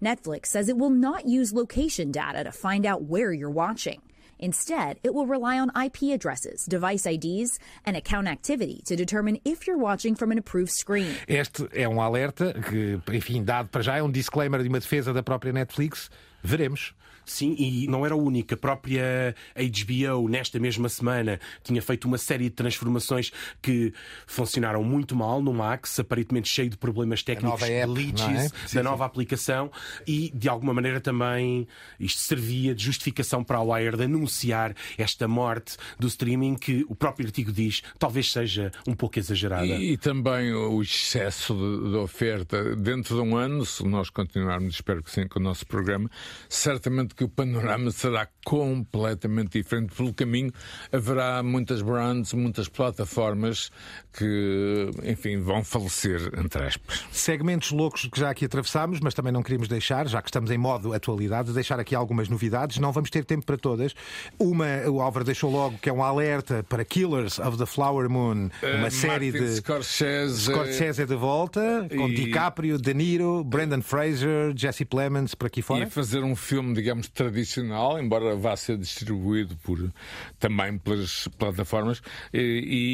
Netflix 0.00 0.46
says 0.46 0.68
it 0.68 0.78
will 0.78 0.90
not 0.90 1.26
use 1.26 1.52
location 1.52 2.12
data 2.12 2.44
to 2.44 2.52
find 2.52 2.86
out 2.86 3.02
where 3.02 3.32
you're 3.32 3.50
watching. 3.50 4.00
Instead, 4.38 4.98
it 5.02 5.14
will 5.14 5.26
rely 5.26 5.58
on 5.58 5.70
IP 5.74 6.14
addresses, 6.14 6.64
device 6.66 7.06
IDs, 7.06 7.58
and 7.84 7.96
account 7.96 8.28
activity 8.28 8.82
to 8.84 8.96
determine 8.96 9.38
if 9.44 9.66
you're 9.66 9.78
watching 9.78 10.14
from 10.14 10.30
an 10.32 10.38
approved 10.38 10.70
screen. 10.70 11.14
Este 11.26 11.68
é 11.72 11.88
um 11.88 12.00
alerta 12.00 12.54
que, 12.54 13.00
enfim, 13.12 13.42
dado 13.44 13.68
para 13.68 13.82
já, 13.82 13.96
é 13.96 14.02
um 14.02 14.10
disclaimer 14.10 14.62
de 14.62 14.68
uma 14.68 14.80
defesa 14.80 15.12
da 15.12 15.22
própria 15.22 15.52
Netflix. 15.52 16.10
Veremos. 16.42 16.94
Sim, 17.30 17.54
e 17.58 17.86
não 17.86 18.04
era 18.04 18.16
o 18.16 18.22
único. 18.22 18.54
A 18.54 18.56
própria 18.56 19.34
HBO, 19.54 20.28
nesta 20.28 20.58
mesma 20.58 20.88
semana, 20.88 21.38
tinha 21.62 21.80
feito 21.82 22.06
uma 22.06 22.18
série 22.18 22.44
de 22.44 22.50
transformações 22.50 23.30
que 23.60 23.92
funcionaram 24.26 24.82
muito 24.82 25.14
mal 25.14 25.42
no 25.42 25.52
Max, 25.52 25.98
aparentemente 25.98 26.48
cheio 26.48 26.70
de 26.70 26.76
problemas 26.76 27.22
técnicos, 27.22 27.62
app, 27.62 27.92
glitches 27.92 28.26
não 28.26 28.30
é? 28.30 28.48
da 28.48 28.66
Sim, 28.66 28.82
nova 28.82 29.04
aplicação 29.04 29.70
e, 30.06 30.32
de 30.34 30.48
alguma 30.48 30.72
maneira, 30.72 31.00
também 31.00 31.66
isto 31.98 32.20
servia 32.20 32.74
de 32.74 32.84
justificação 32.84 33.44
para 33.44 33.58
a 33.58 33.62
Wire 33.62 33.96
de 33.96 34.04
anunciar 34.04 34.74
esta 34.96 35.28
morte 35.28 35.76
do 35.98 36.06
streaming 36.06 36.54
que 36.56 36.84
o 36.88 36.94
próprio 36.94 37.26
artigo 37.26 37.52
diz 37.52 37.82
talvez 37.98 38.32
seja 38.32 38.72
um 38.86 38.94
pouco 38.94 39.18
exagerada. 39.18 39.66
E, 39.66 39.92
e 39.92 39.96
também 39.96 40.52
o 40.52 40.80
excesso 40.82 41.54
de, 41.54 41.90
de 41.90 41.96
oferta. 41.96 42.76
Dentro 42.76 43.16
de 43.16 43.20
um 43.20 43.36
ano, 43.36 43.64
se 43.64 43.84
nós 43.84 44.10
continuarmos, 44.10 44.74
espero 44.74 45.02
que 45.02 45.10
sim, 45.10 45.26
com 45.26 45.38
o 45.38 45.42
nosso 45.42 45.66
programa, 45.66 46.10
certamente 46.48 47.14
que 47.18 47.24
o 47.24 47.28
panorama 47.28 47.90
será 47.90 48.30
completamente 48.48 49.58
diferente. 49.58 49.94
Pelo 49.94 50.12
caminho, 50.14 50.50
haverá 50.90 51.42
muitas 51.42 51.82
brands, 51.82 52.32
muitas 52.32 52.66
plataformas 52.68 53.70
que, 54.12 54.90
enfim, 55.04 55.38
vão 55.38 55.62
falecer, 55.62 56.30
entre 56.38 56.64
aspas. 56.64 57.04
Segmentos 57.12 57.70
loucos 57.70 58.06
que 58.10 58.18
já 58.18 58.30
aqui 58.30 58.46
atravessámos, 58.46 59.00
mas 59.00 59.12
também 59.14 59.32
não 59.32 59.42
queríamos 59.42 59.68
deixar, 59.68 60.08
já 60.08 60.22
que 60.22 60.28
estamos 60.28 60.50
em 60.50 60.58
modo 60.58 60.92
atualidade, 60.94 61.52
deixar 61.52 61.78
aqui 61.78 61.94
algumas 61.94 62.28
novidades. 62.28 62.78
Não 62.78 62.90
vamos 62.90 63.10
ter 63.10 63.24
tempo 63.24 63.44
para 63.44 63.56
todas. 63.58 63.94
Uma, 64.38 64.66
o 64.88 65.00
Álvaro 65.00 65.24
deixou 65.24 65.50
logo, 65.50 65.78
que 65.78 65.88
é 65.90 65.92
um 65.92 66.02
alerta 66.02 66.64
para 66.68 66.84
Killers 66.84 67.38
of 67.38 67.58
the 67.58 67.66
Flower 67.66 68.08
Moon, 68.08 68.48
uma 68.62 68.86
Eh, 68.86 68.90
série 68.90 69.30
Martin 69.30 69.44
de. 69.46 69.56
Scorsese. 69.56 70.40
Scorsese 70.52 71.04
de 71.06 71.14
volta, 71.16 71.86
com 71.94 72.08
E- 72.08 72.14
DiCaprio, 72.14 72.78
De 72.78 72.94
Niro, 72.94 73.44
Brendan 73.44 73.82
Fraser, 73.82 74.52
Jesse 74.56 74.84
Plemons, 74.84 75.34
por 75.34 75.46
aqui 75.46 75.60
E 75.60 75.62
fora. 75.62 75.84
a 75.84 75.90
fazer 75.90 76.22
um 76.24 76.34
filme, 76.34 76.74
digamos, 76.74 77.08
tradicional, 77.08 78.00
embora 78.00 78.37
vá 78.38 78.56
ser 78.56 78.76
distribuído 78.78 79.56
por, 79.58 79.92
também 80.38 80.78
pelas 80.78 81.28
plataformas, 81.38 82.00
e, 82.32 82.38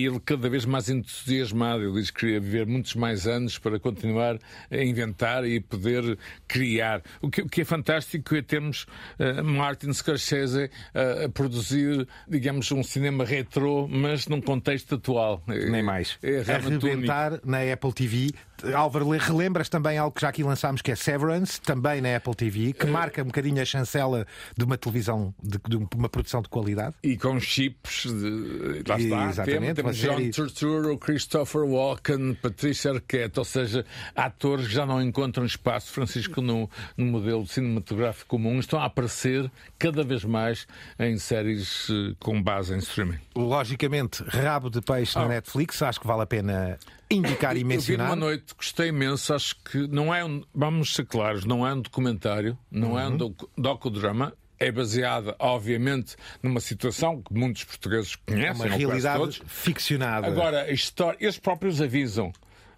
e 0.02 0.07
ele 0.07 0.20
cada 0.20 0.48
vez 0.48 0.64
mais 0.64 0.88
entusiasmado. 0.88 1.83
Ele 1.83 1.92
diz 2.00 2.11
que 2.11 2.20
queria 2.20 2.40
viver 2.40 2.66
muitos 2.66 2.94
mais 2.94 3.26
anos 3.26 3.59
para 3.59 3.78
continuar 3.78 4.38
a 4.70 4.76
inventar 4.76 5.44
e 5.46 5.61
poder 5.61 6.18
criar. 6.48 7.02
O 7.20 7.30
que, 7.30 7.42
o 7.42 7.48
que 7.48 7.61
é 7.61 7.64
fantástico 7.64 8.35
é 8.35 8.42
termos 8.42 8.87
eh, 9.18 9.42
Martin 9.42 9.92
Scorsese 9.92 10.70
eh, 10.94 11.24
a 11.24 11.28
produzir, 11.28 12.07
digamos, 12.28 12.70
um 12.72 12.83
cinema 12.83 13.24
retrô, 13.24 13.87
mas 13.88 14.26
num 14.26 14.40
contexto 14.40 14.94
atual. 14.96 15.42
Nem 15.46 15.83
mais. 15.83 16.18
É 16.22 16.38
único. 16.38 16.87
Arrebentar 16.87 17.40
na 17.44 17.61
Apple 17.72 17.92
TV. 17.92 18.30
Álvaro, 18.74 19.11
le- 19.11 19.18
relembras 19.18 19.68
também 19.68 19.98
algo 19.98 20.14
que 20.14 20.22
já 20.22 20.28
aqui 20.28 20.42
lançámos, 20.42 20.80
que 20.80 20.90
é 20.90 20.94
Severance, 20.96 21.61
também 21.61 22.00
na 22.00 22.16
Apple 22.16 22.35
TV, 22.35 22.72
que 22.72 22.87
marca 22.87 23.20
um 23.22 23.26
bocadinho 23.26 23.61
a 23.61 23.64
chancela 23.64 24.26
de 24.57 24.64
uma 24.64 24.78
televisão, 24.78 25.34
de, 25.42 25.59
de 25.68 25.77
uma 25.97 26.09
produção 26.09 26.40
de 26.42 26.49
qualidade. 26.49 26.94
E 27.03 27.16
com 27.16 27.38
chips, 27.40 28.05
de, 28.07 28.83
lá 28.88 28.99
está, 28.99 29.29
Exatamente, 29.29 29.75
temos, 29.75 29.97
série- 29.99 30.31
John 30.31 30.31
Turturro, 30.31 30.99
Christopher 30.99 31.62
Walken, 31.64 32.35
Patricia 32.35 32.92
Arquette, 32.92 33.38
ou 33.38 33.44
seja, 33.44 33.85
atores 34.14 34.66
que 34.68 34.73
já 34.75 34.87
não 34.87 35.01
encontram 35.03 35.44
espaço, 35.44 35.90
Francisco, 35.92 36.40
no, 36.40 36.68
no 36.97 37.07
modelo 37.07 37.47
cinematográfico 37.47 38.29
comum, 38.31 38.59
estão 38.59 38.79
a 38.81 38.85
aparecer 38.87 39.51
cada 39.79 40.03
vez 40.03 40.25
mais 40.25 40.66
em 40.99 41.16
séries 41.18 41.88
eh, 41.90 42.14
com 42.20 42.42
base 42.42 42.75
em 42.75 42.79
streaming. 42.79 43.18
Logicamente, 43.37 44.23
rabo 44.25 44.70
de 44.70 44.81
peixe 44.81 45.16
na 45.18 45.25
Ah. 45.25 45.29
Netflix, 45.29 45.81
acho 45.83 46.01
que 46.01 46.07
vale 46.07 46.23
a 46.23 46.27
pena 46.27 46.79
indicar 47.11 47.55
e 47.57 47.61
Eu 47.61 47.66
vi 47.68 47.75
mencionar. 47.75 48.07
uma 48.09 48.16
noite, 48.16 48.55
gostei 48.57 48.88
imenso, 48.88 49.33
acho 49.35 49.55
que 49.62 49.87
não 49.87 50.12
é 50.14 50.25
um, 50.25 50.42
vamos 50.55 50.94
ser 50.94 51.05
claros, 51.07 51.44
não 51.44 51.66
é 51.66 51.73
um 51.73 51.81
documentário, 51.81 52.59
não 52.70 52.99
é 52.99 53.07
um 53.07 53.12
Uhum. 53.12 53.35
docudrama, 53.57 54.33
é 54.64 54.72
baseada, 54.72 55.37
obviamente, 55.38 56.16
numa 56.42 56.61
situação 56.61 57.22
que 57.22 57.33
muitos 57.33 57.64
portugueses 57.64 58.16
conhecem. 58.16 58.66
Uma 58.66 58.77
realidade 58.77 59.42
ficcionada. 59.46 60.27
Agora, 60.27 60.62
a 60.62 60.70
história, 60.70 61.16
eles 61.20 61.38
próprios 61.38 61.81
avisam 61.81 62.33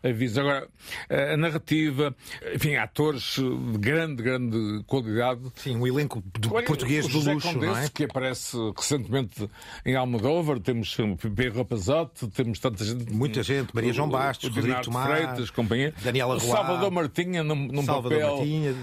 aviso. 0.06 0.40
Agora, 0.40 0.68
a 1.08 1.36
narrativa, 1.36 2.14
enfim, 2.54 2.76
atores 2.76 3.36
de 3.36 3.78
grande, 3.78 4.22
grande 4.22 4.84
qualidade. 4.86 5.40
Sim, 5.56 5.76
um 5.76 5.86
elenco 5.86 6.22
do 6.38 6.54
Olha, 6.54 6.66
português 6.66 7.06
do 7.06 7.18
luxo, 7.18 7.52
Condesse, 7.52 7.66
não 7.66 7.78
é? 7.78 7.88
que 7.88 8.04
aparece 8.04 8.56
recentemente 8.76 9.48
em 9.84 9.94
Almodóvar, 9.94 10.58
temos 10.60 10.96
Pedro 11.34 11.58
Rapazote, 11.58 12.26
temos 12.28 12.58
tanta 12.58 12.84
gente. 12.84 13.12
Muita 13.12 13.42
gente, 13.42 13.74
Maria 13.74 13.92
João 13.92 14.08
Bastos, 14.08 14.54
Rodrigo 14.54 14.82
Tomás, 14.82 15.06
Freitas, 15.06 15.50
companhia. 15.50 15.94
Daniela 16.02 16.38
Roa, 16.38 16.56
Salvador 16.56 16.90
Martinha 16.90 17.42
num, 17.42 17.54
num 17.54 17.82
Salvador 17.82 18.18
papel. 18.20 18.36
Martinha, 18.36 18.74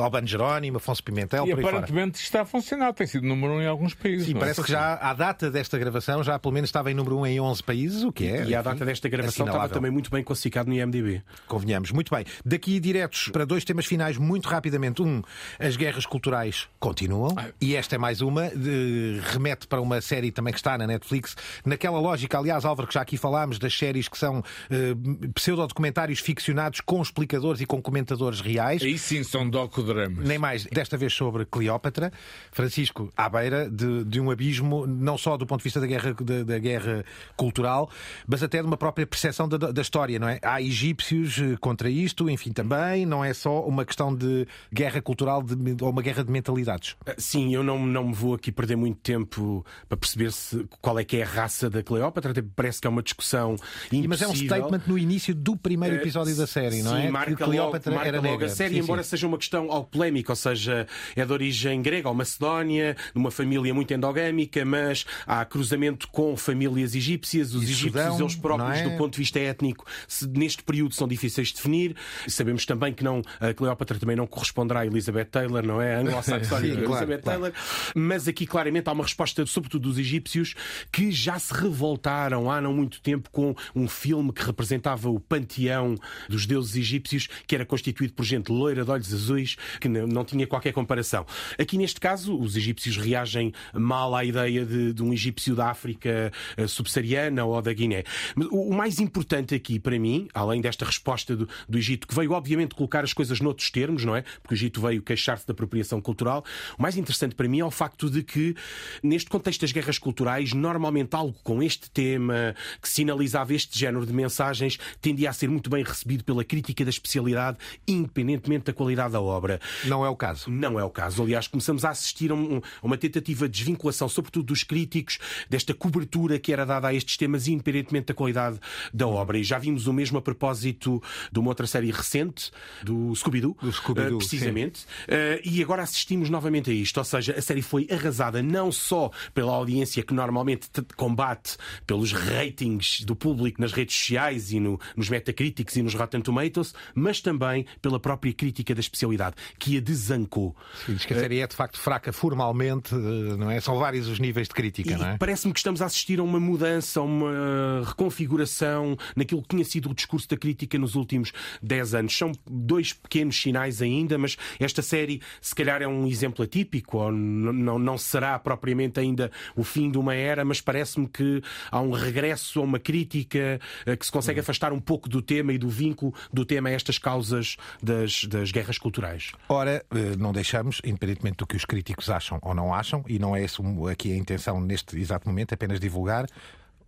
Albano 0.00 0.26
Jerónimo, 0.26 0.76
Afonso 0.78 1.02
Pimentel, 1.02 1.46
E 1.46 1.50
por 1.50 1.58
aí 1.58 1.62
fora. 1.62 1.76
aparentemente 1.78 2.20
está 2.20 2.42
a 2.42 2.44
funcionar, 2.44 2.92
tem 2.92 3.06
sido 3.06 3.26
número 3.26 3.54
um 3.54 3.60
em 3.60 3.66
alguns 3.66 3.94
países. 3.94 4.26
Sim, 4.26 4.34
não 4.34 4.38
é? 4.38 4.44
parece 4.44 4.62
que 4.62 4.70
já 4.70 4.94
à 4.94 5.14
data 5.14 5.50
desta 5.50 5.78
gravação 5.78 6.22
já 6.22 6.38
pelo 6.38 6.54
menos 6.54 6.68
estava 6.68 6.90
em 6.90 6.94
número 6.94 7.16
1 7.16 7.20
um 7.20 7.26
em 7.26 7.40
11 7.40 7.62
países, 7.62 8.02
o 8.04 8.12
que 8.12 8.26
é. 8.26 8.44
E 8.44 8.54
à 8.54 8.60
enfim, 8.60 8.70
data 8.70 8.84
desta 8.84 9.08
gravação 9.08 9.46
estava 9.46 9.68
também 9.68 9.90
muito 9.90 10.10
bem 10.10 10.22
classificado 10.52 10.68
no 10.70 10.76
IMDb. 10.76 11.22
Convenhamos. 11.48 11.90
Muito 11.90 12.14
bem. 12.14 12.24
Daqui 12.44 12.78
diretos 12.78 13.28
para 13.32 13.44
dois 13.44 13.64
temas 13.64 13.86
finais, 13.86 14.16
muito 14.18 14.48
rapidamente. 14.48 15.02
Um, 15.02 15.22
as 15.58 15.76
guerras 15.76 16.04
culturais 16.06 16.68
continuam. 16.78 17.34
E 17.60 17.74
esta 17.74 17.94
é 17.96 17.98
mais 17.98 18.20
uma. 18.20 18.48
de- 18.50 19.20
remete 19.32 19.66
para 19.66 19.80
uma 19.80 20.00
série 20.00 20.30
também 20.30 20.52
que 20.52 20.58
está 20.58 20.76
na 20.76 20.86
Netflix. 20.86 21.34
Naquela 21.64 21.98
lógica, 21.98 22.38
aliás, 22.38 22.64
Álvaro, 22.64 22.86
que 22.86 22.94
já 22.94 23.00
aqui 23.00 23.16
falámos, 23.16 23.58
das 23.58 23.76
séries 23.76 24.08
que 24.08 24.18
são 24.18 24.42
eh, 24.70 24.94
pseudodocumentários 25.34 26.20
ficcionados 26.20 26.80
com 26.80 27.00
explicadores 27.00 27.60
e 27.60 27.66
com 27.66 27.80
comentadores 27.80 28.40
reais. 28.40 28.82
Aí 28.82 28.98
sim 28.98 29.22
são 29.24 29.48
docodramas. 29.48 30.26
Nem 30.26 30.38
mais, 30.38 30.64
desta 30.66 30.96
vez 30.96 31.12
sobre 31.12 31.44
Cleópatra, 31.46 32.12
Francisco 32.50 33.12
à 33.16 33.28
beira 33.28 33.68
de, 33.70 34.04
de 34.04 34.20
um 34.20 34.30
abismo, 34.30 34.86
não 34.86 35.16
só 35.16 35.36
do 35.36 35.46
ponto 35.46 35.60
de 35.60 35.64
vista 35.64 35.80
da 35.80 35.86
guerra, 35.86 36.12
da, 36.14 36.42
da 36.42 36.58
guerra 36.58 37.04
cultural, 37.36 37.90
mas 38.26 38.42
até 38.42 38.60
de 38.60 38.66
uma 38.66 38.76
própria 38.76 39.06
percepção 39.06 39.48
da, 39.48 39.56
da 39.56 39.82
história, 39.82 40.18
não 40.18 40.28
é? 40.28 40.31
Há 40.42 40.62
egípcios 40.62 41.38
eh, 41.38 41.56
contra 41.60 41.90
isto, 41.90 42.28
enfim, 42.30 42.52
também, 42.52 43.04
não 43.04 43.24
é 43.24 43.32
só 43.34 43.60
uma 43.66 43.84
questão 43.84 44.14
de 44.14 44.46
guerra 44.72 45.00
cultural 45.02 45.42
de- 45.42 45.76
ou 45.82 45.90
uma 45.90 46.02
guerra 46.02 46.24
de 46.24 46.30
mentalidades. 46.30 46.96
Ah, 47.06 47.14
Sim, 47.18 47.54
eu 47.54 47.62
não, 47.62 47.84
não 47.86 48.08
me 48.08 48.14
vou 48.14 48.34
aqui 48.34 48.50
perder 48.52 48.76
muito 48.76 48.98
tempo 49.00 49.64
para 49.88 49.96
perceber 49.96 50.32
se, 50.32 50.66
qual 50.80 50.98
é 50.98 51.04
que 51.04 51.16
é 51.18 51.22
a 51.22 51.26
raça 51.26 51.68
da 51.70 51.82
Cleópatra, 51.82 52.30
até 52.32 52.42
parece 52.42 52.80
que 52.80 52.86
é 52.86 52.90
uma 52.90 53.02
discussão 53.02 53.54
impossível. 53.92 54.08
Mas 54.08 54.22
é 54.22 54.28
um 54.28 54.34
statement 54.34 54.82
no 54.86 54.98
início 54.98 55.34
do 55.34 55.56
primeiro 55.56 55.96
episódio 55.96 56.34
da 56.36 56.46
série, 56.46 56.82
não 56.82 56.92
Sim, 56.96 57.06
é? 57.06 57.10
marca 57.10 57.34
que 57.34 57.42
Cleópatra 57.42 57.90
logo, 57.90 58.04
marca 58.04 58.08
era 58.16 58.20
logo 58.30 58.44
a 58.44 58.48
série, 58.48 58.74
Sim, 58.74 58.80
embora 58.80 59.02
sim. 59.02 59.10
seja 59.10 59.26
uma 59.26 59.38
questão 59.38 59.70
algo 59.70 59.88
polémica, 59.88 60.32
ou 60.32 60.36
seja, 60.36 60.86
é 61.16 61.24
de 61.24 61.32
origem 61.32 61.80
grega 61.82 62.08
ou 62.08 62.14
macedónia, 62.14 62.96
numa 63.14 63.30
família 63.30 63.72
muito 63.74 63.92
endogâmica, 63.92 64.64
mas 64.64 65.04
há 65.26 65.44
cruzamento 65.44 66.08
com 66.08 66.36
famílias 66.36 66.94
egípcias. 66.94 67.54
Os 67.54 67.62
E 67.62 67.72
egípcios, 67.72 68.02
Sudão, 68.04 68.20
eles 68.20 68.36
próprios, 68.36 68.78
é? 68.78 68.88
do 68.88 68.96
ponto 68.96 69.12
de 69.12 69.18
vista 69.18 69.38
étnico, 69.38 69.84
se- 70.22 70.28
neste 70.28 70.62
período 70.62 70.94
são 70.94 71.06
difíceis 71.08 71.48
de 71.48 71.54
definir. 71.54 71.96
Sabemos 72.26 72.64
também 72.66 72.92
que 72.92 73.04
não, 73.04 73.22
a 73.40 73.52
Cleópatra 73.52 73.98
também 73.98 74.16
não 74.16 74.26
corresponderá 74.26 74.80
a 74.80 74.86
Elizabeth 74.86 75.26
Taylor, 75.26 75.64
não 75.66 75.80
é? 75.80 75.96
A 75.96 76.00
anglo-saxónica 76.00 76.74
claro, 76.76 76.76
Elizabeth 77.04 77.22
claro. 77.22 77.40
Taylor. 77.42 77.52
Mas 77.94 78.28
aqui 78.28 78.46
claramente 78.46 78.88
há 78.88 78.92
uma 78.92 79.04
resposta, 79.04 79.44
sobretudo 79.46 79.88
dos 79.88 79.98
egípcios, 79.98 80.54
que 80.92 81.10
já 81.10 81.38
se 81.38 81.52
revoltaram 81.54 82.50
há 82.50 82.60
não 82.60 82.72
muito 82.72 83.00
tempo 83.00 83.30
com 83.30 83.54
um 83.74 83.88
filme 83.88 84.32
que 84.32 84.44
representava 84.44 85.08
o 85.10 85.18
panteão 85.18 85.94
dos 86.28 86.46
deuses 86.46 86.76
egípcios, 86.76 87.28
que 87.46 87.54
era 87.54 87.64
constituído 87.64 88.12
por 88.14 88.24
gente 88.24 88.50
loira 88.52 88.84
de 88.84 88.90
olhos 88.90 89.12
azuis, 89.12 89.56
que 89.80 89.88
não, 89.88 90.24
tinha 90.24 90.46
qualquer 90.46 90.72
comparação. 90.72 91.26
Aqui 91.58 91.76
neste 91.76 91.98
caso, 92.00 92.38
os 92.38 92.56
egípcios 92.56 92.96
reagem 92.96 93.52
mal 93.74 94.14
à 94.14 94.24
ideia 94.24 94.64
de, 94.64 94.92
de 94.92 95.02
um 95.02 95.12
egípcio 95.12 95.54
da 95.54 95.70
África 95.70 96.30
eh, 96.56 96.66
subsaariana 96.66 97.44
ou 97.44 97.60
da 97.60 97.72
Guiné. 97.72 98.04
Mas 98.34 98.48
o 98.50 98.70
mais 98.72 98.98
importante 99.00 99.54
aqui 99.54 99.78
para 99.78 99.98
mim, 99.98 100.11
além 100.34 100.60
desta 100.60 100.84
resposta 100.84 101.36
do, 101.36 101.48
do 101.68 101.78
Egito, 101.78 102.06
que 102.06 102.14
veio 102.14 102.32
obviamente 102.32 102.74
colocar 102.74 103.04
as 103.04 103.12
coisas 103.12 103.40
noutros 103.40 103.70
termos, 103.70 104.04
não 104.04 104.14
é? 104.16 104.22
Porque 104.42 104.54
o 104.54 104.56
Egito 104.56 104.80
veio 104.80 105.02
queixar-se 105.02 105.46
da 105.46 105.52
apropriação 105.52 106.00
cultural. 106.00 106.44
O 106.78 106.82
mais 106.82 106.96
interessante 106.96 107.34
para 107.34 107.48
mim 107.48 107.60
é 107.60 107.64
o 107.64 107.70
facto 107.70 108.10
de 108.10 108.22
que, 108.22 108.54
neste 109.02 109.28
contexto 109.30 109.60
das 109.62 109.72
guerras 109.72 109.98
culturais, 109.98 110.52
normalmente 110.52 111.14
algo 111.14 111.36
com 111.42 111.62
este 111.62 111.90
tema, 111.90 112.54
que 112.80 112.88
sinalizava 112.88 113.54
este 113.54 113.78
género 113.78 114.04
de 114.06 114.12
mensagens, 114.12 114.78
tendia 115.00 115.30
a 115.30 115.32
ser 115.32 115.48
muito 115.48 115.68
bem 115.70 115.82
recebido 115.84 116.24
pela 116.24 116.44
crítica 116.44 116.84
da 116.84 116.90
especialidade, 116.90 117.58
independentemente 117.86 118.64
da 118.66 118.72
qualidade 118.72 119.12
da 119.12 119.20
obra. 119.20 119.60
Não 119.84 120.04
é 120.04 120.08
o 120.08 120.16
caso. 120.16 120.50
Não 120.50 120.78
é 120.78 120.84
o 120.84 120.90
caso. 120.90 121.22
Aliás, 121.22 121.46
começamos 121.46 121.84
a 121.84 121.90
assistir 121.90 122.30
a, 122.30 122.34
um- 122.34 122.58
a 122.58 122.86
uma 122.86 122.96
tentativa 122.96 123.48
de 123.48 123.52
desvinculação, 123.58 124.08
sobretudo 124.08 124.46
dos 124.46 124.62
críticos, 124.64 125.18
desta 125.48 125.72
cobertura 125.74 126.38
que 126.38 126.52
era 126.52 126.64
dada 126.66 126.88
a 126.88 126.94
estes 126.94 127.16
temas, 127.16 127.46
independentemente 127.48 128.06
da 128.06 128.14
qualidade 128.14 128.58
da 128.92 129.06
obra. 129.06 129.38
E 129.38 129.44
já 129.44 129.58
vimos 129.58 129.86
o 129.86 129.92
mesmo 129.92 130.01
a 130.10 130.22
propósito 130.22 131.02
de 131.30 131.38
uma 131.38 131.48
outra 131.48 131.66
série 131.66 131.90
recente, 131.90 132.50
do 132.82 133.14
Scooby-Doo, 133.14 133.56
Scooby-Doo, 133.72 134.14
eh, 134.16 134.18
precisamente. 134.18 134.84
Eh, 135.08 135.40
e 135.44 135.62
agora 135.62 135.82
assistimos 135.82 136.28
novamente 136.30 136.70
a 136.70 136.74
isto. 136.74 136.96
Ou 136.98 137.04
seja, 137.04 137.34
a 137.36 137.42
série 137.42 137.62
foi 137.62 137.86
arrasada 137.90 138.42
não 138.42 138.70
só 138.72 139.10
pela 139.34 139.52
audiência 139.52 140.02
que 140.02 140.14
normalmente 140.14 140.68
combate 140.96 141.56
pelos 141.86 142.12
ratings 142.12 143.02
do 143.04 143.14
público 143.16 143.60
nas 143.60 143.72
redes 143.72 143.94
sociais 143.96 144.52
e 144.52 144.60
no- 144.60 144.78
nos 144.96 145.08
Metacritics 145.08 145.76
e 145.76 145.82
nos 145.82 145.94
Rotten 145.94 146.20
Tomatoes, 146.20 146.74
mas 146.94 147.20
também 147.20 147.66
pela 147.80 147.98
própria 148.00 148.32
crítica 148.32 148.74
da 148.74 148.80
especialidade, 148.80 149.36
que 149.58 149.76
a 149.76 149.80
desancou. 149.80 150.56
Sim, 150.86 150.94
diz 150.94 151.04
que 151.04 151.12
a 151.14 151.18
série 151.18 151.40
é 151.40 151.46
de 151.46 151.54
facto 151.54 151.78
fraca 151.78 152.12
formalmente, 152.12 152.94
eh, 152.94 153.36
não 153.36 153.50
é? 153.50 153.60
São 153.60 153.78
vários 153.78 154.08
os 154.08 154.18
níveis 154.18 154.48
de 154.48 154.54
crítica, 154.54 154.92
E 154.92 154.96
não 154.96 155.06
é? 155.06 155.16
parece-me 155.18 155.52
que 155.52 155.58
estamos 155.58 155.82
a 155.82 155.86
assistir 155.86 156.18
a 156.18 156.22
uma 156.22 156.40
mudança, 156.40 157.00
a 157.00 157.02
uma 157.02 157.82
reconfiguração 157.86 158.96
naquilo 159.16 159.42
que 159.42 159.48
tinha 159.48 159.64
sido 159.64 159.88
o 159.92 159.94
discurso 159.94 160.28
da 160.28 160.36
crítica 160.36 160.78
nos 160.78 160.94
últimos 160.94 161.32
10 161.62 161.94
anos. 161.94 162.16
São 162.16 162.32
dois 162.50 162.92
pequenos 162.92 163.40
sinais 163.40 163.80
ainda, 163.80 164.18
mas 164.18 164.36
esta 164.58 164.82
série, 164.82 165.20
se 165.40 165.54
calhar, 165.54 165.80
é 165.82 165.86
um 165.86 166.06
exemplo 166.06 166.44
atípico, 166.44 166.98
ou 166.98 167.12
não, 167.12 167.78
não 167.78 167.96
será 167.98 168.38
propriamente 168.38 168.98
ainda 169.00 169.30
o 169.56 169.62
fim 169.64 169.90
de 169.90 169.98
uma 169.98 170.14
era, 170.14 170.44
mas 170.44 170.60
parece-me 170.60 171.06
que 171.08 171.42
há 171.70 171.80
um 171.80 171.90
regresso 171.92 172.60
a 172.60 172.62
uma 172.62 172.78
crítica 172.78 173.60
eh, 173.86 173.96
que 173.96 174.04
se 174.06 174.12
consegue 174.12 174.40
afastar 174.40 174.72
um 174.72 174.80
pouco 174.80 175.08
do 175.08 175.20
tema 175.22 175.52
e 175.52 175.58
do 175.58 175.68
vínculo 175.68 176.14
do 176.32 176.44
tema 176.44 176.68
a 176.68 176.72
estas 176.72 176.98
causas 176.98 177.56
das, 177.82 178.24
das 178.24 178.50
guerras 178.50 178.78
culturais. 178.78 179.32
Ora, 179.48 179.84
eh, 179.94 180.16
não 180.18 180.32
deixamos, 180.32 180.80
independentemente 180.84 181.36
do 181.38 181.46
que 181.46 181.56
os 181.56 181.64
críticos 181.64 182.08
acham 182.10 182.38
ou 182.42 182.54
não 182.54 182.72
acham, 182.74 183.04
e 183.08 183.18
não 183.18 183.34
é 183.36 183.42
esse 183.44 183.60
o- 183.60 183.86
aqui 183.88 184.12
a 184.12 184.16
intenção 184.16 184.60
neste 184.60 184.98
exato 184.98 185.28
momento, 185.28 185.52
apenas 185.54 185.78
divulgar, 185.78 186.26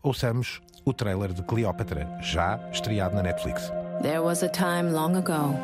ouçamos 0.05 0.61
o 0.84 0.92
trailer 0.92 1.32
de 1.32 1.42
Cleópatra, 1.42 2.07
já 2.20 2.61
estreado 2.70 3.16
na 3.16 3.22
Netflix. 3.22 3.72
There 4.02 4.20
was 4.20 4.42
a 4.42 4.48
time 4.48 4.92
long 4.92 5.16
ago 5.16 5.57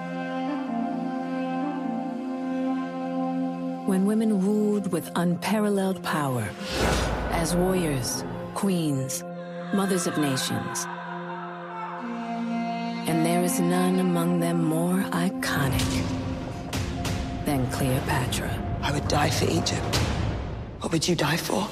when 3.87 4.07
women 4.07 4.41
ruled 4.41 4.91
with 4.93 5.11
unparalleled 5.15 6.03
power 6.03 6.49
as 7.33 7.55
warriors, 7.55 8.25
queens, 8.55 9.23
mothers 9.75 10.07
of 10.07 10.17
nations. 10.17 10.87
And 13.09 13.27
there 13.27 13.45
is 13.45 13.61
none 13.61 13.99
among 14.01 14.41
them 14.41 14.65
more 14.65 15.01
iconic 15.11 16.05
than 17.45 17.67
Cleopatra. 17.71 18.51
I 18.83 18.93
would 18.93 19.07
die 19.09 19.31
for 19.31 19.45
Egypt. 19.51 19.97
What 20.81 20.93
would 20.93 21.07
you 21.07 21.15
die 21.15 21.37
for? 21.37 21.69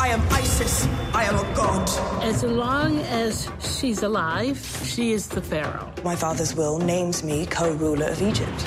I 0.00 0.08
am 0.08 0.22
Isis. 0.30 0.86
I 1.12 1.24
am 1.24 1.34
a 1.34 1.54
god. 1.56 1.88
As 2.22 2.44
long 2.44 3.00
as 3.00 3.50
she's 3.60 4.04
alive, 4.04 4.56
she 4.84 5.10
is 5.10 5.26
the 5.26 5.42
pharaoh. 5.42 5.92
My 6.04 6.14
father's 6.14 6.54
will 6.54 6.78
names 6.78 7.24
me 7.24 7.46
co-ruler 7.46 8.06
of 8.06 8.22
Egypt. 8.22 8.64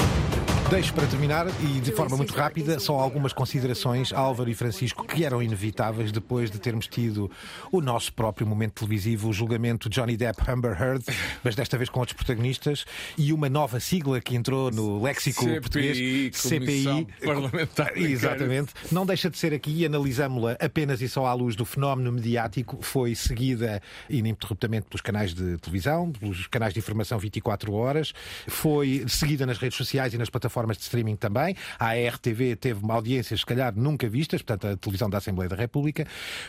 Deixo 0.71 0.93
para 0.93 1.05
terminar, 1.05 1.47
e 1.61 1.81
de 1.81 1.91
forma 1.91 2.15
muito 2.15 2.33
rápida, 2.33 2.79
só 2.79 2.97
algumas 2.97 3.33
considerações, 3.33 4.13
Álvaro 4.13 4.49
e 4.49 4.53
Francisco, 4.53 5.05
que 5.05 5.25
eram 5.25 5.43
inevitáveis 5.43 6.13
depois 6.13 6.49
de 6.49 6.57
termos 6.59 6.87
tido 6.87 7.29
o 7.69 7.81
nosso 7.81 8.13
próprio 8.13 8.47
momento 8.47 8.75
televisivo, 8.75 9.27
o 9.27 9.33
julgamento 9.33 9.89
de 9.89 9.95
Johnny 9.95 10.15
Depp 10.15 10.49
Amber 10.49 10.81
Heard, 10.81 11.03
mas 11.43 11.55
desta 11.55 11.77
vez 11.77 11.89
com 11.89 11.99
outros 11.99 12.15
protagonistas, 12.15 12.85
e 13.17 13.33
uma 13.33 13.49
nova 13.49 13.81
sigla 13.81 14.21
que 14.21 14.33
entrou 14.33 14.71
no 14.71 15.03
léxico 15.03 15.41
CPI, 15.41 15.59
português, 15.59 16.41
Comissão 16.41 17.07
Parlamentar. 17.21 17.97
Exatamente. 17.97 18.73
Não 18.93 19.05
deixa 19.05 19.29
de 19.29 19.37
ser 19.37 19.53
aqui, 19.53 19.85
analisámo-la 19.85 20.55
apenas 20.57 21.01
e 21.01 21.09
só 21.09 21.25
à 21.25 21.33
luz 21.33 21.53
do 21.53 21.65
fenómeno 21.65 22.13
mediático, 22.13 22.77
foi 22.81 23.13
seguida 23.13 23.81
ininterruptamente 24.09 24.85
pelos 24.87 25.01
canais 25.01 25.33
de 25.33 25.57
televisão, 25.57 26.13
pelos 26.13 26.47
canais 26.47 26.73
de 26.73 26.79
informação 26.79 27.19
24 27.19 27.73
horas, 27.73 28.13
foi 28.47 29.03
seguida 29.09 29.45
nas 29.45 29.57
redes 29.57 29.77
sociais 29.77 30.13
e 30.13 30.17
nas 30.17 30.29
plataformas 30.29 30.60
plataformas 30.61 30.77
de 30.77 30.83
streaming 30.83 31.15
também. 31.15 31.55
A 31.79 31.93
RTV 31.93 32.55
teve 32.55 32.83
uma 32.83 32.93
audiência, 32.93 33.35
se 33.35 33.45
calhar, 33.45 33.73
nunca 33.75 34.07
vistas, 34.07 34.41
portanto, 34.41 34.73
a 34.73 34.77
televisão 34.77 35.09
da 35.09 35.17
Assembleia 35.17 35.49
da 35.49 35.55
República. 35.55 36.05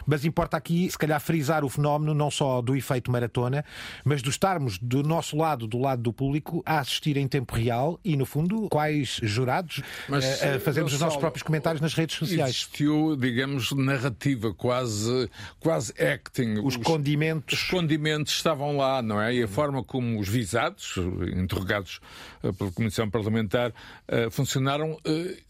Mas 0.06 0.24
importa 0.24 0.56
aqui, 0.56 0.90
se 0.90 0.98
calhar, 0.98 1.20
frisar 1.20 1.64
o 1.64 1.68
fenómeno 1.68 2.14
não 2.14 2.30
só 2.30 2.60
do 2.60 2.76
efeito 2.76 3.10
maratona, 3.10 3.64
mas 4.04 4.22
de 4.22 4.30
estarmos 4.30 4.78
do 4.78 5.02
nosso 5.02 5.36
lado, 5.36 5.66
do 5.66 5.78
lado 5.78 6.02
do 6.02 6.12
público, 6.12 6.62
a 6.66 6.78
assistir 6.78 7.16
em 7.16 7.26
tempo 7.26 7.54
real 7.54 7.98
e, 8.04 8.16
no 8.16 8.26
fundo, 8.26 8.68
quais 8.68 9.20
jurados 9.22 9.82
mas, 10.08 10.24
uh, 10.24 10.60
fazemos 10.60 10.92
os 10.92 11.00
nossos 11.00 11.18
próprios 11.18 11.42
comentários 11.42 11.80
nas 11.80 11.94
redes 11.94 12.16
sociais. 12.16 12.50
Existiu, 12.50 13.16
digamos, 13.16 13.72
narrativa, 13.72 14.52
quase, 14.52 15.30
quase 15.58 15.92
acting. 16.02 16.58
Os, 16.62 16.76
os 16.76 16.82
condimentos. 16.82 17.62
Os 17.62 17.70
condimentos 17.70 18.32
estavam 18.34 18.76
lá, 18.76 19.02
não 19.02 19.20
é? 19.20 19.34
E 19.34 19.42
a 19.42 19.48
forma 19.48 19.82
como 19.82 20.18
os 20.18 20.28
visados, 20.28 20.94
interrogados 21.36 22.00
uh, 22.42 22.52
pela 22.52 22.70
Comissão 22.72 23.08
Parlamentar, 23.08 23.72
uh, 24.08 24.30
funcionaram, 24.30 24.98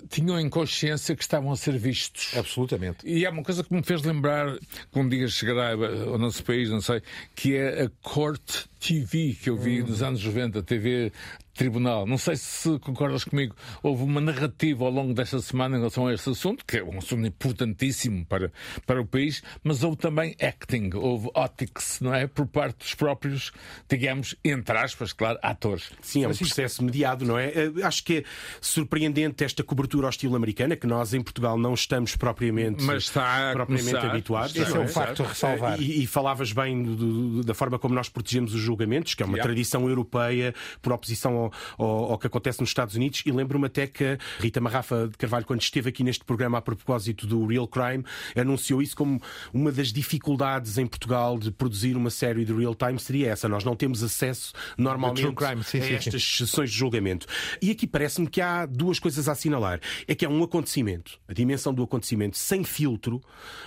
tinham 0.09 0.39
em 0.39 0.49
consciência 0.49 1.15
que 1.15 1.23
estavam 1.23 1.53
a 1.53 1.57
ser 1.57 1.77
vistos. 1.79 2.37
Absolutamente. 2.37 3.07
E 3.07 3.25
é 3.25 3.31
uma 3.31 3.43
coisa 3.43 3.63
que 3.63 3.73
me 3.73 3.83
fez 3.83 4.03
lembrar, 4.03 4.59
que 4.59 4.99
um 4.99 5.09
dia 5.09 5.29
chegará 5.29 5.73
ao 5.73 6.19
nosso 6.19 6.43
país, 6.45 6.71
não 6.71 6.81
sei, 6.81 7.03
que 7.35 7.57
é 7.57 7.85
a 7.85 7.91
Court 8.03 8.67
TV 8.81 9.37
que 9.41 9.49
eu 9.49 9.57
vi 9.57 9.83
hum. 9.83 9.87
nos 9.87 10.03
anos 10.03 10.25
90, 10.25 10.63
TV 10.63 11.13
tribunal. 11.55 12.07
Não 12.07 12.19
sei 12.19 12.37
se 12.37 12.79
concordas 12.81 13.25
comigo. 13.25 13.55
Houve 13.83 14.05
uma 14.05 14.21
narrativa 14.21 14.85
ao 14.85 14.91
longo 14.91 15.15
desta 15.15 15.41
semana 15.41 15.77
em 15.77 15.79
relação 15.79 16.07
a 16.07 16.15
este 16.15 16.31
assunto, 16.31 16.65
que 16.65 16.79
é 16.79 16.85
um 16.85 16.99
assunto 16.99 17.27
importantíssimo 17.27 18.25
para, 18.27 18.53
para 18.87 19.01
o 19.01 19.07
país, 19.07 19.43
mas 19.63 19.83
houve 19.83 19.97
também 19.97 20.35
acting, 20.41 20.91
houve 20.95 21.29
optics, 21.35 22.01
não 22.01 22.15
é? 22.15 22.27
Por 22.27 22.47
parte 22.47 22.79
dos 22.79 22.95
próprios, 22.95 23.53
digamos, 23.89 24.35
entre 24.45 24.77
aspas, 24.77 25.13
claro, 25.13 25.39
atores. 25.43 25.91
Sim, 26.01 26.25
é 26.25 26.29
um 26.29 26.35
processo 26.35 26.83
mediado, 26.83 27.25
não 27.25 27.39
é? 27.39 27.49
Eh, 27.49 27.73
acho 27.83 28.05
que 28.05 28.19
é 28.19 28.25
surpreendente 28.61 29.45
esta 29.45 29.63
cobertura 29.63 30.07
ao 30.07 30.11
estilo 30.11 30.37
americana, 30.37 30.77
que 30.77 30.87
nós 30.87 31.15
em 31.15 31.23
Portugal 31.23 31.59
não 31.59 31.75
estamos 31.75 32.17
propriamente, 32.17 32.83
mas 32.85 33.05
está 33.05 33.51
propriamente 33.53 33.91
começar, 33.91 34.11
habituados. 34.11 34.57
Esse 34.57 34.77
é 34.77 34.81
um 34.81 34.89
facto 34.89 35.23
a 35.23 35.29
ressalvar. 35.29 35.81
E, 35.81 36.03
e 36.03 36.07
falavas 36.07 36.53
bem 36.53 36.83
do, 36.83 36.97
do, 36.97 37.45
da 37.45 37.55
forma 37.55 37.79
como 37.79 37.95
nós 37.95 38.09
protegemos 38.09 38.55
os 38.55 38.61
julgamentos, 38.61 39.15
que 39.15 39.23
é 39.23 39.27
uma 39.27 39.37
yeah. 39.37 39.49
tradição 39.49 39.89
europeia 39.89 40.55
por 40.81 40.93
oposição 40.93 41.37
ao, 41.37 41.42
ao, 41.79 42.13
ao, 42.13 42.19
que 42.19 42.27
acontece 42.27 42.61
nos 42.61 42.71
Estados 42.71 42.95
Unidos. 42.95 43.23
E 43.25 43.33
lembro-me 43.33 43.67
até 43.67 43.87
que 43.87 44.19
Rita 44.39 44.61
Marrafa 44.61 45.09
de 45.09 45.17
Carvalho, 45.17 45.45
quando 45.45 45.63
esteve 45.63 45.89
aqui 45.89 46.05
neste 46.05 46.25
programa 46.25 46.59
a 46.59 46.63
propósito 46.63 47.27
do 47.27 47.47
Real 47.47 47.67
Crime, 47.67 48.05
anunciou 48.37 48.83
isso 48.83 48.97
como 48.97 49.21
uma 49.53 49.73
das 49.73 49.93
dificuldades 49.93 50.79
em 50.79 50.87
Portugal 50.87 51.39
de 51.39 51.51
produzir 51.51 51.97
uma 51.97 52.11
série 52.11 52.45
de 52.45 52.53
real 52.53 52.75
time 52.75 52.99
seria 52.99 53.31
essa. 53.31 53.49
Nós 53.49 53.65
não 53.65 53.75
temos 53.75 54.03
acesso 54.03 54.53
normalmente 54.77 55.33
crime, 55.35 55.65
sim, 55.65 55.79
a 55.79 55.83
sim, 55.83 55.95
estas 55.95 56.23
sim. 56.23 56.45
sessões 56.45 56.71
de 56.71 56.77
julgamento. 56.77 57.27
E 57.61 57.71
aqui 57.71 57.87
parece-me 57.87 58.27
que 58.27 58.41
há 58.41 58.67
duas 58.67 58.99
coisas 58.99 59.29
a 59.29 59.33
assinalar. 59.33 59.81
É 60.07 60.15
que 60.15 60.25
é 60.25 60.29
um 60.29 60.43
acontecimento, 60.43 61.19
a 61.29 61.33
dimensão 61.33 61.73
do 61.73 61.83
acontecimento, 61.83 62.37
sem 62.37 62.65
filtro, 62.65 63.21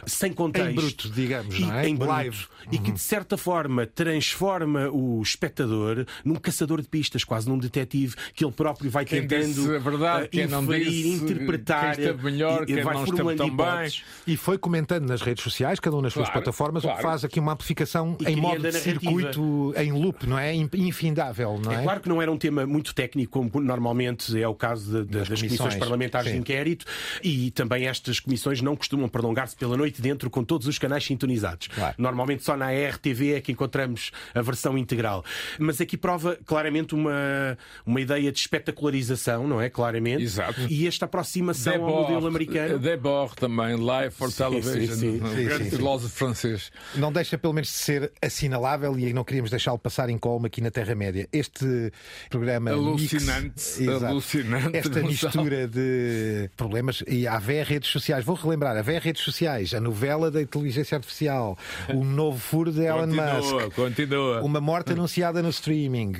sem 0.06 0.32
contexto. 0.34 0.70
Em 0.70 0.76
bruto, 0.76 1.10
digamos, 1.10 1.60
não 1.60 1.74
é? 1.74 1.88
Em 1.88 1.98
live. 1.98 2.38
Uhum. 2.38 2.74
E 2.74 2.78
que, 2.78 2.92
de 2.92 3.00
certa 3.00 3.38
forma, 3.38 3.86
transforma 3.86 4.90
o 4.90 5.22
espectador 5.22 6.06
num 6.24 6.36
caçador 6.36 6.82
de 6.82 6.88
pistas, 6.88 7.24
quase 7.24 7.48
num 7.48 7.58
detetive, 7.66 8.16
que 8.34 8.44
ele 8.44 8.52
próprio 8.52 8.90
vai 8.90 9.06
quem 9.06 9.28
tentando 9.28 9.80
verdade, 9.80 10.28
quem 10.30 10.46
inferir, 10.46 10.52
não 10.52 10.66
disse, 10.66 11.08
interpretar, 11.08 11.96
quem 11.96 12.14
melhor, 12.14 12.66
quem 12.66 12.84
vai 12.84 12.94
não 12.94 13.06
formulando 13.06 13.38
tão 13.38 13.56
bem. 13.56 13.92
E 14.26 14.38
foi 14.38 14.58
comentando 14.58 15.08
nas 15.08 15.22
redes 15.22 15.44
sociais, 15.44 15.80
cada 15.80 15.96
um 15.96 16.02
nas 16.02 16.14
suas 16.14 16.28
claro, 16.28 16.42
plataformas, 16.42 16.84
claro. 16.84 16.96
o 16.96 16.98
que 16.98 17.04
faz 17.04 17.24
aqui 17.24 17.40
uma 17.40 17.54
amplificação 17.54 18.18
e 18.20 18.32
em 18.32 18.36
modo 18.36 18.62
de 18.62 18.72
circuito, 18.74 19.74
em 19.78 19.92
loop, 19.92 20.28
não 20.28 20.38
é? 20.38 20.54
Infindável, 20.54 21.60
não 21.64 21.72
é? 21.72 21.76
É 21.76 21.84
claro 21.84 22.00
que 22.00 22.10
não 22.10 22.22
era 22.22 22.32
um 22.32 22.38
tema 22.38 22.66
muito 22.66 22.94
técnico, 22.94 23.32
como 23.50 23.64
normalmente 23.64 24.40
é 24.42 24.48
o 24.48 24.56
caso 24.56 24.92
de, 24.92 25.06
de, 25.06 25.18
das, 25.20 25.30
das, 25.30 25.42
comissões, 25.42 25.76
parlamentares 25.76 26.28
sim. 26.28 26.36
de 26.36 26.40
inquérito, 26.40 26.86
e 27.24 27.52
também 27.52 27.88
estas 27.88 28.20
comissões 28.20 28.62
não 28.62 28.76
costumam 28.76 29.08
prolongar-se 29.08 29.56
pela 29.56 29.78
noite 29.78 30.02
dentro 30.02 30.30
com 30.30 30.44
todos 30.44 30.68
os 30.68 30.78
canais 30.78 31.06
sintonizados. 31.06 31.68
Claro. 31.68 31.96
Normalmente 31.98 32.44
só 32.44 32.56
na 32.56 32.72
RTV 32.72 33.34
é 33.34 33.42
que 33.42 33.52
encontramos 33.52 34.12
a 34.34 34.42
versão 34.42 34.78
integral. 34.78 35.24
Mas 35.60 35.80
aqui 35.82 35.98
prova 35.98 36.38
claramente 36.46 36.94
uma, 36.94 37.55
uma 37.86 38.02
ideia 38.02 38.32
de 38.32 38.40
espetacularização, 38.40 39.48
não 39.48 39.62
é? 39.62 39.70
Claramente. 39.70 40.24
Exato. 40.24 40.62
E 40.70 40.88
esta 40.88 41.06
aproximação 41.06 41.74
Debord, 41.74 41.94
ao 41.94 42.02
modelo 42.04 42.28
americano. 42.28 42.80
Debord 42.80 43.36
também, 43.36 43.76
Live 43.76 44.14
for 44.16 44.32
sim, 44.32 44.38
Television, 44.38 44.96
sim, 44.96 45.20
sim, 45.20 45.24
um 45.24 45.46
grande 45.46 45.70
filósofo 45.70 46.16
francês. 46.16 46.72
Não 46.96 47.12
deixa 47.12 47.38
pelo 47.38 47.54
menos 47.54 47.70
de 47.70 47.76
ser 47.76 48.12
assinalável 48.22 48.98
e 48.98 49.14
não 49.14 49.24
queríamos 49.24 49.52
deixá-lo 49.52 49.80
passar 49.80 50.10
em 50.10 50.18
colma 50.18 50.48
aqui 50.48 50.62
na 50.62 50.72
Terra-média. 50.72 51.28
Este 51.32 51.92
programa. 52.30 52.72
Alucinante. 52.72 53.82
Mix, 53.82 54.04
alucinante. 54.04 54.78
Esta 54.78 55.02
mistura 55.02 55.68
de 55.68 56.50
problemas. 56.56 57.04
E 57.08 57.28
há 57.28 57.38
VR 57.38 57.66
redes 57.66 57.90
sociais. 57.90 58.24
Vou 58.26 58.36
relembrar: 58.36 58.78
a 58.78 58.82
VR 58.82 59.02
redes 59.02 59.24
sociais, 59.24 59.74
a 59.74 59.80
novela 59.80 60.32
da 60.32 60.42
inteligência 60.42 60.96
artificial, 60.96 61.58
o 61.94 62.04
novo 62.04 62.40
furo 62.40 62.72
de 62.72 62.84
Elon 62.84 63.08
continua, 63.08 63.34
Musk. 63.34 63.76
Continua. 63.76 64.42
Uma 64.42 64.62
morte 64.62 64.94
anunciada 64.94 65.42
no 65.42 65.50
streaming. 65.50 66.14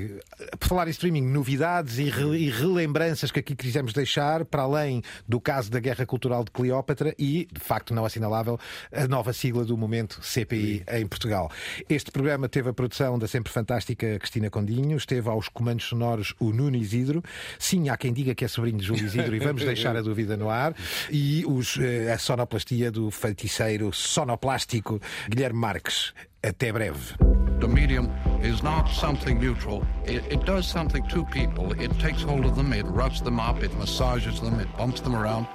Por 0.60 0.68
falar 0.68 0.88
em 0.88 0.92
streaming, 0.92 1.22
novidades 1.26 1.98
e, 1.98 2.10
re 2.10 2.38
e 2.38 2.50
relembranças 2.50 3.32
que 3.32 3.40
aqui 3.40 3.56
quisemos 3.56 3.94
deixar, 3.94 4.46
para 4.46 4.64
além 4.64 5.02
do 5.28 5.40
caso 5.40 5.70
da 5.72 5.80
Guerra 5.80 6.06
Cultural 6.06 6.44
de 6.44 6.52
Cleópatra 6.52 7.14
e, 7.18 7.48
de 7.52 7.60
facto 7.60 7.94
não 7.94 8.06
assinalável, 8.06 8.60
a 8.92 9.08
nova 9.08 9.34
sigla 9.34 9.66
do 9.66 9.78
momento 9.78 10.20
CPI 10.22 10.84
em 10.92 11.08
Portugal. 11.08 11.52
Este 11.90 12.12
programa 12.12 12.48
teve 12.48 12.70
a 12.70 12.74
produção 12.74 13.18
da 13.18 13.28
sempre 13.28 13.52
fantástica 13.52 14.20
Cristina 14.20 14.50
Condinho, 14.50 14.98
esteve 14.98 15.30
aos 15.30 15.50
comandos 15.50 15.86
sonoros 15.86 16.34
o 16.40 16.52
Nuno 16.52 16.76
Isidro. 16.76 17.24
Sim, 17.58 17.90
há 17.90 17.98
quem 17.98 18.14
diga 18.14 18.36
que 18.36 18.46
é 18.46 18.48
sobrinho 18.48 18.78
de 18.78 18.86
Júlio 18.86 19.06
Isidro 19.06 19.36
e 19.36 19.40
vamos 19.40 19.64
deixar 19.64 19.96
a 19.96 20.02
dúvida 20.02 20.38
no 20.38 20.50
ar. 20.50 20.76
E 21.10 21.44
os, 21.46 21.78
eh, 21.78 22.12
a 22.12 22.18
sonoplastia 22.18 22.92
do 22.92 23.10
feiticeiro 23.12 23.92
sonoplástico 23.94 25.02
Guilherme 25.30 25.60
Marques. 25.60 26.14
Até 26.46 26.72
breve. 26.72 27.18
The 27.60 27.68
medium 27.68 28.12
is 28.44 28.62
not 28.62 28.88
something 28.88 29.40
neutral. 29.40 29.84
It, 30.06 30.32
it, 30.32 30.46
does 30.46 30.68
something 30.68 31.04
to 31.08 31.26
people. 31.26 31.72
It 31.82 31.92
takes 32.00 32.22
hold 32.22 32.46
of 32.46 32.56
them, 32.56 32.72
it 32.72 32.86
rubs 32.86 33.20
them 33.20 33.40
up, 33.40 33.64
it 33.64 33.74
massages 33.80 34.40
them, 34.40 34.60
it 34.60 34.68
bumps 34.78 35.02
them 35.02 35.16
around. 35.16 35.48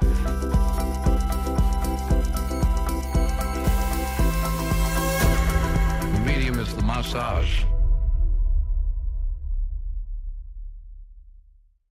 The 6.12 6.22
medium 6.26 6.59
is 6.59 6.74
the 6.74 6.82
massage. 6.82 7.62